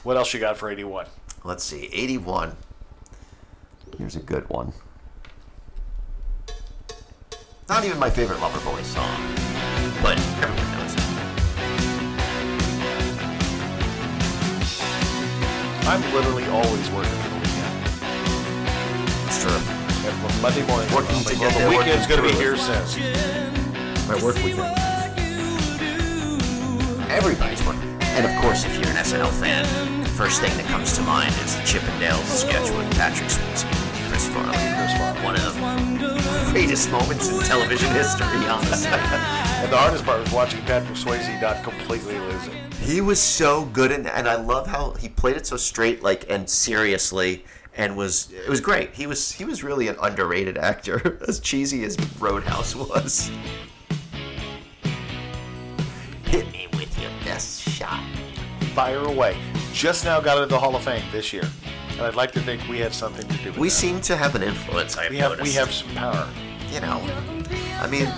[0.02, 1.06] What else you got for 81?
[1.44, 2.56] Let's see, 81.
[3.98, 4.72] Here's a good one.
[7.68, 9.08] Not even my favorite Lover Boy song,
[10.02, 11.00] but everyone knows it.
[15.86, 17.74] I'm literally always working for the weekend.
[19.26, 19.60] It's true.
[20.42, 23.41] Monday morning, Working to get the weekend's going to be here soon.
[24.20, 24.78] Work weekend.
[27.10, 27.96] Everybody's working.
[28.02, 31.34] And of course, if you're an SNL fan, the first thing that comes to mind
[31.42, 34.52] is the Chippendales sketch with Patrick Swayze and Chris Farley.
[34.52, 35.24] Chris Farley.
[35.24, 35.54] One of
[35.98, 38.90] the greatest moments in television history, honestly.
[38.92, 42.54] And the hardest part was watching Patrick Swayze not completely lose it.
[42.74, 46.30] He was so good in and I love how he played it so straight, like
[46.30, 47.44] and seriously,
[47.74, 48.94] and was it was great.
[48.94, 53.30] He was he was really an underrated actor, as cheesy as Roadhouse was.
[56.32, 58.02] Hit me with your best shot.
[58.74, 59.36] Fire away.
[59.74, 61.44] Just now got into the Hall of Fame this year.
[61.90, 63.60] And I'd like to think we had something to do with it.
[63.60, 63.74] We that.
[63.74, 64.96] seem to have an influence.
[64.96, 65.46] I've we have noticed.
[65.46, 66.26] we have some power.
[66.70, 67.02] you know.
[67.80, 68.10] I mean,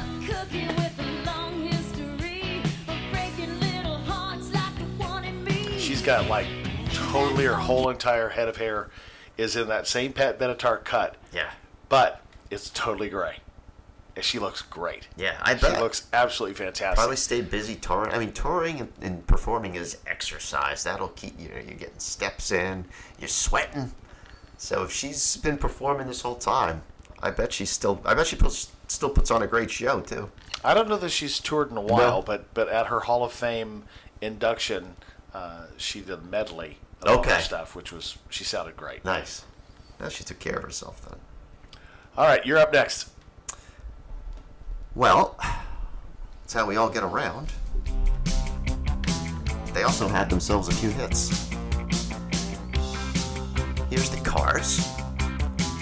[5.76, 6.46] She's got like
[6.92, 8.90] totally her whole entire head of hair
[9.36, 11.50] is in that same Pat Benatar cut, yeah,
[11.88, 13.38] but it's totally gray.
[14.16, 15.08] And she looks great.
[15.16, 15.36] yeah.
[15.42, 15.74] I bet.
[15.74, 16.96] She looks absolutely fantastic.
[16.98, 18.12] Probably stayed busy touring.
[18.12, 20.84] I mean, touring and, performing is exercise.
[20.84, 21.48] That'll keep you.
[21.52, 22.84] You're getting steps in.
[23.18, 23.92] You're sweating.
[24.56, 26.82] So if she's been performing this whole time,
[27.20, 28.00] I bet she's still.
[28.04, 30.30] I bet she puts, still puts on a great show too.
[30.62, 33.32] I don't know that she's toured in a while, but but at her Hall of
[33.32, 33.82] Fame
[34.20, 34.94] induction,
[35.34, 37.40] uh, she did a medley of Okay.
[37.40, 39.04] stuff, which was she sounded great.
[39.04, 39.44] Nice.
[39.98, 41.18] Now she took care of herself then.
[42.16, 43.10] All right, you're up next.
[44.94, 45.36] Well,
[46.42, 47.52] that's how we all get around.
[49.72, 51.48] They also had themselves a few hits.
[53.90, 54.88] Here's the Cars.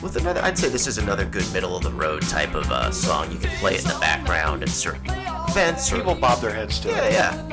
[0.03, 2.91] With another, I'd say this is another good middle of the road type of uh,
[2.91, 3.31] song.
[3.31, 5.07] You can play it in the background at certain
[5.49, 5.93] events.
[5.93, 7.13] Or, People bob their heads to yeah, it.
[7.13, 7.49] yeah.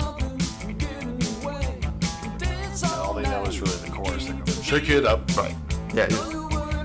[2.96, 4.26] All they know is really the chorus.
[4.26, 5.30] They go, Shake it up.
[5.36, 5.56] Right.
[5.94, 6.06] Yeah.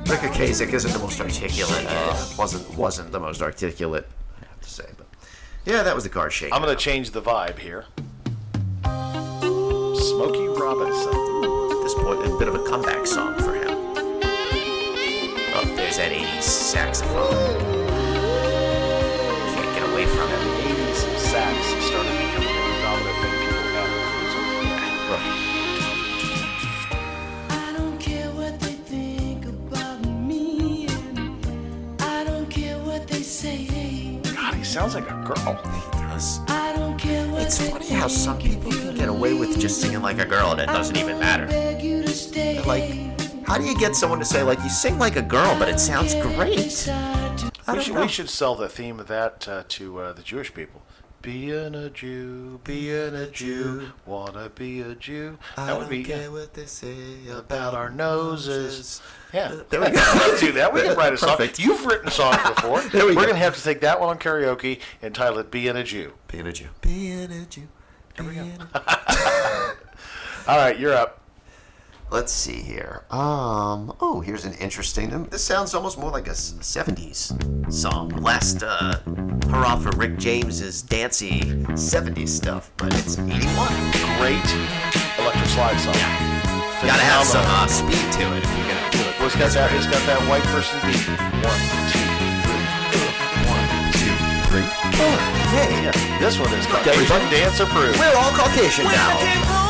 [0.07, 1.87] Ric Ocasek isn't the most articulate.
[1.89, 4.07] Uh, wasn't wasn't the most articulate.
[4.43, 5.07] I have to say, but
[5.65, 6.53] yeah, that was the car shake.
[6.53, 7.87] I'm going to change the vibe here.
[8.85, 11.15] Smokey Robinson.
[11.71, 13.69] At this point, a bit of a comeback song for him.
[15.57, 17.84] Oh, there's that 80s saxophone.
[34.75, 35.55] Sounds like a girl.
[35.73, 36.41] He does.
[36.49, 40.03] I don't care what It's funny how some people can get away with just singing
[40.03, 41.47] like a girl and it doesn't even matter.
[41.47, 42.61] beg you to stay.
[42.63, 42.91] Like,
[43.47, 45.79] how do you get someone to say, like, you sing like a girl, but it
[45.79, 46.91] sounds great?
[47.69, 50.83] We should, we should sell the theme of that uh, to uh, the Jewish people.
[51.25, 55.39] Being a Jew, being a Jew, wanna be a Jew.
[55.57, 56.95] I that would be what they say
[57.35, 59.01] about our noses.
[59.33, 60.01] Yeah, There we go.
[60.03, 60.75] can do that.
[60.75, 61.31] We can write a song.
[61.39, 61.59] Perfect.
[61.59, 62.83] You've written songs before.
[62.93, 63.29] There we We're go.
[63.29, 66.47] gonna have to take that one on karaoke and title it "Being a Jew." Being
[66.47, 66.69] a Jew.
[66.83, 67.69] Being a Jew.
[68.19, 68.45] There we go.
[70.47, 71.23] All right, you're up.
[72.11, 73.03] Let's see here.
[73.11, 73.97] Um.
[74.01, 75.25] Oh, here's an interesting.
[75.31, 78.11] This sounds almost more like a '70s song.
[78.23, 78.99] Last uh,
[79.51, 81.41] hurrah for Rick James's dancey
[81.75, 83.35] '70s stuff, but it's '81.
[84.21, 84.47] Great
[85.19, 85.95] electric slide song.
[86.87, 89.19] Gotta have some uh, speed to it if you're gonna do it.
[89.19, 89.73] Well, it's got that.
[89.75, 91.03] It's got that white person beat.
[91.43, 91.61] One,
[91.91, 92.05] two,
[92.47, 92.63] three.
[93.51, 93.67] One,
[93.99, 94.15] two,
[94.55, 94.69] three.
[94.95, 95.17] four.
[95.51, 96.19] Hey, yeah.
[96.21, 97.99] This one is Everybody- Caucasian dance approved.
[97.99, 99.64] We're all Caucasian now.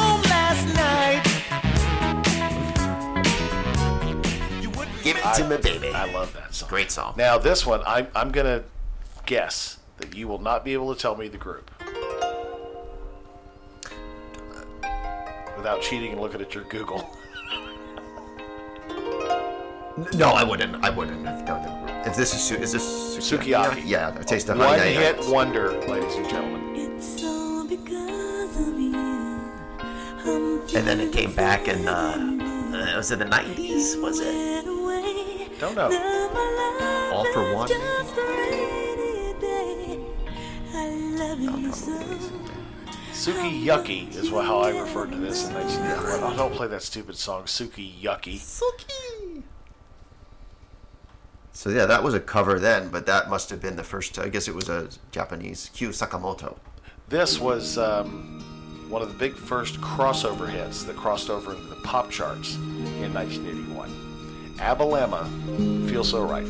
[5.05, 5.91] Give it to me, baby.
[5.95, 6.69] I love that song.
[6.71, 7.15] Great song.
[7.17, 8.65] Now this one, I'm I'm gonna
[9.27, 11.71] guess that you will not be able to tell me the group
[15.57, 17.09] without cheating and looking at your Google.
[20.15, 20.85] No, I wouldn't.
[20.85, 21.89] I wouldn't have done.
[22.07, 22.85] If this is Su- is this
[23.19, 23.83] Sukiyaki.
[23.87, 24.95] Yeah, a taste of One honey.
[24.95, 25.29] nutty hit Oats.
[25.29, 26.65] wonder, ladies and gentlemen.
[30.77, 31.93] And then it came back in uh,
[32.93, 34.01] uh, was it the '90s?
[34.03, 34.65] Was it?
[35.59, 35.91] Don't know.
[37.13, 37.69] All for one.
[43.13, 46.33] Suki Yucky is what, how I referred to this in 1991.
[46.33, 48.37] Oh, don't play that stupid song, Suki Yucky.
[48.37, 49.43] Suki.
[51.53, 54.19] So yeah, that was a cover then, but that must have been the first.
[54.19, 56.59] I guess it was a Japanese Kyu Sakamoto.
[57.09, 58.41] This was um,
[58.91, 63.15] one of the big first crossover hits that crossed over into the pop charts in
[63.15, 64.04] 1981.
[64.57, 66.47] Abalama, Feel So Right.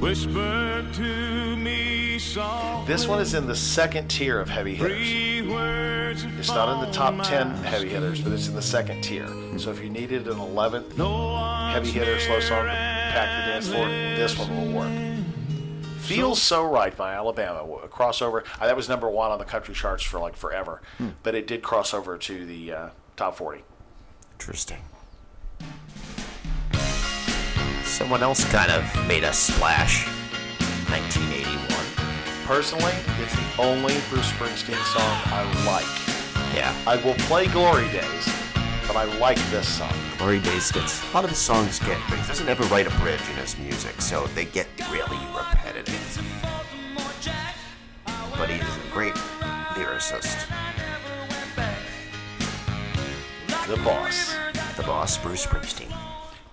[0.00, 2.86] Whisper to me soft.
[2.86, 6.24] This one is in the second tier of heavy hitters.
[6.38, 9.26] It's not in the top 10 heavy hitters, but it's in the second tier.
[9.58, 13.88] So if you needed an 11th heavy hitter slow song to pack the dance floor,
[13.88, 15.14] this one will work.
[16.00, 18.44] Feels So Right by Alabama, a crossover.
[18.60, 20.82] That was number one on the country charts for like forever,
[21.22, 23.62] but it did cross over to the uh, top 40.
[24.32, 24.82] Interesting.
[27.94, 30.08] Someone else kind of made a splash.
[30.90, 32.44] 1981.
[32.44, 32.92] Personally,
[33.22, 35.86] it's the only Bruce Springsteen song I like.
[36.56, 36.74] Yeah.
[36.88, 38.28] I will play Glory Days,
[38.88, 39.94] but I like this song.
[40.18, 42.98] Glory Days gets a lot of his songs get, but he doesn't ever write a
[42.98, 46.20] bridge in his music, so they get really repetitive.
[48.36, 49.14] But he is a great
[49.78, 50.48] lyricist.
[53.68, 54.34] The boss.
[54.76, 55.92] The boss, Bruce Springsteen,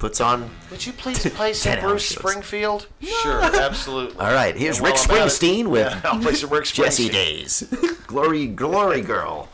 [0.02, 0.50] puts on.
[0.72, 2.18] Would you please play some Bruce shows.
[2.18, 2.88] Springfield?
[3.22, 4.18] Sure, absolutely.
[4.18, 6.66] All right, here's And Rick while I'm it- Springsteen with Yeah, I'll play some Rick
[6.66, 7.62] Jesse Days.
[8.08, 9.48] Glory, Glory Girl.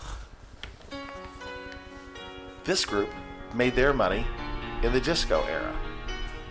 [2.63, 3.09] This group
[3.53, 4.25] made their money
[4.83, 5.75] in the disco era.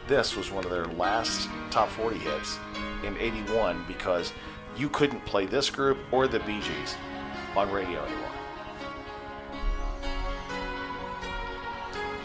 [0.08, 2.58] This was one of their last top 40 hits
[3.02, 4.32] in 81 because
[4.76, 6.96] you couldn't play this group or the Bee Gees
[7.56, 8.30] on radio anymore.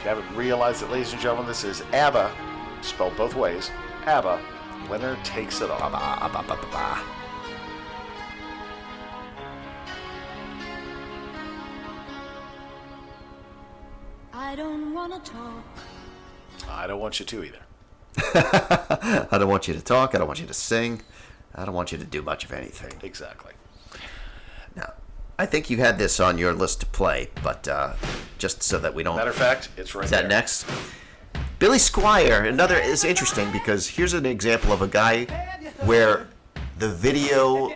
[0.03, 2.32] You haven't realized it, ladies and gentlemen, this is ABBA,
[2.82, 3.69] spelled both ways.
[4.06, 4.41] ABBA,
[4.90, 5.80] Winner Takes It All.
[5.80, 7.03] ABBA, ABBA, ABBA.
[14.34, 15.64] I don't wanna talk.
[16.68, 17.60] I don't want you to either.
[19.32, 20.15] I don't want you to talk.
[20.15, 21.03] I don't want you to sing.
[21.53, 22.99] I don't want you to do much of anything.
[23.03, 23.53] Exactly.
[25.42, 27.94] I think you had this on your list to play, but uh,
[28.38, 29.16] just so that we don't.
[29.16, 30.30] Matter of fact, it's right Is that there.
[30.30, 30.68] next?
[31.58, 35.26] Billy Squier, another is interesting because here's an example of a guy
[35.80, 36.28] where
[36.78, 37.74] the video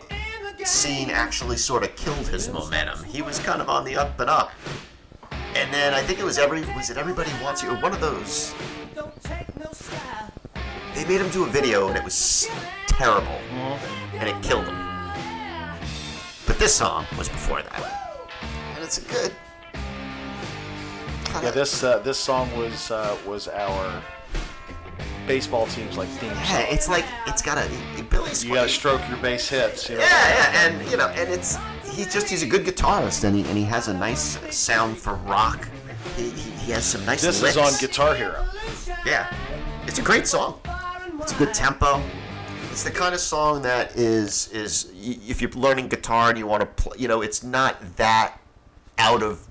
[0.63, 3.03] scene actually sort of killed his momentum.
[3.03, 4.51] He was kind of on the up and up.
[5.55, 7.99] And then I think it was every was it Everybody Wants You or one of
[7.99, 8.53] those.
[10.93, 12.47] They made him do a video and it was
[12.85, 13.39] terrible.
[14.13, 14.94] And it killed him.
[16.55, 17.83] But this song was before that.
[18.75, 19.33] And it's a good
[21.43, 24.01] Yeah, this uh, this song was uh, was our
[25.27, 27.69] baseball team's like theme Yeah, it's like it's got a
[28.09, 29.89] Billy You gotta stroke your base hits.
[29.89, 30.03] You know?
[30.03, 31.57] Yeah, yeah, and you know, and it's
[31.91, 35.15] he's just he's a good guitarist, and he and he has a nice sound for
[35.27, 35.67] rock.
[36.15, 37.21] He, he, he has some nice.
[37.21, 37.57] This licks.
[37.57, 38.45] is on Guitar Hero.
[39.05, 39.27] Yeah,
[39.87, 40.61] it's a great song.
[41.19, 42.01] It's a good tempo.
[42.75, 46.45] It's the kind of song that is is y- if you're learning guitar and you
[46.45, 48.37] want to play, you know, it's not that
[48.97, 49.47] out of,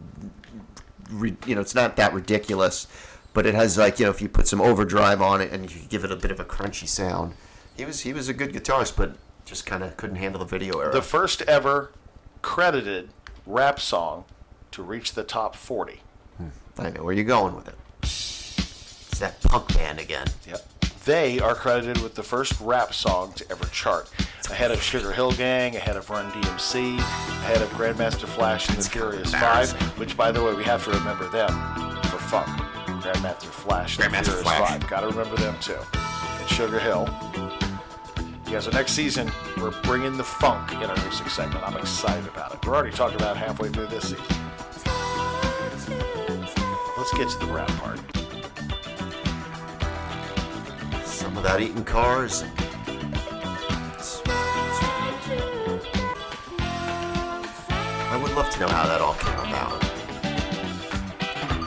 [1.46, 2.86] you know, it's not that ridiculous,
[3.32, 5.80] but it has like you know if you put some overdrive on it and you
[5.88, 7.32] give it a bit of a crunchy sound.
[7.78, 10.80] He was he was a good guitarist, but just kind of couldn't handle the video
[10.80, 10.92] era.
[10.92, 11.92] The first ever
[12.42, 13.08] credited
[13.46, 14.26] rap song
[14.72, 16.02] to reach the top 40.
[16.36, 16.48] Hmm.
[16.76, 17.76] I know where you're going with it.
[18.02, 20.26] It's that punk band again.
[20.46, 20.68] Yep.
[21.04, 24.10] They are credited with the first rap song to ever chart.
[24.50, 28.88] ahead of Sugar Hill Gang, ahead of Run DMC, ahead of Grandmaster Flash and the
[28.88, 31.48] Furious Five, which, by the way, we have to remember them
[32.04, 32.46] for funk.
[33.02, 34.70] Grandmaster Flash and the Grandmaster Furious Flash.
[34.70, 34.88] Five.
[34.88, 35.76] Got to remember them too.
[35.94, 37.06] And Sugar Hill.
[38.48, 41.66] Yeah, so next season we're bringing the funk in our music segment.
[41.68, 42.64] I'm excited about it.
[42.64, 44.24] We're already talking about halfway through this season.
[46.96, 48.00] Let's get to the rap part.
[51.34, 52.44] Without eating cars.
[58.10, 59.82] I would love to know how that all came about.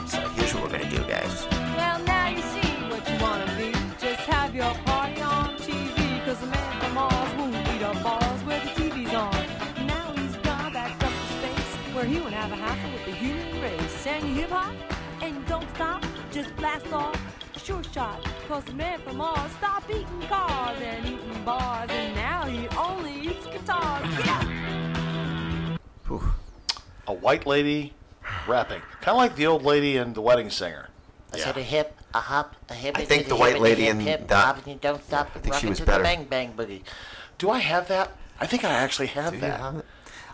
[0.08, 1.46] So here's what we're gonna do, guys.
[1.76, 3.72] Well, now you see what you wanna be.
[4.00, 6.24] Just have your party on TV.
[6.24, 7.58] Cause the man from Mars won't
[8.02, 9.32] bars where the TV's on.
[9.86, 13.12] Now he's gone back up to space where he won't have a hassle with the
[13.12, 14.04] human race.
[14.04, 14.74] Hip hop
[15.22, 17.27] and don't stop, just blast off.
[17.68, 22.46] Sure shot, cause the man from Mars stopped eating cars and eating bars, and now
[22.46, 24.08] he only eats guitars.
[24.24, 25.76] Yeah!
[27.08, 27.92] A white lady
[28.48, 30.88] rapping, kind of like the old lady in The Wedding Singer.
[31.34, 32.96] I said a hip, a hop, a hip.
[32.96, 35.28] I think the white and lady hip, in hip, that- hop and don't stop.
[35.34, 36.02] I think she was better.
[36.02, 36.84] Bang bang boogie.
[37.36, 38.16] Do I have that?
[38.40, 39.84] I think I actually have that.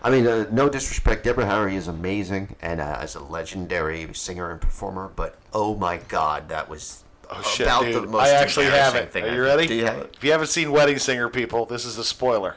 [0.04, 4.52] I mean, uh, no disrespect, Deborah Harry is amazing and uh, as a legendary singer
[4.52, 7.94] and performer, but oh my God, that was Oh shit, about dude!
[7.94, 9.12] the most I actually have embarrassing it.
[9.12, 9.66] thing Are I've- you ready?
[9.66, 10.14] Do you have it?
[10.16, 12.56] If you haven't seen Wedding Singer, people, this is a spoiler.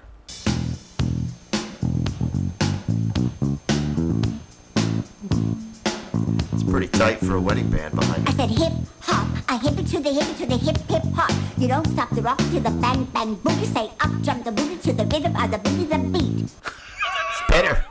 [6.54, 8.36] It's pretty tight for a wedding band behind I it.
[8.36, 11.32] said hip hop, I hip it to the hip it to the hip hip hop.
[11.58, 13.66] You don't stop the rock to the bang bang boogie.
[13.74, 16.44] Say up jump the boogie to the rhythm of the boogie the beat.
[16.44, 17.86] It's better.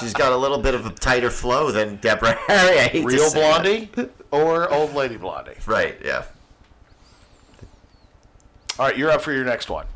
[0.00, 2.78] She's got a little bit of a tighter flow than Deborah Harry.
[2.78, 3.62] I hate to Real say that.
[3.92, 5.54] Blondie or Old Lady Blondie?
[5.66, 6.24] Right, yeah.
[8.78, 9.86] All right, you're up for your next one.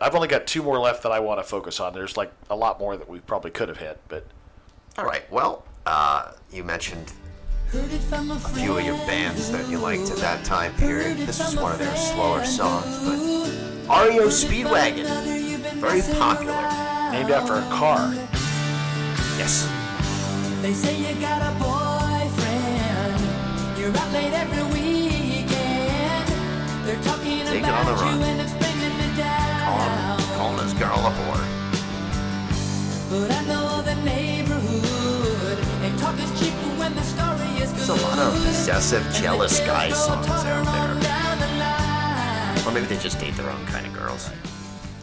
[0.00, 1.92] I've only got two more left that I want to focus on.
[1.94, 4.26] There's like a lot more that we probably could have hit, but
[4.98, 7.12] All right, well, uh, you mentioned
[7.72, 11.16] a few of your bands that you liked at that time period.
[11.18, 13.18] This was one of their slower songs, but
[14.08, 15.06] REO Speedwagon,
[15.76, 16.52] very popular.
[17.12, 18.12] Named after a car.
[19.38, 19.68] Yes.
[20.62, 23.20] They say you got a boyfriend.
[23.78, 26.28] You're out late every weekend.
[26.86, 28.18] They're talking Take it about on the run.
[28.18, 30.18] you and it's bringing me down.
[30.36, 31.44] Calling this girl aboard.
[33.10, 35.58] But I know the neighborhood.
[35.84, 37.78] And talk is cheap when the story is good.
[37.80, 40.56] There's a lot of possessive, jealous guy songs out there.
[42.66, 44.28] Or maybe they just date their own kind of girls.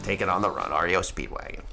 [0.02, 1.63] Take it on the run, REO Speedwagon.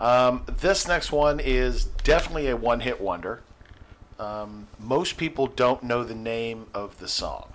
[0.00, 3.42] Um, this next one is definitely a one hit wonder.
[4.18, 7.52] Um, most people don't know the name of the song.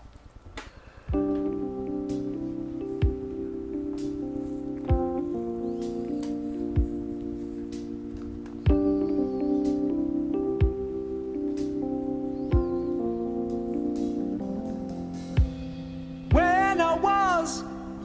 [16.31, 17.63] When I was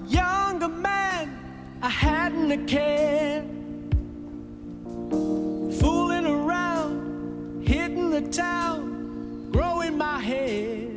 [0.09, 1.39] younger man,
[1.83, 3.58] I hadn't a care.
[5.11, 10.89] Fooling around, hitting the town, growing my hair.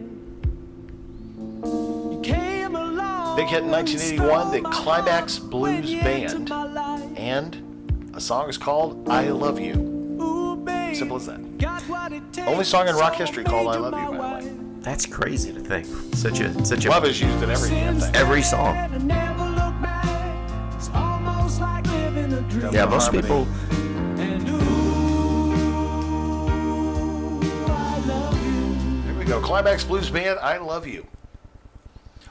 [1.64, 3.38] You came along.
[3.38, 6.52] Big hit in 1981, the Climax Blues Band,
[7.18, 9.90] and a song is called I Love You.
[10.94, 11.40] Simple as that.
[12.48, 14.58] Only song in rock history called I Love You, by the way.
[14.82, 15.86] That's crazy to think.
[16.16, 18.16] Such a such a Love is used in every damn thing.
[18.16, 18.76] every song.
[20.76, 22.74] It's almost like living a dream.
[22.74, 23.48] Yeah, most people.
[29.42, 31.08] Climax Blues Band, I Love You.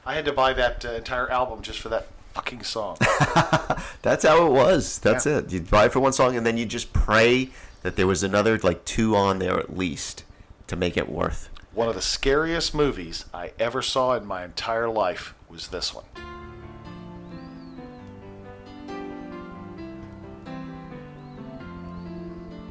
[0.07, 2.97] I had to buy that uh, entire album just for that fucking song.
[4.03, 4.99] That's how it was.
[4.99, 5.39] That's Yeah.
[5.39, 5.53] it.
[5.53, 7.51] You'd buy it for one song, and then you just pray
[7.83, 10.25] that there was another like two on there at least
[10.69, 11.49] to make it worth.
[11.75, 16.05] One of the scariest movies I ever saw in my entire life was this one.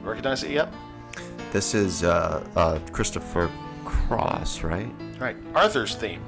[0.01, 0.69] Recognize it yet?
[1.51, 3.49] This is uh, uh, Christopher
[4.09, 4.89] Cross, right?
[5.19, 5.37] Right.
[5.53, 6.23] Arthur's theme.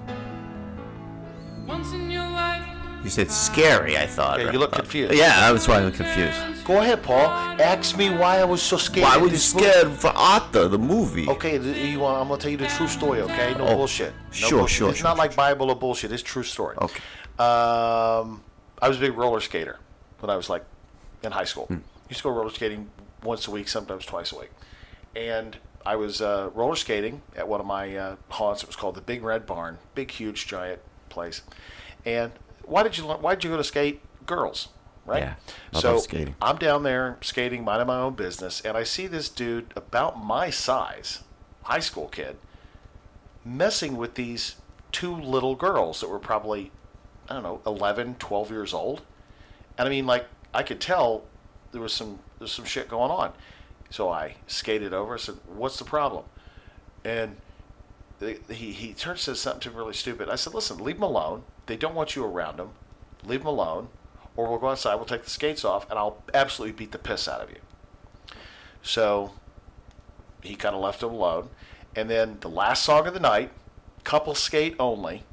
[1.66, 2.62] Once in your life.
[3.04, 3.98] You said scary.
[3.98, 4.40] I thought.
[4.40, 5.16] Yeah, you look confused.
[5.16, 6.64] Yeah, that's why I'm confused.
[6.64, 7.28] Go ahead, Paul.
[7.60, 9.06] Ask me why I was so scared.
[9.06, 11.28] Why were you this scared for Arthur the movie?
[11.28, 11.58] Okay,
[11.92, 13.22] you want, I'm gonna tell you the true story.
[13.22, 14.14] Okay, no Oh, bullshit.
[14.14, 14.78] No sure, bullshit.
[14.78, 16.12] sure, It's sure, not like Bible or bullshit.
[16.12, 16.78] It's true story.
[16.80, 17.02] Okay.
[17.40, 18.44] Um,
[18.80, 19.80] I was a big roller skater
[20.20, 20.64] when I was like
[21.24, 21.66] in high school.
[21.66, 21.78] Hmm.
[22.10, 22.92] Used to go roller skating
[23.24, 24.52] once a week, sometimes twice a week.
[25.16, 28.64] And I was uh, roller skating at one of my uh, haunts.
[28.64, 31.42] It was called the Big Red Barn, big, huge, giant place.
[32.06, 32.32] And
[32.64, 34.70] why did you learn- why did you go to skate girls?
[35.04, 35.24] Right.
[35.24, 35.34] Yeah,
[35.74, 36.36] so skating.
[36.42, 40.52] I'm down there skating, minding my own business, and I see this dude about my
[40.52, 41.24] size,
[41.64, 42.38] high school kid,
[43.44, 44.56] messing with these
[44.92, 46.72] two little girls that were probably,
[47.28, 49.02] I don't know, 11, 12 years old.
[49.78, 51.24] And I mean, like, I could tell
[51.72, 53.34] there was some there's some shit going on.
[53.92, 55.14] So I skated over.
[55.14, 56.26] I said, "What's the problem?"
[57.04, 57.36] And
[58.20, 60.30] he he turns says something to me really stupid.
[60.30, 61.44] I said, "Listen, leave them alone.
[61.68, 62.72] They don't want you around them.
[63.24, 63.90] Leave them alone,
[64.36, 64.96] or we'll go outside.
[64.96, 67.60] We'll take the skates off, and I'll absolutely beat the piss out of you."
[68.82, 69.34] So
[70.42, 71.50] he kind of left them alone.
[71.96, 73.52] And then the last song of the night,
[74.06, 75.26] couple skate only.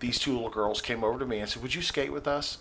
[0.00, 2.58] These two little girls came over to me and said, "Would you skate with us?"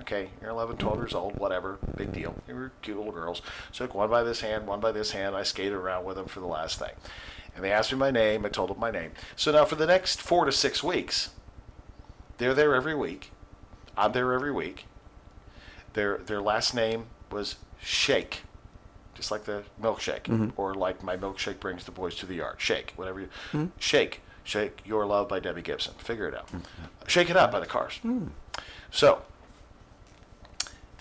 [0.00, 2.34] Okay, you're 11, 12 years old, whatever, big deal.
[2.46, 3.42] They were cute little girls.
[3.72, 5.36] So I took one by this hand, one by this hand.
[5.36, 6.92] I skated around with them for the last thing.
[7.54, 8.46] And they asked me my name.
[8.46, 9.12] I told them my name.
[9.36, 11.30] So now for the next four to six weeks,
[12.38, 13.30] they're there every week.
[13.96, 14.86] I'm there every week.
[15.92, 18.44] Their their last name was Shake,
[19.14, 20.52] just like the milkshake, Mhm.
[20.56, 22.56] or like my milkshake brings the boys to the yard.
[22.58, 23.28] Shake, whatever you.
[23.52, 23.70] Mhm.
[23.78, 25.92] Shake, Shake Your Love by Debbie Gibson.
[25.98, 26.48] Figure it out.
[27.06, 28.00] Shake It Up by the Cars.
[28.90, 29.22] So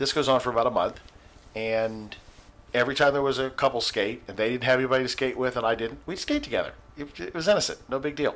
[0.01, 0.99] this goes on for about a month,
[1.55, 2.15] and
[2.73, 5.55] every time there was a couple skate, and they didn't have anybody to skate with,
[5.55, 6.73] and I didn't, we'd skate together.
[6.97, 8.35] It, it was innocent, no big deal.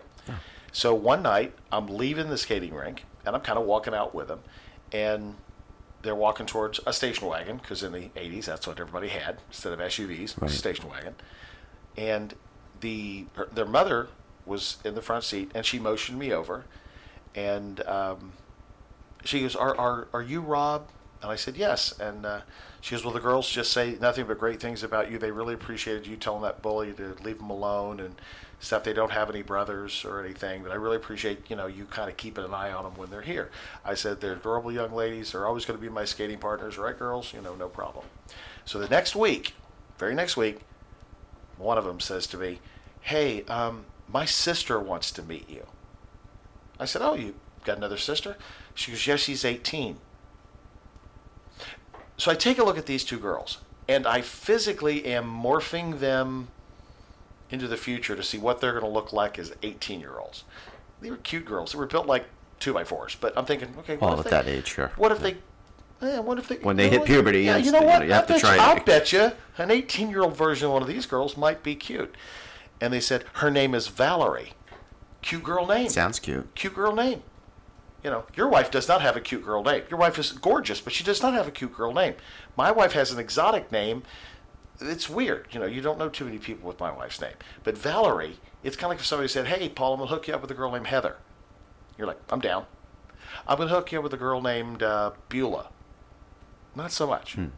[0.72, 4.28] So one night, I'm leaving the skating rink, and I'm kind of walking out with
[4.28, 4.42] them,
[4.92, 5.36] and
[6.04, 9.74] they're walking towards a station wagon because in the 80s that's what everybody had instead
[9.74, 10.52] of SUVs, Right.
[10.52, 11.16] station wagon.
[11.98, 12.36] And
[12.82, 14.10] the her, their mother
[14.46, 16.66] was in the front seat, and she motioned me over,
[17.34, 18.34] and um,
[19.24, 20.90] she goes, "Are are are you Rob?"
[21.26, 22.42] And I said, "Yes." And uh,
[22.82, 25.18] she goes, "Well, the girls just say nothing but great things about you.
[25.18, 28.14] They really appreciated you telling that bully to leave them alone and
[28.60, 28.84] stuff.
[28.84, 32.12] They don't have any brothers or anything, but I really appreciate you know you kind
[32.12, 33.50] of keeping an eye on them when they're here."
[33.84, 35.32] I said, "They're adorable young ladies.
[35.32, 37.34] They're always going to be my skating partners, right, girls?
[37.34, 38.06] You know, no problem."
[38.64, 39.56] So the next week,
[39.98, 40.60] very next week,
[41.58, 42.60] one of them says to me,
[43.02, 45.66] "Hey, um, my sister wants to meet you."
[46.80, 47.34] I said, "Oh, you
[47.64, 48.38] got another sister?"
[48.76, 49.98] She goes, "Yes, she's 18."
[52.18, 56.48] So I take a look at these two girls, and I physically am morphing them
[57.50, 60.44] into the future to see what they're going to look like as 18-year-olds.
[61.02, 61.74] They were cute girls.
[61.74, 62.26] They were built like
[62.60, 64.92] two by fours, but I'm thinking, okay, what at they, that age, sure.
[64.96, 65.38] What if they?
[66.02, 66.56] Eh, what if they?
[66.56, 67.08] When they hit what?
[67.08, 68.00] puberty, yeah, you know you what?
[68.00, 70.88] know, you have to try you, I'll bet you an 18-year-old version of one of
[70.88, 72.16] these girls might be cute.
[72.82, 74.54] And they said her name is Valerie.
[75.22, 75.90] Cute girl name.
[75.90, 76.54] Sounds cute.
[76.56, 77.24] Cute girl name.
[78.06, 79.82] You know, your wife does not have a cute girl name.
[79.90, 82.14] Your wife is gorgeous, but she does not have a cute girl name.
[82.56, 84.04] My wife has an exotic name.
[84.80, 85.48] It's weird.
[85.50, 87.34] You know, you don't know too many people with my wife's name.
[87.64, 90.28] But Valerie, it's kind of like if somebody said, hey, Paul, I'm going to hook
[90.28, 91.16] you up with a girl named Heather.
[91.98, 92.68] You're like, I'm down.
[93.48, 95.70] I'm going to hook you up with a girl named uh, Beulah.
[96.76, 97.34] Not so much.
[97.38, 97.52] Kind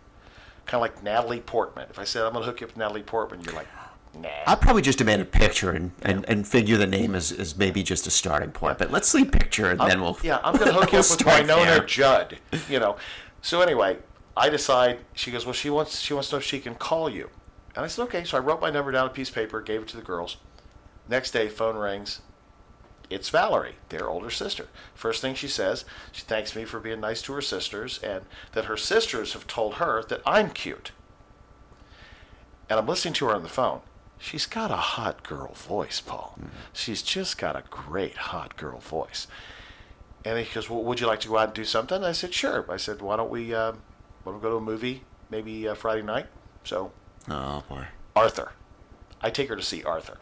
[0.71, 1.87] of like Natalie Portman.
[1.89, 3.67] If I said, I'm going to hook you up with Natalie Portman, you're like,
[4.15, 4.29] nah.
[4.45, 7.83] I'd probably just demand a picture and, and, and figure the name as, as maybe
[7.83, 8.77] just a starting point.
[8.77, 10.17] But let's see picture and I'm- then we'll.
[10.23, 11.85] Yeah, I'm going to hook you we'll up with Winona there.
[11.85, 12.37] Judd.
[12.69, 12.97] You know.
[13.41, 13.97] So anyway,
[14.35, 14.99] I decide.
[15.13, 17.29] She goes, well, she wants she wants to know if she can call you,
[17.75, 18.23] and I said, okay.
[18.23, 20.03] So I wrote my number down on a piece of paper, gave it to the
[20.03, 20.37] girls.
[21.09, 22.21] Next day, phone rings.
[23.09, 24.67] It's Valerie, their older sister.
[24.93, 28.65] First thing she says, she thanks me for being nice to her sisters, and that
[28.65, 30.91] her sisters have told her that I'm cute.
[32.69, 33.79] And I'm listening to her on the phone.
[34.19, 36.37] She's got a hot girl voice, Paul.
[36.73, 39.27] She's just got a great hot girl voice.
[40.25, 42.33] And he goes, "Well, would you like to go out and do something?" I said,
[42.33, 43.73] "Sure." I said, "Why don't we, uh,
[44.23, 46.27] why don't we go to a movie, maybe uh, Friday night?"
[46.63, 46.91] So,
[47.29, 47.85] Oh boy.
[48.15, 48.51] Arthur,
[49.21, 50.17] I take her to see Arthur.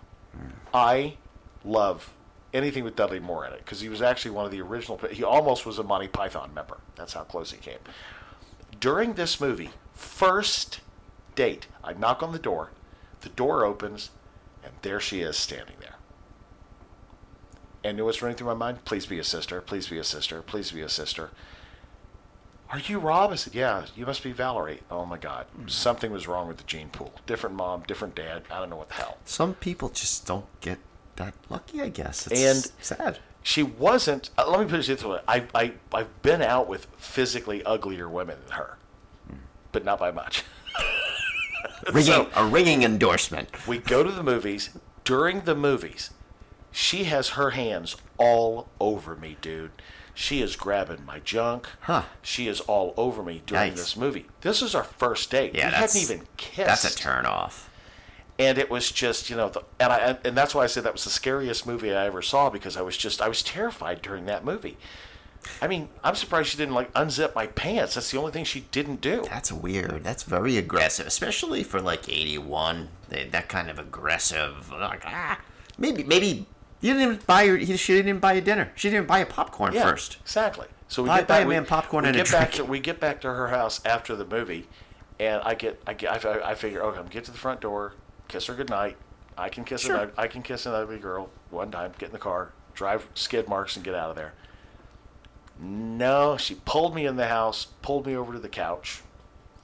[0.74, 1.16] I
[1.64, 2.12] love
[2.54, 4.98] anything with Dudley Moore in it because he was actually one of the original.
[5.10, 6.78] He almost was a Monty Python member.
[6.96, 7.80] That's how close he came.
[8.80, 10.82] During this movie, first
[11.36, 12.72] date, I knock on the door.
[13.26, 14.11] The door opens,
[14.64, 15.95] and there she is standing there.
[17.84, 18.85] And you know what's running through my mind?
[18.85, 19.61] Please be a sister.
[19.61, 20.43] Please be a sister.
[20.43, 21.31] Please be a sister.
[22.69, 23.31] Are you Rob?
[23.31, 24.81] I said, Yeah, you must be Valerie.
[24.91, 25.47] Oh my God.
[25.65, 27.15] Something was wrong with the gene pool.
[27.26, 28.43] Different mom, different dad.
[28.52, 29.18] I don't know what the hell.
[29.26, 30.77] Some people just don't get
[31.15, 32.27] that lucky, I guess.
[32.27, 33.18] It's and sad.
[33.41, 34.30] She wasn't.
[34.38, 38.07] Uh, let me put it this way: I, I, I've been out with physically uglier
[38.07, 38.77] women than her,
[39.72, 40.43] but not by much.
[41.88, 43.50] Ringing, So- a ringing endorsement.
[43.68, 44.70] We go to the movies.
[45.04, 46.10] During the movies,
[46.72, 49.72] she has her hands all over me, dude.
[50.14, 51.68] She is grabbing my junk.
[51.82, 52.04] Huh.
[52.22, 53.76] She is all over me during Yikes.
[53.76, 54.26] this movie.
[54.42, 55.54] This is our first date.
[55.54, 56.68] Yeah, we that's hadn't even kissed.
[56.68, 57.70] That's a turn off.
[58.40, 60.94] and it was just you know the, and I and that's why I said that
[60.94, 64.26] was the scariest movie I ever saw because I was just I was terrified during
[64.26, 64.78] that movie.
[65.62, 67.96] I mean, I'm surprised she didn't like unzip my pants.
[67.96, 69.24] That's the only thing she didn't do.
[69.30, 70.04] That's weird.
[70.04, 72.90] That's very aggressive, especially for like '81.
[73.10, 74.72] That kind of aggressive.
[74.72, 75.40] Like, ah,
[75.78, 76.46] maybe maybe
[76.82, 77.60] you didn't even buy your.
[77.78, 78.72] She didn't even buy a dinner.
[78.76, 80.18] She didn't buy a popcorn Yeah, first.
[80.24, 80.68] Exactly.
[80.88, 81.46] So we Buy- get buy back.
[81.46, 82.66] a we, man popcorn we and a get back drink.
[82.66, 84.68] to we get back to her house after the movie,
[85.20, 87.94] and I get I get I, I figure okay, I'm get to the front door,
[88.28, 88.98] kiss her goodnight.
[89.38, 90.12] I can kiss Sure.
[90.18, 91.92] I can kiss an ugly girl one time.
[91.98, 94.34] Get in the car, drive skid marks, and get out of there.
[95.60, 99.02] No, she pulled me in the house, pulled me over to the couch,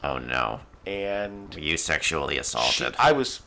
[0.04, 0.62] Oh no!
[0.86, 2.96] and you sexually assaulted?
[2.98, 3.42] I was.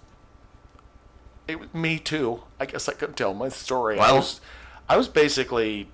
[1.48, 2.42] It was me too.
[2.60, 3.98] I guess I could tell my story.
[3.98, 4.40] I was,
[4.88, 5.88] I was basically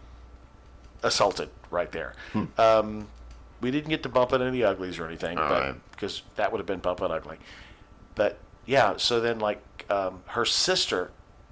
[1.02, 2.14] assaulted right there.
[2.58, 3.08] Um,
[3.60, 5.74] we didn't get to bump into any uglies or anything, All but right.
[5.92, 7.38] because that would have been bumping ugly.
[8.14, 9.60] But yeah, so then like
[9.90, 11.10] um, her sister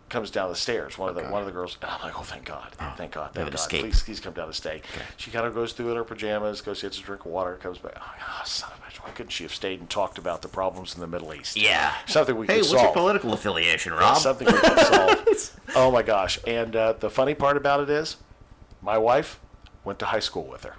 [0.09, 0.97] comes down the stairs.
[0.98, 1.76] One of the one of the girls.
[1.82, 3.55] And I'm like, oh, thank God, thank God, thank God.
[3.55, 3.82] escape.
[3.82, 4.82] Please, please come down and stay.
[5.16, 7.78] She kind of goes through in her pajamas, goes gets a drink of water, comes
[7.78, 7.94] back.
[7.97, 10.48] Oh, God, son of a bitch, why couldn't she have stayed and talked about the
[10.48, 11.56] problems in the Middle East?
[11.56, 11.94] Yeah.
[12.06, 12.82] something we hey, could what's solve.
[12.82, 14.18] your political affiliation, Yeah, Rob?
[14.18, 15.60] something we could solve.
[15.76, 16.39] oh my gosh!
[16.47, 18.16] And uh, the funny part about it is,
[18.82, 19.39] my wife
[19.85, 20.76] went to high school with her.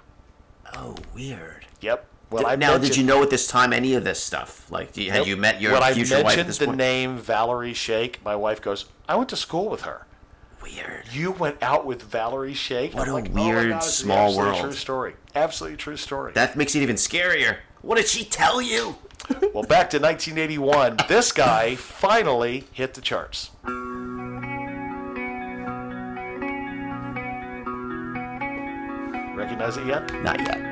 [0.74, 1.66] Oh, weird.
[1.80, 2.06] Yep.
[2.30, 4.70] Well, Did- now, did you know at this time any of this stuff?
[4.70, 5.26] Like, you- had Nope.
[5.26, 6.78] you met your future wife mentioned at this the point?
[6.78, 10.06] name Valerie Shake, my wife goes, "I went to school with her."
[10.62, 11.06] Weird.
[11.12, 12.94] You went out with Valerie Shake.
[12.94, 14.60] What I'm a like, oh weird, God, small world.
[14.60, 15.14] True story.
[15.34, 16.32] Absolutely true story.
[16.34, 17.56] That makes it even scarier.
[17.82, 18.96] What did she tell you?
[19.54, 20.98] well, back to 1981.
[21.08, 23.50] This guy finally hit the charts.
[29.36, 30.12] Recognize it yet?
[30.22, 30.69] Not yet.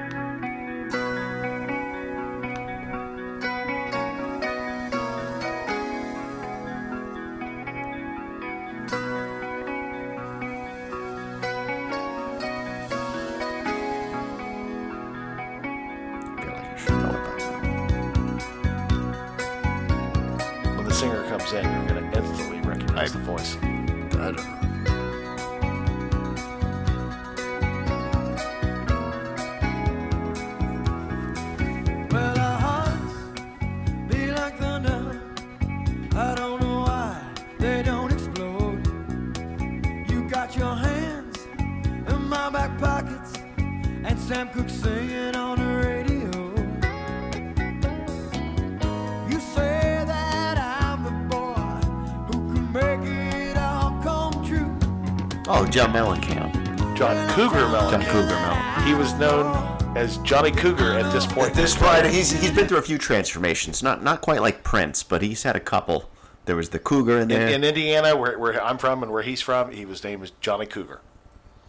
[59.99, 61.51] As Johnny Cougar at this point.
[61.51, 63.83] At this point, he's he's been through a few transformations.
[63.83, 66.09] Not not quite like Prince, but he's had a couple.
[66.45, 67.49] There was the Cougar in in, there.
[67.49, 70.67] in Indiana, where, where I'm from and where he's from, he was named as Johnny
[70.67, 71.01] Cougar.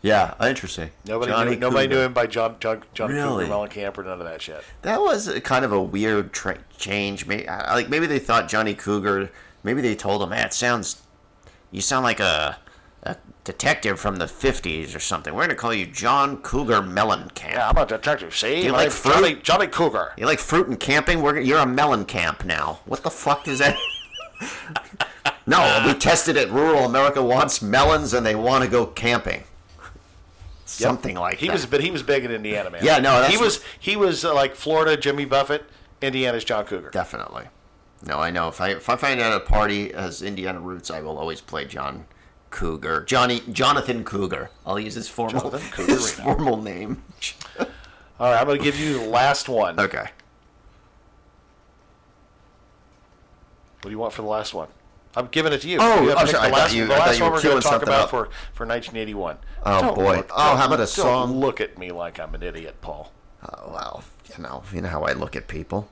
[0.02, 0.92] yeah, interesting.
[1.06, 3.46] Nobody, Johnny knew, nobody knew him by John, John, Johnny Really?
[3.46, 4.64] Cougar Mellencamp or none of that shit.
[4.84, 7.26] That was a kind of a weird tra- change.
[7.26, 9.32] Maybe, like maybe they thought Johnny Cougar.
[9.64, 11.02] Maybe they told him, "Man, it sounds.
[11.72, 12.58] You sound like a,
[13.04, 15.34] a detective from the '50s or something.
[15.34, 18.36] We're gonna call you John Cougar Mellencamp." Yeah, I'm a detective.
[18.36, 19.14] See, Do you My like fruit?
[19.14, 20.14] Johnny, Johnny Cougar.
[20.18, 21.22] You like fruit and camping?
[21.22, 22.80] We're, you're a Mellencamp now.
[22.86, 23.78] What the fuck is that?
[25.48, 26.50] no, we tested it.
[26.50, 29.44] Rural America wants melons and they want to go camping.
[30.66, 31.54] Something like He that.
[31.54, 32.82] was, but he was big in Indiana, man.
[32.84, 33.64] Yeah, no, that's he was.
[33.80, 35.64] He was uh, like Florida Jimmy Buffett,
[36.02, 36.92] Indiana's John Cougar.
[36.92, 37.46] Definitely.
[38.06, 38.48] No, I know.
[38.50, 41.66] If I if I find out a party has Indiana roots, I will always play
[41.66, 42.06] John
[42.52, 43.04] Cougar.
[43.06, 44.50] Johnny Jonathan Cougar.
[44.66, 46.36] I'll use his formal his Reno.
[46.36, 47.04] formal name.
[48.20, 49.80] All right, I'm going to give you the last one.
[49.80, 50.08] Okay.
[53.82, 54.68] What do you want for the last one?
[55.16, 55.78] I'm giving it to you.
[55.82, 57.62] Oh, you have to I'm pick sorry, the last, you- the last one were going
[57.62, 58.10] to talk about up.
[58.10, 59.38] for for 1981.
[59.66, 60.18] Oh, Don't boy.
[60.18, 61.32] look- Oh, how about a don't song?
[61.40, 63.12] Look at me like I'm an idiot, Paul.
[63.42, 64.04] Oh well,
[64.36, 65.90] you know, you know how I look at people.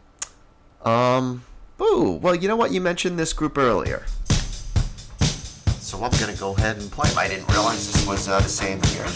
[0.83, 1.43] Um,
[1.81, 2.71] ooh, well, you know what?
[2.71, 4.05] You mentioned this group earlier.
[5.87, 7.09] So I'm gonna go ahead and play.
[7.09, 7.17] 'em.
[7.17, 9.07] I didn't realize this was uh, the same year.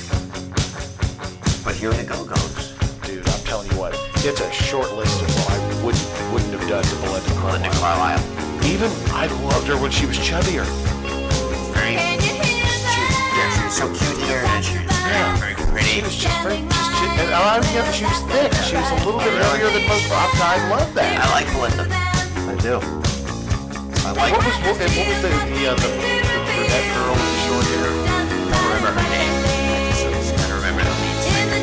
[1.68, 2.72] But here the Go Go's.
[3.04, 3.92] Dude, I'm telling you what,
[4.24, 7.60] it's a short list of what I wouldn't wouldn't have done to Belinda Carlisle.
[7.60, 8.24] Belinda Carlisle.
[8.72, 10.64] Even I loved her when she was chubbier.
[11.76, 12.00] Very.
[12.24, 15.92] She, yeah, she was so cute here, and she was very, very pretty.
[15.92, 18.48] She was just very, just, she, and I don't think she was thick.
[18.64, 20.32] She was a little bit heavier than most rock.
[20.40, 21.20] I love that.
[21.20, 21.84] I like Belinda.
[22.48, 22.80] I do.
[24.08, 24.32] I like.
[24.32, 26.21] What was what, what was the the, uh, the,
[26.72, 27.84] brunette girl with the short hair?
[27.84, 29.36] I don't remember her name.
[29.36, 31.60] I just, just gotta remember the lead singer.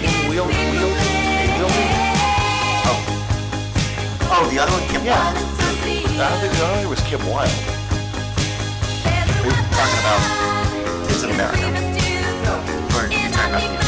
[0.00, 1.92] Kim Wheel Wheel Wheelding?
[2.88, 3.00] Oh.
[4.32, 5.34] Oh, the other one, Kim Yeah.
[5.34, 5.44] Wilde.
[6.16, 7.52] I don't think the other one was Kim Wilde.
[9.44, 10.20] We're talking about
[11.08, 11.66] Kids in America.
[12.96, 13.85] Or you're talking about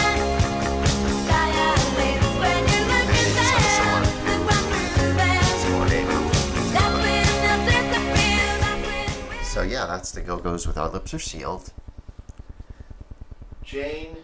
[9.62, 11.72] the Go Go's with Our Lips Are Sealed.
[13.64, 14.16] Jane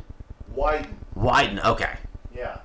[0.56, 0.94] Wyden.
[1.16, 1.96] Wyden, okay.
[2.34, 2.58] Yeah,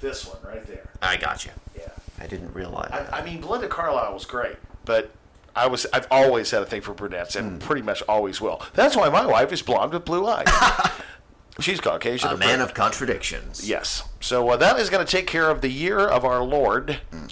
[0.00, 0.90] this one right there.
[1.02, 1.52] I got you.
[1.76, 1.88] Yeah.
[2.20, 2.90] I didn't realize.
[2.92, 5.10] I, I mean, Belinda Carlisle was great, but
[5.56, 8.62] I was I've always had a thing for brunettes, and pretty much always will.
[8.74, 10.46] That's why my wife is blonde with blue eyes.
[11.60, 12.30] She's Caucasian.
[12.30, 12.64] A man British.
[12.64, 13.68] of contradictions.
[13.68, 14.04] Yes.
[14.20, 17.00] So uh, that is going to take care of the year of our Lord.
[17.10, 17.24] Hmm.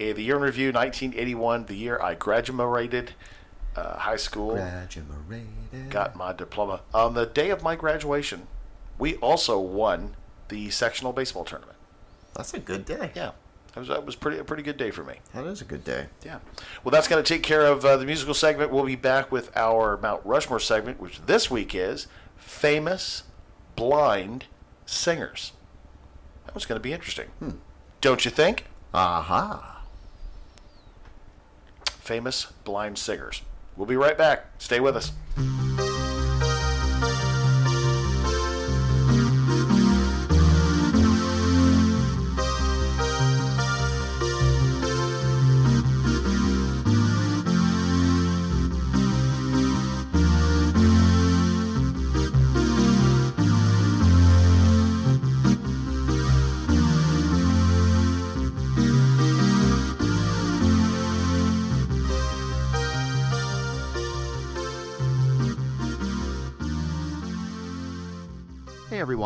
[0.00, 3.14] Uh, the year in review, 1981, the year I graduated
[3.78, 4.52] uh, high school.
[4.52, 5.90] Graduated.
[5.90, 6.80] Got my diploma.
[6.92, 8.46] On the day of my graduation,
[8.98, 10.16] we also won
[10.48, 11.76] the sectional baseball tournament.
[12.34, 13.12] That's a good day.
[13.14, 13.32] Yeah.
[13.74, 15.16] That was, that was pretty a pretty good day for me.
[15.34, 16.06] That is a good day.
[16.24, 16.38] Yeah.
[16.82, 18.72] Well, that's going to take care of uh, the musical segment.
[18.72, 22.06] We'll be back with our Mount Rushmore segment, which this week is
[22.36, 23.24] famous
[23.76, 24.46] blind
[24.86, 25.52] singers.
[26.46, 27.26] That was going to be interesting.
[28.00, 28.64] Don't you think?
[28.94, 29.84] Aha.
[31.84, 33.42] Famous blind singers.
[33.78, 34.46] We'll be right back.
[34.58, 35.12] Stay with us.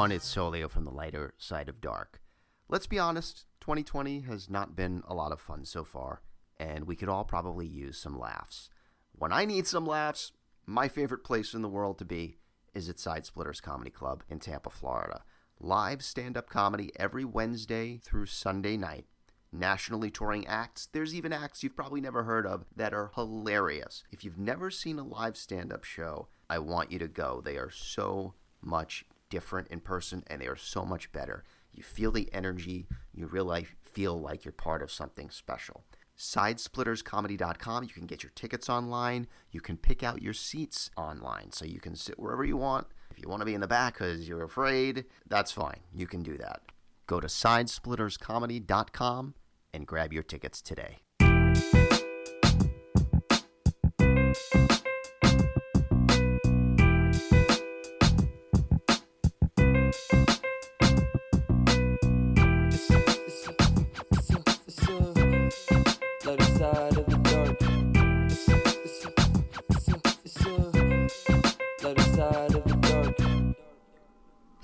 [0.02, 2.20] Everyone, it's Solio from the lighter side of dark.
[2.68, 6.22] Let's be honest, 2020 has not been a lot of fun so far,
[6.58, 8.68] and we could all probably use some laughs.
[9.12, 10.32] When I need some laughs,
[10.66, 12.38] my favorite place in the world to be
[12.74, 15.22] is at Side Splitters Comedy Club in Tampa, Florida.
[15.60, 19.06] Live stand up comedy every Wednesday through Sunday night.
[19.52, 20.88] Nationally touring acts.
[20.92, 24.02] There's even acts you've probably never heard of that are hilarious.
[24.10, 27.40] If you've never seen a live stand up show, I want you to go.
[27.40, 31.42] They are so much different in person and they are so much better.
[31.72, 35.84] You feel the energy, you really feel like you're part of something special.
[36.18, 37.82] Sidesplitterscomedy.com.
[37.82, 39.26] You can get your tickets online.
[39.50, 42.88] You can pick out your seats online so you can sit wherever you want.
[43.10, 45.80] If you want to be in the back because you're afraid, that's fine.
[45.94, 46.60] You can do that.
[47.06, 49.34] Go to sidesplitterscomedy.com
[49.72, 50.98] and grab your tickets today.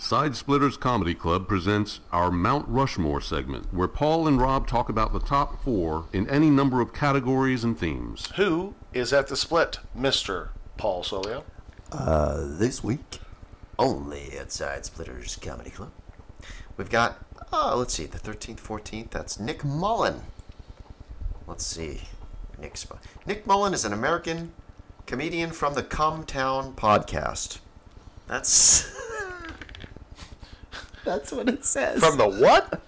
[0.08, 5.12] Side Splitters Comedy Club presents our Mount Rushmore segment, where Paul and Rob talk about
[5.12, 8.32] the top four in any number of categories and themes.
[8.36, 10.48] Who is at the split, Mr.
[10.78, 11.42] Paul Solio?
[11.92, 13.18] Uh, this week,
[13.78, 15.92] only at Side Splitters Comedy Club,
[16.78, 17.18] we've got,
[17.52, 20.22] uh, let's see, the 13th, 14th, that's Nick Mullen.
[21.46, 22.04] Let's see.
[22.58, 22.78] Nick,
[23.26, 24.54] Nick Mullen is an American
[25.04, 27.58] comedian from the Come Town podcast.
[28.26, 28.90] That's.
[31.08, 32.00] That's what it says.
[32.00, 32.82] From the what?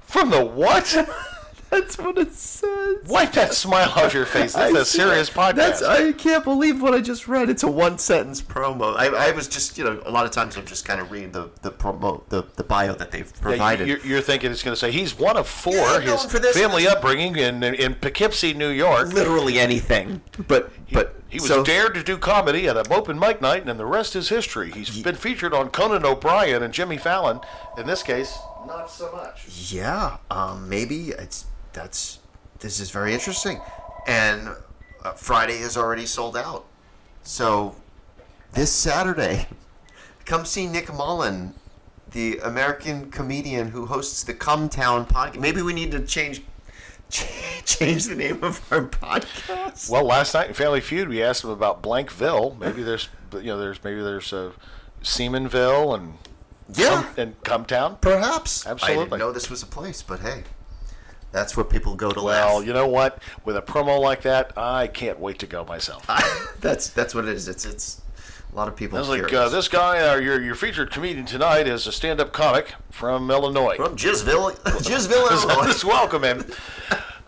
[0.00, 0.96] From the what?
[1.70, 3.06] That's what it says.
[3.06, 4.52] Wipe that smile off your face.
[4.52, 5.54] This is a serious podcast.
[5.54, 7.48] That's, I can't believe what I just read.
[7.48, 8.94] It's a one sentence promo.
[8.94, 11.30] I, I was just, you know, a lot of times I'm just kind of reading
[11.32, 13.88] the the promo, the, the bio that they've provided.
[13.88, 15.72] you- you're, you're thinking it's going to say he's one of four.
[15.72, 16.24] Yeah, his
[16.54, 19.10] family upbringing in, in in Poughkeepsie, New York.
[19.14, 23.40] Literally anything, but but He was so- dared to do comedy at an open mic
[23.40, 24.70] night, and the rest is history.
[24.70, 27.40] He's been featured on Conan O'Brien and Jimmy Fallon.
[27.78, 29.46] In this case, not so much.
[29.72, 32.18] Yeah, um, maybe it's that's
[32.58, 33.62] this is very interesting,
[34.06, 34.50] and
[35.02, 36.66] uh, Friday is already sold out.
[37.22, 37.76] So
[38.52, 39.48] this Saturday,
[40.26, 41.54] come see Nick Mullen,
[42.10, 45.40] the American comedian who hosts the Come Town podcast.
[45.40, 46.42] Maybe we need to change
[47.10, 47.32] change
[47.78, 49.90] the name of our podcast.
[49.90, 52.58] Well, last night in Family Feud, we asked them about Blankville.
[52.58, 54.52] Maybe there's, you know, there's maybe there's a
[55.02, 56.14] Seamanville and
[56.74, 57.02] Yeah.
[57.02, 58.00] Cum- and Cumtown.
[58.00, 59.02] Perhaps Absolutely.
[59.02, 60.44] I didn't know this was a place, but hey,
[61.32, 62.66] that's where people go to Well, laugh.
[62.66, 63.20] you know what?
[63.44, 66.06] With a promo like that, I can't wait to go myself.
[66.60, 67.48] that's that's what it is.
[67.48, 68.00] It's it's
[68.52, 68.98] a lot of people.
[68.98, 72.32] I was like, uh, this guy, uh, your your featured comedian tonight, is a stand-up
[72.32, 73.76] comic from Illinois.
[73.76, 75.66] From Jizzville, Jizzville, Illinois.
[75.66, 76.44] Let's welcome him.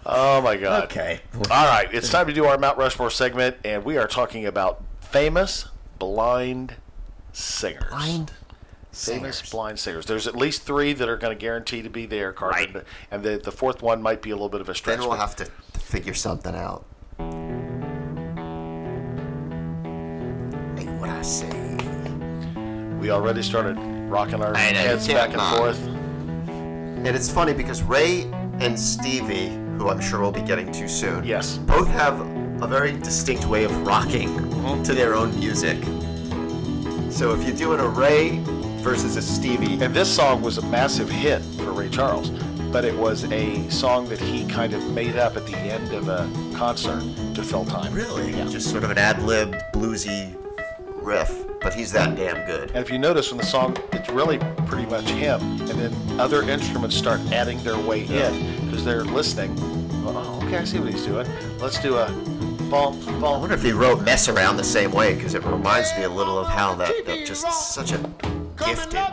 [0.06, 0.84] Oh my God.
[0.84, 1.20] Okay.
[1.50, 4.82] All right, it's time to do our Mount Rushmore segment, and we are talking about
[5.00, 5.68] famous
[5.98, 6.74] blind
[7.32, 7.88] singers.
[7.88, 8.32] Blind.
[8.92, 9.50] Famous singers.
[9.50, 10.06] blind singers.
[10.06, 12.86] There's at least three that are going to guarantee to be there, Carpenter, right.
[13.10, 14.98] and the the fourth one might be a little bit of a stretch.
[14.98, 16.84] Then we'll have to figure something out.
[21.00, 21.50] What I say?
[23.00, 23.76] We already started
[24.08, 25.82] rocking our heads back and forth.
[25.86, 28.22] And it's funny because Ray
[28.60, 32.20] and Stevie who I'm sure we'll be getting to soon, yes, both have
[32.62, 34.34] a very distinct way of rocking
[34.84, 35.82] to their own music.
[37.10, 38.40] So if you do doing a Ray
[38.82, 42.30] versus a Stevie, And this song was a massive hit for Ray Charles,
[42.70, 46.08] but it was a song that he kind of made up at the end of
[46.08, 47.02] a concert
[47.34, 47.92] to fill time.
[47.92, 48.32] Really?
[48.32, 48.46] Yeah.
[48.46, 50.34] Just sort of an ad-libbed, bluesy
[50.96, 52.70] riff, but he's that damn good.
[52.70, 56.42] And if you notice when the song, it's really pretty much him, and then other
[56.42, 59.54] instruments start adding their way in because they're listening.
[60.04, 61.28] Oh, okay, I see what he's doing.
[61.60, 62.10] Let's do a
[62.68, 63.36] ball, ball.
[63.36, 66.08] I wonder if he wrote "Mess Around" the same way because it reminds me a
[66.08, 67.98] little of how that, that just such a
[68.66, 69.06] gifted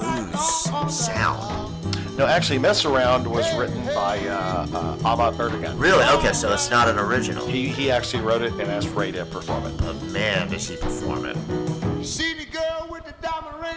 [0.00, 0.40] blues
[0.88, 2.16] sound.
[2.16, 5.78] No, actually, "Mess Around" was written by uh, uh, Ahmet Ertegun.
[5.78, 6.04] Really?
[6.04, 7.46] Okay, so it's not an original.
[7.46, 9.76] He he actually wrote it and asked Ray to perform it.
[9.76, 11.36] But man, does he perform it?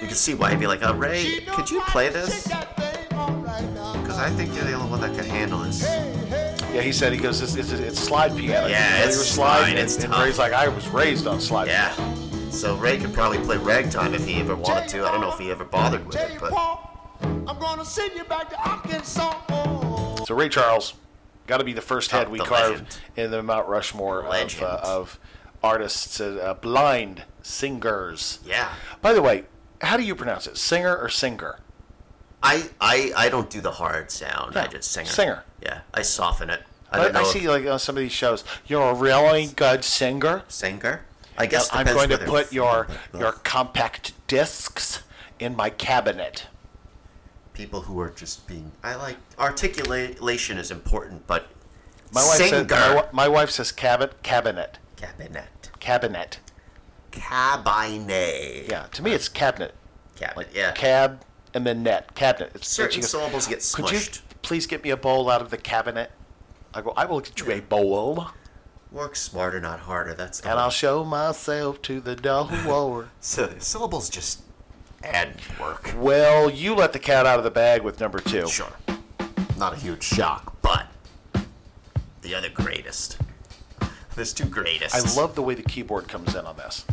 [0.02, 2.48] You can see why he'd be like, "Oh, Ray, could you play this?"
[3.10, 5.84] Because I think you're the only one that can handle this.
[6.74, 8.68] Yeah, he said he goes, it's, it's, it's slide piano.
[8.68, 10.24] Yeah, Familiar it's with slide, slide, and, it's and tough.
[10.24, 11.94] Ray's like, I was raised on slide Yeah.
[11.96, 12.16] piano.
[12.50, 15.06] So Ray could probably play ragtime if he ever wanted to.
[15.06, 16.54] I don't know if he ever bothered with it, but
[17.22, 20.24] I'm gonna send you back to Arkansas.
[20.26, 20.94] So Ray Charles,
[21.48, 22.98] got to be the first head we the carve legend.
[23.18, 25.20] in the Mount Rushmore of, uh, of
[25.64, 28.40] artists, uh, uh, blind singers.
[28.46, 28.74] yeah.
[29.02, 29.46] By the way,
[29.82, 30.58] how do you pronounce it?
[30.58, 31.60] Singer or singer?
[32.44, 34.58] I I, I don't do the hard sound.
[34.58, 35.10] I just singer.
[35.10, 35.44] singer.
[35.62, 36.64] Yeah, I soften it.
[36.92, 37.20] I I, don't know.
[37.22, 40.44] I see like on some of these shows, you're a really good singer.
[40.48, 41.06] singer.
[41.38, 42.88] I guess I'm going to put your
[43.18, 45.04] your compact discs
[45.40, 46.48] in my cabinet.
[47.54, 48.72] people who are just being.
[48.84, 51.48] I like articulation is important, but
[52.14, 56.40] My wife says my, my wife says cabin, cabinet, cabinet cabinet.
[57.12, 58.66] Cabinet.
[58.70, 59.76] Yeah, to me it's cabinet.
[60.16, 60.50] Cabinet.
[60.54, 60.72] Yeah.
[60.74, 61.22] Cab
[61.54, 62.52] and then net cabinet.
[62.56, 63.76] It's Certain syllables get smushed.
[63.76, 64.00] Could you
[64.42, 66.12] please get me a bowl out of the cabinet?
[66.74, 66.94] I go.
[66.96, 68.28] I will get you a bowl,
[68.92, 70.14] Work smarter, not harder.
[70.14, 73.10] That's the and whole- I'll show myself to the door.
[73.22, 74.42] So syllables just
[75.04, 75.94] add work.
[75.98, 78.48] well, you let the cat out of the bag with number two.
[78.48, 78.72] Sure.
[79.58, 80.88] Not a huge shock, but
[82.22, 83.18] the other greatest.
[84.16, 84.94] There's two greatest.
[84.96, 86.84] I love the way the keyboard comes in on this.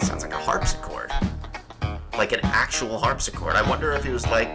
[0.00, 1.10] Sounds like a harpsichord.
[2.16, 3.54] Like an actual harpsichord.
[3.54, 4.54] I wonder if he was like,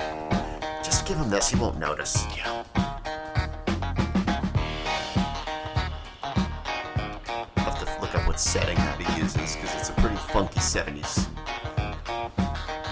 [0.84, 2.26] just give him this, he won't notice.
[2.36, 2.64] Yeah.
[6.24, 10.60] I'll have to look up what setting that he uses because it's a pretty funky
[10.60, 11.28] 70s.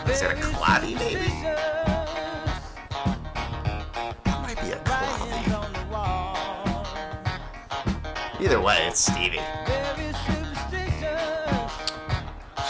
[0.07, 1.27] Is that a clavy, maybe?
[4.25, 5.41] That might be a clavy.
[8.39, 9.39] Either way, it's Stevie.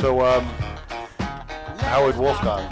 [0.03, 0.43] So, um,
[1.77, 2.69] Howard Wolfgang.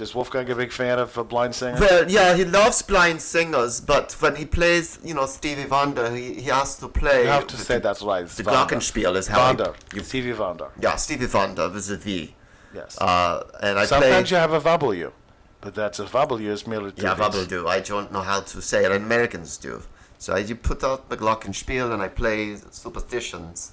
[0.00, 1.78] Is Wolfgang a big fan of a blind singer?
[1.78, 6.32] Well, yeah, he loves blind singers, but when he plays, you know, Stevie Wonder, he,
[6.32, 7.24] he has to play.
[7.24, 8.26] you have to say that's right.
[8.26, 9.74] The Glockenspiel is how Wonder.
[10.02, 10.68] Stevie Wonder.
[10.80, 12.34] Yeah, Stevie Wonder with a V.
[12.74, 12.98] Yes.
[12.98, 14.38] Uh, and I Sometimes play.
[14.38, 15.12] you have a W,
[15.60, 17.06] but that's a W is military.
[17.06, 17.66] Yeah.
[17.66, 18.92] I don't know how to say it.
[18.92, 19.82] Americans do.
[20.16, 23.72] So I you put out the Glockenspiel and I play Superstitions,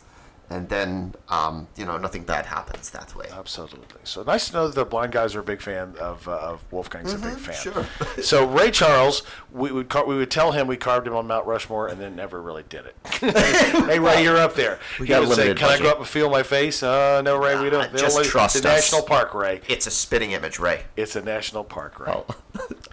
[0.50, 3.28] and then, um, you know, nothing bad happens that way.
[3.32, 4.02] Absolutely.
[4.04, 6.64] So nice to know that the blind guys are a big fan of, uh, of
[6.72, 7.56] Wolfgang's a big fan.
[7.56, 7.86] sure.
[8.24, 9.22] so Ray Charles,
[9.52, 12.16] we would car- we would tell him we carved him on Mount Rushmore, and then
[12.16, 12.96] never really did it.
[13.86, 14.80] hey Ray, you're up there.
[15.00, 16.82] We got would say, Can I go up and feel my face?
[16.82, 17.94] Uh, no, Ray, we don't.
[17.94, 18.72] Uh, just don't trust it's us.
[18.72, 19.62] a national park, Ray.
[19.68, 20.84] It's a spitting image, Ray.
[20.98, 22.14] It's a national park, Ray.
[22.14, 22.26] Oh.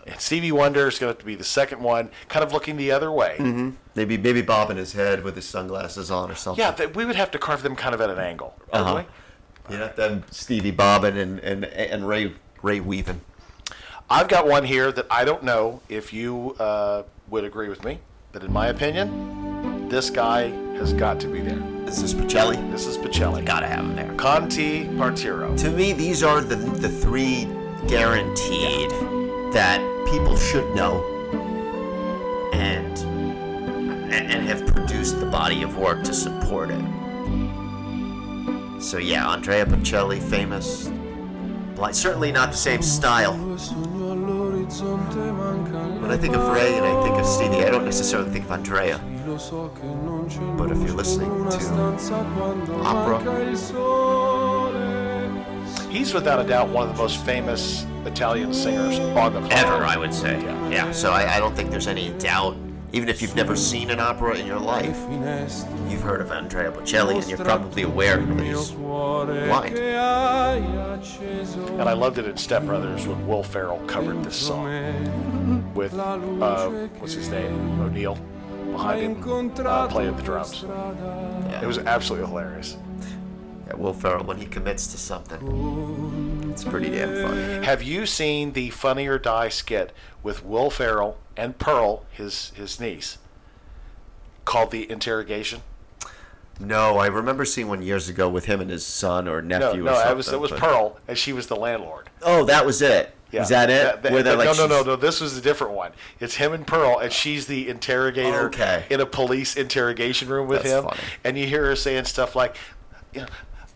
[0.07, 3.11] and Stevie Wonder is going to be the second one, kind of looking the other
[3.11, 3.37] way.
[3.39, 3.71] Mm-hmm.
[3.97, 6.63] Maybe maybe bobbing his head with his sunglasses on or something.
[6.63, 9.03] Yeah, th- we would have to carve them kind of at an angle, Uh-huh.
[9.69, 9.75] we?
[9.75, 12.33] You have to have Stevie bobbing and, and, and Ray
[12.63, 13.21] Ray weaving.
[14.09, 17.99] I've got one here that I don't know if you uh, would agree with me,
[18.33, 20.49] but in my opinion, this guy
[20.79, 21.59] has got to be there.
[21.85, 22.71] This is Bocelli.
[22.71, 23.45] This is Bocelli.
[23.45, 24.13] Gotta have him there.
[24.15, 25.57] Con te partirò.
[25.59, 27.49] To me, these are the the three
[27.89, 28.91] guaranteed
[29.53, 31.03] that people should know
[32.53, 32.97] and
[34.13, 36.83] and and have produced the body of work to support it.
[38.81, 40.91] So yeah, Andrea Bocelli, famous.
[41.77, 43.35] Like certainly not the same style.
[46.01, 48.53] When I think of Ray and I think of Stevie, I don't necessarily think of
[48.53, 48.99] Andrea.
[50.57, 52.15] But if you're listening to
[52.83, 53.19] opera,
[55.91, 59.53] He's without a doubt one of the most famous Italian singers on the planet.
[59.53, 60.41] ever, I would say.
[60.71, 60.93] Yeah.
[60.93, 62.57] So I, I don't think there's any doubt
[62.97, 64.99] Even if you've never seen an opera in your life,
[65.87, 69.77] you've heard of Andrea Bocelli and you're probably aware of his line.
[69.77, 76.71] And I loved it in Step Brothers when Will Ferrell covered this song with uh,
[76.99, 78.17] what's his name O'Neill
[78.73, 80.65] behind him uh, playing the drums.
[81.63, 82.79] It was absolutely hilarious.
[83.67, 87.67] Yeah, Will Ferrell, when he commits to something, it's pretty damn funny.
[87.67, 89.93] Have you seen the Funny or Die skit
[90.23, 93.19] with Will Ferrell and Pearl, his his niece,
[94.45, 95.63] called the interrogation?
[96.59, 99.83] No, I remember seeing one years ago with him and his son or nephew.
[99.83, 102.09] no, or something, it was it was but- Pearl, and she was the landlord.
[102.23, 103.13] Oh, that was it.
[103.33, 104.03] Was that it?
[104.03, 104.97] That- Where that- like, no, no, no, no.
[104.97, 105.93] This was a different one.
[106.21, 108.85] It's him and Pearl, and she's the interrogator Okay.
[108.89, 110.85] in a police interrogation room with That's him.
[110.85, 111.01] funny.
[111.25, 112.57] And you hear her saying stuff like,
[113.13, 113.27] you know,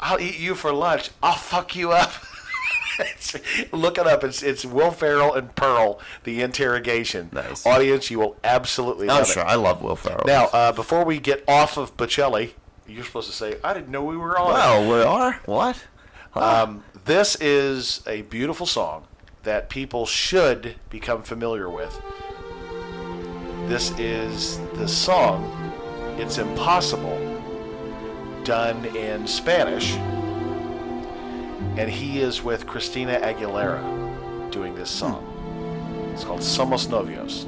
[0.00, 1.10] "I'll eat you for lunch.
[1.22, 2.10] I'll fuck you up."
[3.72, 4.24] Look it up.
[4.24, 7.30] It's it's Will Ferrell and Pearl, the interrogation.
[7.32, 7.64] Nice.
[7.66, 9.42] Audience, you will absolutely I'm love sure.
[9.42, 9.46] it.
[9.46, 10.24] I love Will Ferrell.
[10.26, 12.52] Now, uh, before we get off of Bocelli,
[12.86, 15.40] you're supposed to say, "I didn't know we were on." Well, we are.
[15.46, 15.84] What?
[16.34, 19.06] Um, this is a beautiful song
[19.42, 22.00] that people should become familiar with.
[23.68, 25.56] This is the song
[26.18, 27.18] It's Impossible,
[28.44, 29.96] done in Spanish.
[31.80, 33.80] And he is with Christina Aguilera
[34.50, 35.24] doing this song.
[36.12, 37.46] It's called Somos Novios.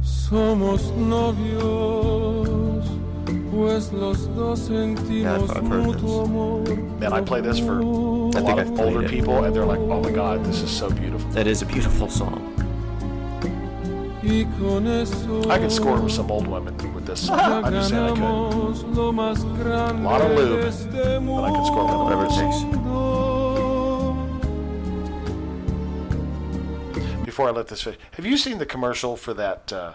[0.00, 2.82] Somos novios,
[3.50, 6.64] pues los dos sentimos mutuo amor.
[6.98, 10.10] Man, I play this for a lot of older people, and they're like, oh my
[10.10, 11.28] god, this is so beautiful.
[11.32, 12.65] That is a beautiful song.
[14.26, 17.30] Y con eso I could score with some old women with this.
[17.30, 18.18] I'm just saying I could.
[18.18, 22.64] ganamos lo más A lot of lube, but I could score with whatever it takes.
[27.24, 29.92] Before I let this finish, have you seen the commercial for that uh,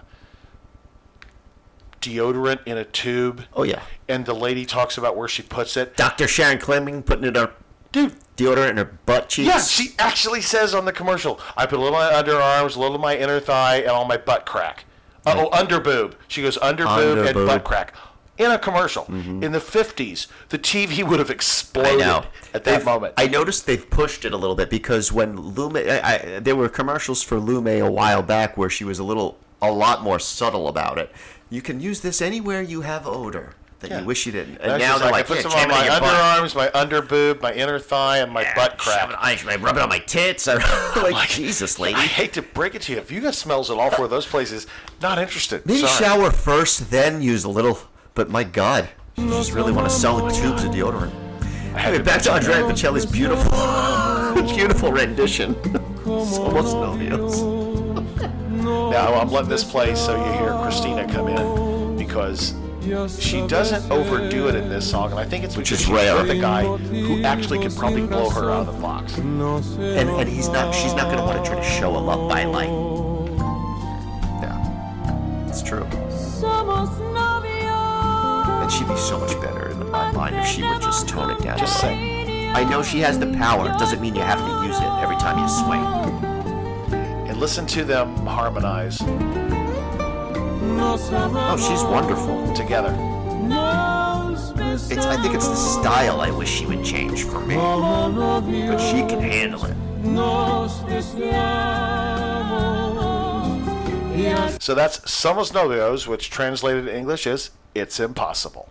[2.00, 3.44] deodorant in a tube?
[3.54, 3.82] Oh yeah.
[4.08, 5.98] And the lady talks about where she puts it.
[5.98, 6.28] Dr.
[6.28, 9.48] Shannon Klingman putting it up, dude, deodorant in her butt cheeks.
[9.48, 12.80] Yeah, she actually says on the commercial, I put a little on my underarms, a
[12.80, 14.86] little on my inner thigh, and on my butt crack.
[15.26, 16.16] Uh, oh, under boob.
[16.28, 17.94] She goes under boob and butt crack.
[18.38, 19.06] In a commercial.
[19.06, 23.14] In the 50s, the TV would have exploded at that They've- moment.
[23.18, 26.68] I noticed they've pushed it a little bit because when Lume, I, I, there were
[26.70, 30.68] commercials for Lume a while back where she was a little, a lot more subtle
[30.68, 31.12] about it.
[31.52, 34.00] You can use this anywhere you have odor that Yeah.
[34.00, 34.62] you wish you didn't.
[34.62, 36.04] Now And now they're I like, put yeah, some on my butt.
[36.04, 39.10] underarms, my under boob, my inner thigh, and my butt crack.
[39.18, 40.48] I, I rub it on my tits.
[40.48, 40.56] I,
[41.12, 41.96] like, Jesus, lady.
[41.98, 43.00] I hate to break it to you.
[43.00, 44.68] If you got smells at all four of those places,
[45.02, 45.66] not interested.
[45.66, 46.04] Maybe Sorry.
[46.04, 47.80] shower first, then use a little.
[48.14, 51.14] But my God, you just really want to sell tubes of deodorant.
[51.76, 53.52] Anyway, back to Andrea Bocelli's beautiful,
[54.56, 55.56] beautiful rendition.
[56.04, 57.42] Somos novios.
[58.92, 62.54] Now I'm letting this play so you hear Christina come in because
[63.08, 66.16] she doesn't overdo it in this song, and I think it's Which is rare.
[66.16, 69.18] with a guy who actually could probably blow her out of the box.
[69.18, 70.74] And and he's not.
[70.74, 72.70] She's not going to want to try to show him up by like.
[74.42, 75.84] Yeah, it's true.
[78.62, 81.40] And she'd be so much better in my mind if she would just tone it
[81.42, 81.58] down.
[81.60, 82.56] Just a little.
[82.56, 83.68] I know she has the power.
[83.70, 85.84] It doesn't mean you have to use it every time you swing.
[87.30, 89.00] And listen to them harmonize
[90.34, 92.96] Oh, she's wonderful together.
[94.90, 95.06] It's.
[95.06, 99.22] I think it's the style I wish she would change for me, but she can
[99.22, 99.76] handle it.
[104.62, 108.70] So that's Somos Novios, which translated in English is It's Impossible.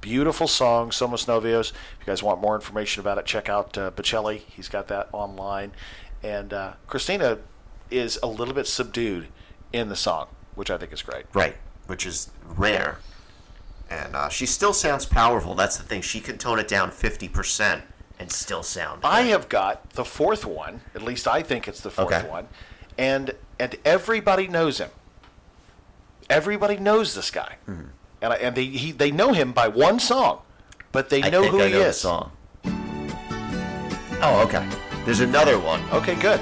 [0.00, 1.70] Beautiful song, Somos Novios.
[1.72, 4.38] If you guys want more information about it, check out uh, Bocelli.
[4.38, 5.72] He's got that online.
[6.22, 7.38] And uh, Christina
[7.90, 9.28] is a little bit subdued
[9.72, 10.28] in the song,
[10.60, 11.24] which I think is great.
[11.32, 11.56] Right,
[11.86, 12.98] which is rare.
[13.88, 15.54] And uh, she still sounds powerful.
[15.54, 16.02] That's the thing.
[16.02, 17.80] She can tone it down 50%
[18.18, 19.00] and still sound.
[19.02, 20.82] I have got the fourth one.
[20.94, 22.28] At least I think it's the fourth Okay.
[22.28, 22.46] one,
[22.98, 24.90] and and everybody knows him.
[26.28, 27.86] Everybody knows this guy, Mm-hmm.
[28.20, 30.42] and I, and they he, they know him by one song,
[30.92, 31.96] but they I know who I he know the is.
[31.98, 32.32] song.
[34.22, 34.68] Oh, okay.
[35.06, 36.38] There's another one Okay, good.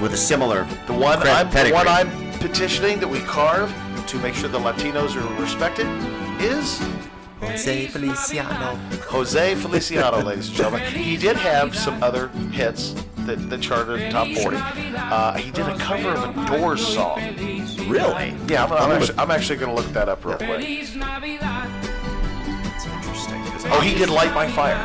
[0.00, 3.72] with a similar The one I'm the one I'm petitioning that we carve
[4.06, 5.86] to make sure the Latinos are respected
[6.42, 6.78] is
[7.40, 8.74] Jose Feliciano.
[9.08, 10.82] Jose Feliciano, ladies and gentlemen.
[10.92, 14.58] He did have some other hits that, that charted top 40.
[14.58, 17.18] Uh, he did a cover of a Doors song.
[17.88, 18.34] Really?
[18.46, 18.92] Yeah, I'm, I'm Oh.
[18.92, 20.50] actually, I'm actually going to look that up real quick.
[20.50, 20.94] That's
[22.86, 23.40] interesting.
[23.72, 24.76] Oh, he did Light My Fire.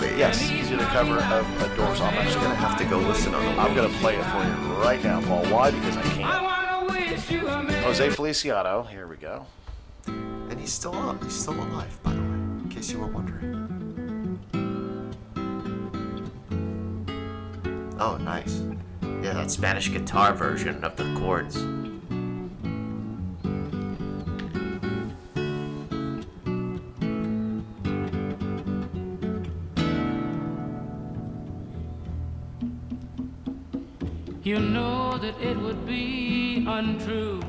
[0.00, 0.18] Really?
[0.18, 1.98] Yes, he did a cover of a Doors.
[1.98, 2.08] Song.
[2.08, 3.58] I'm actually gonna have to go listen on it.
[3.58, 4.52] I'm gonna play it for you
[4.82, 5.44] right now, Paul.
[5.46, 5.70] Why?
[5.70, 7.74] Because I can't.
[7.84, 8.84] Jose Feliciano.
[8.84, 9.46] Here we go.
[10.06, 11.22] And he's still up.
[11.24, 13.54] He's still alive, by the way, in case you were wondering.
[17.98, 18.62] Oh, nice.
[19.02, 21.56] Yeah, that Spanish guitar version of the chords.
[34.48, 37.42] You know that it would be untrue.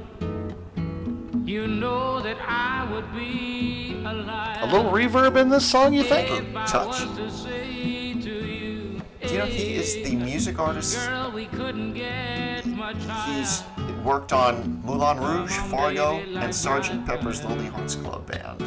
[1.46, 4.58] You know that I would be a liar.
[4.60, 6.28] A little reverb in this song, you think?
[6.68, 7.00] Touch.
[7.00, 7.24] Do
[9.34, 11.08] you know he is the music artist?
[11.08, 12.98] Girl, we couldn't get much.
[13.28, 13.64] He's
[14.04, 17.06] worked on Moulin Rouge, Fargo, and Sgt.
[17.06, 18.60] Pepper's Lonely Hearts Club Band.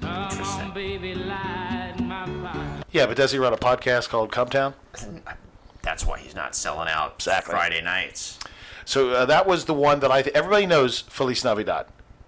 [0.00, 2.82] Come, baby, light my fire.
[2.90, 4.74] Yeah, but does he run a podcast called Come Town?
[5.82, 8.38] That's why he's not selling out Friday nights.
[8.84, 10.22] So uh, that was the one that I.
[10.22, 11.86] Th- everybody knows Feliz Navidad.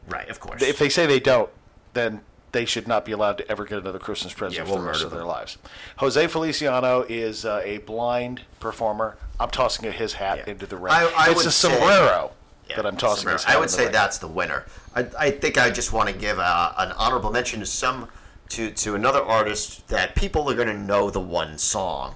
[0.08, 0.62] Right, of course.
[0.62, 1.50] If they say they don't,
[1.92, 2.22] then
[2.52, 4.88] they should not be allowed to ever get another Christmas present Yeah, for we'll the
[4.88, 5.58] rest murder of their lives.
[5.96, 9.16] Jose Feliciano is uh, a blind performer.
[9.40, 10.92] I'm tossing his hat into the ring.
[10.92, 12.32] I, I it's would a say- sombrero
[12.68, 13.92] Yeah, that I'm tossing his hat I would in say ring.
[13.92, 14.66] that's the winner.
[14.94, 18.08] I, I think I just want to give uh an honorable mention to some
[18.50, 22.14] to to another artist that people are going to know the one song.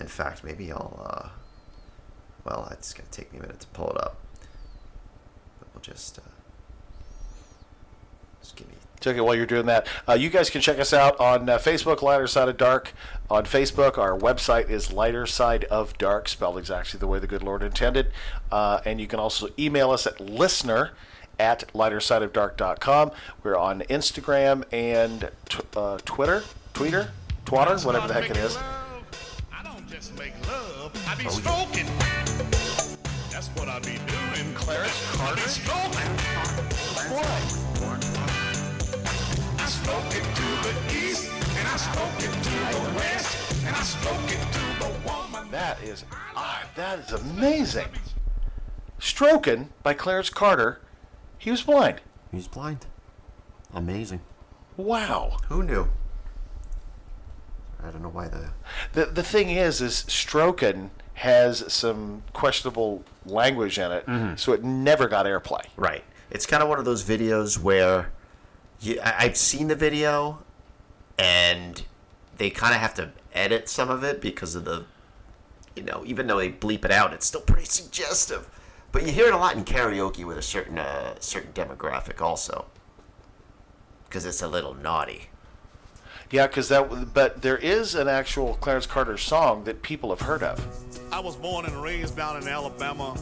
[0.00, 1.06] In fact, maybe I'll.
[1.06, 1.28] Uh,
[2.44, 4.16] well, it's going to take me a minute to pull it up.
[5.58, 6.18] But we'll just.
[6.18, 6.22] Uh,
[8.40, 8.74] just give me.
[8.96, 9.86] It's okay while you're doing that.
[10.06, 12.92] Uh, you guys can check us out on uh, Facebook, Lighter Side of Dark.
[13.30, 17.42] On Facebook, our website is Lighter Side of Dark, spelled exactly the way the good
[17.42, 18.12] Lord intended.
[18.52, 20.90] Uh, and you can also email us at listener
[21.38, 23.12] at lightersideofdark.com.
[23.42, 26.42] We're on Instagram and t- uh, Twitter,
[26.74, 27.08] Tweeter,
[27.46, 28.58] Twitter, whatever the heck it is.
[30.20, 31.86] I be stroking.
[33.30, 34.52] That's what I be doing.
[34.54, 36.10] Clarence Carter stroking.
[39.58, 43.82] I stroke it to the east, and I stroke it to the west, and I
[43.82, 45.50] stroke it to the woman.
[45.50, 46.04] That is,
[46.36, 47.88] ah, that is amazing.
[48.98, 50.82] Stroking by Clarence Carter.
[51.38, 52.02] He was blind.
[52.30, 52.84] He was blind.
[53.72, 54.20] Amazing.
[54.76, 55.38] Wow.
[55.48, 55.88] Who knew?
[57.84, 58.50] I don't know why the.
[58.92, 64.04] The the thing is, is Stroken has some questionable language in it,
[64.38, 65.66] so it never got airplay.
[65.76, 66.04] Right.
[66.30, 68.10] It's kind of one of those videos where
[68.80, 70.42] you, I, I've seen the video,
[71.18, 71.82] and
[72.38, 74.84] they kind of have to edit some of it because of the,
[75.76, 78.48] you know, even though they bleep it out, it's still pretty suggestive.
[78.92, 82.66] But you hear it a lot in karaoke with a certain uh, certain demographic also,
[84.08, 85.29] because it's a little naughty.
[86.30, 87.12] Yeah, because that.
[87.12, 90.64] But there is an actual Clarence Carter song that people have heard of.
[91.12, 93.16] I was born and raised down in Alabama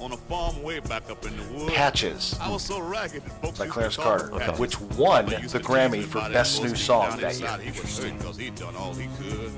[0.00, 1.74] on a farm way back up in the woods.
[1.74, 2.38] Patches.
[2.40, 4.58] I was so ragged folks by Clarence Carter, Patches.
[4.60, 7.58] which won the Grammy for Best New Song that year.
[7.58, 9.50] He was hurt 'cause he'd done all he could.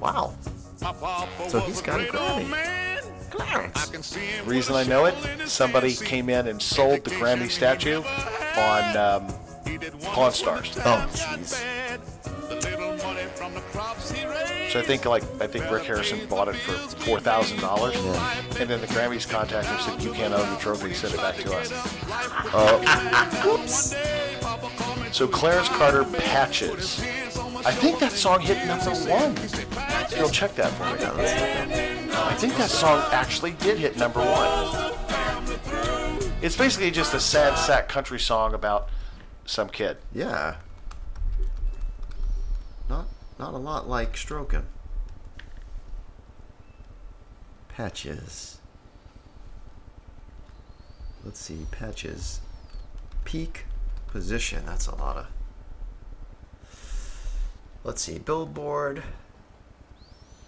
[0.00, 0.34] Wow.
[1.48, 2.48] So he's got a Grammy.
[2.48, 3.02] man.
[3.30, 3.88] Clarence.
[3.88, 5.14] I can see him The reason I know it,
[5.48, 8.02] somebody came in and sold the Grammy statue
[8.58, 9.34] on um,
[10.02, 10.76] Pawn Stars.
[10.78, 11.58] Oh, oh jeez.
[14.70, 16.72] So I think like I think Rick Harrison bought it for
[17.04, 17.96] four thousand dollars,
[18.58, 20.94] and then the Grammys contacted him and said, "You can't own the trophy.
[20.94, 21.70] Send it back to us."
[22.54, 22.78] Oh.
[23.44, 23.94] Whoops.
[25.16, 27.00] So Clarence Carter patches.
[27.64, 29.36] I think that song hit number one.
[30.16, 31.04] You'll check that for me.
[32.14, 34.94] I think that song actually did hit number one.
[36.40, 38.88] It's basically just a sad sack country song about
[39.44, 39.98] some kid.
[40.12, 40.56] Yeah.
[42.88, 43.06] Not
[43.38, 44.66] not a lot like stroking.
[47.68, 48.58] Patches.
[51.24, 52.40] Let's see, patches.
[53.24, 53.66] Peak
[54.08, 54.64] position.
[54.66, 55.26] That's a lot of.
[57.84, 59.02] Let's see, Billboard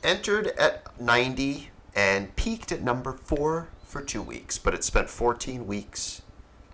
[0.05, 5.67] entered at 90 and peaked at number four for two weeks, but it spent 14
[5.67, 6.23] weeks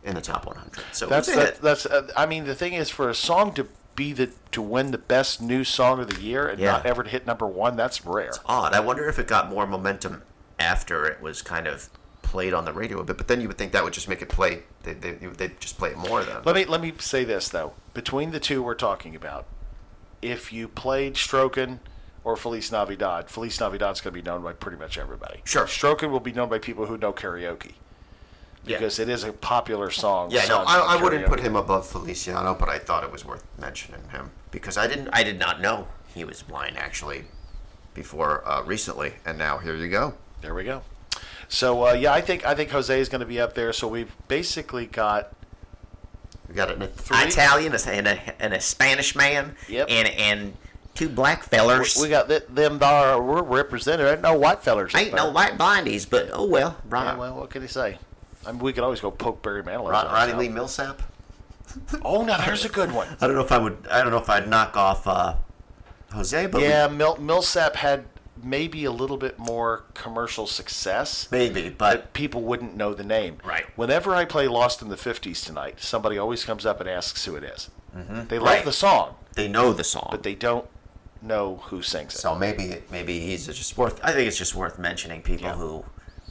[0.05, 0.83] in the top 100.
[0.93, 1.55] So that's it's a hit.
[1.57, 1.87] that, that's.
[1.87, 3.67] Uh, I mean, the thing is, for a song to
[3.97, 6.73] be the to win the best new song of the year and Yeah.
[6.73, 8.29] not ever to hit number one, that's rare.
[8.29, 8.73] It's odd.
[8.73, 10.23] I wonder if it got more momentum
[10.59, 11.89] after it was kind of
[12.23, 13.17] played on the radio a bit.
[13.19, 14.63] But then you would think that would just make it play.
[14.85, 16.39] They they they'd just play it more then.
[16.45, 17.73] Let me let me say this though.
[17.93, 19.47] Between the two we're talking about,
[20.23, 21.81] if you played Stroken
[22.23, 25.41] or Feliz Navidad, Feliz Navidad's going to be known by pretty much everybody.
[25.45, 25.67] Sure.
[25.67, 27.73] Stroken will be known by people who know karaoke.
[28.65, 30.31] Because it is a popular song.
[30.31, 33.45] Yeah, no, I, I wouldn't put him above Feliciano, but I thought it was worth
[33.59, 37.25] mentioning him because I didn't, I did not know he was blind actually
[37.95, 40.15] before uh, recently, and now here you go.
[40.43, 40.83] There we go.
[41.49, 43.73] So uh, yeah, I think I think Jose is going to be up there.
[43.73, 45.33] So we've basically got
[46.49, 49.89] we got an Italian and a, and a Spanish man, Yep.
[49.91, 50.57] and and
[50.95, 51.97] two black fellers.
[52.01, 53.21] We got th- them there.
[53.21, 54.07] We're represented.
[54.07, 54.95] Ain't no white fellers.
[54.95, 56.77] Ain't no white blindies, but oh well.
[56.89, 57.99] Ron, Yeah, well, what can he say?
[58.47, 59.91] I mean, we could always go poke Barry Manilow.
[59.91, 60.99] Ron, Ronnie Lee Milsap.
[62.05, 63.07] Oh, now there's a good one.
[63.21, 63.87] I don't know if I would.
[63.91, 65.37] I don't know if I'd knock off uh,
[66.13, 68.07] Jose, but we- yeah, Mil- Milsap had
[68.43, 71.29] maybe a little bit more commercial success.
[71.31, 73.37] Maybe, but people wouldn't know the name.
[73.45, 73.67] Right.
[73.77, 77.37] Whenever I play Lost in the 50s tonight, somebody always comes up and asks who
[77.37, 77.69] it is.
[77.97, 78.29] Mhm.
[78.29, 78.65] They love Right.
[78.65, 80.67] the song, they know the song, but they don't
[81.23, 82.19] know who sings it.
[82.19, 84.01] so maybe maybe he's just worth.
[84.03, 85.85] I think it's just worth mentioning people who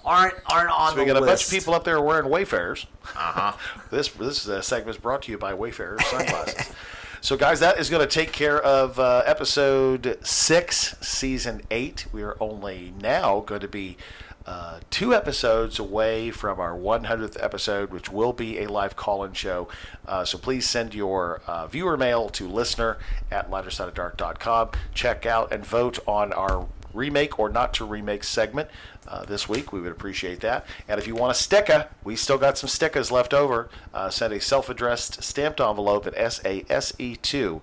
[0.06, 2.86] aren't aren't on So we the got a bunch of people up there wearing Wayfarers.
[3.16, 3.54] Uh-huh.
[3.92, 6.74] this this uh, segment is brought to you by Wayfarers sunglasses.
[7.22, 12.06] so guys, that is going to take care of uh, episode six, season eight.
[12.12, 13.98] We are only now going to be.
[14.46, 19.68] Uh, two episodes away from our 100th episode, which will be a live call-in show.
[20.08, 22.98] Uh, so please send your uh, viewer mail to listener
[23.30, 24.72] at lightersideofdark.com.
[24.96, 28.70] Check out and vote on our remake or not to remake segment
[29.10, 29.74] uh, this week.
[29.74, 30.66] We would appreciate that.
[30.88, 33.70] And if you want a sticker, we still got some stickers left over.
[33.94, 37.62] Uh, send a self-addressed stamped envelope at SASE2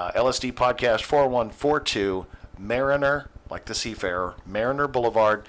[0.00, 2.24] uh, LSD Podcast 4142
[2.58, 5.46] Mariner, like the seafarer, Mariner Boulevard,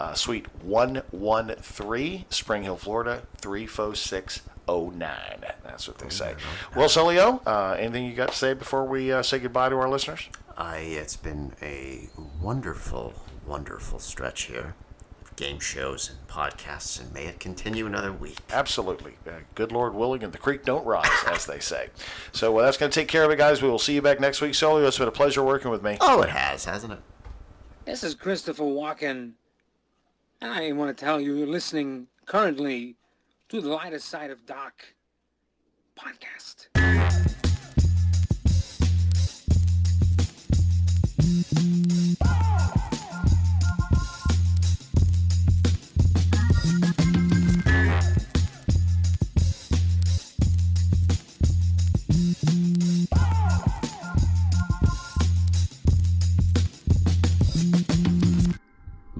[0.00, 5.44] uh, Suite 113, Spring Hill, Florida 34609.
[5.62, 6.34] That's what they say.
[6.74, 9.88] Well, Solio, uh, anything you got to say before we uh, say goodbye to our
[9.88, 10.28] listeners?
[10.56, 12.08] I, it's been a
[12.40, 13.12] wonderful,
[13.46, 14.74] wonderful stretch here
[15.22, 18.38] of game shows and podcasts, and may it continue another week.
[18.50, 19.14] Absolutely.
[19.26, 21.88] Uh, good Lord willing, and the creek don't rise, as they say.
[22.32, 23.62] So uh, that's going to take care of it, guys.
[23.62, 24.52] We will see you back next week.
[24.52, 25.96] Solio, it's been a pleasure working with me.
[26.00, 27.00] Oh, it has, hasn't it?
[27.84, 29.32] This is Christopher Walken.
[30.40, 32.96] And I want to tell you, you're listening currently
[33.48, 34.94] to the lighter side of Dark
[35.98, 36.68] podcast.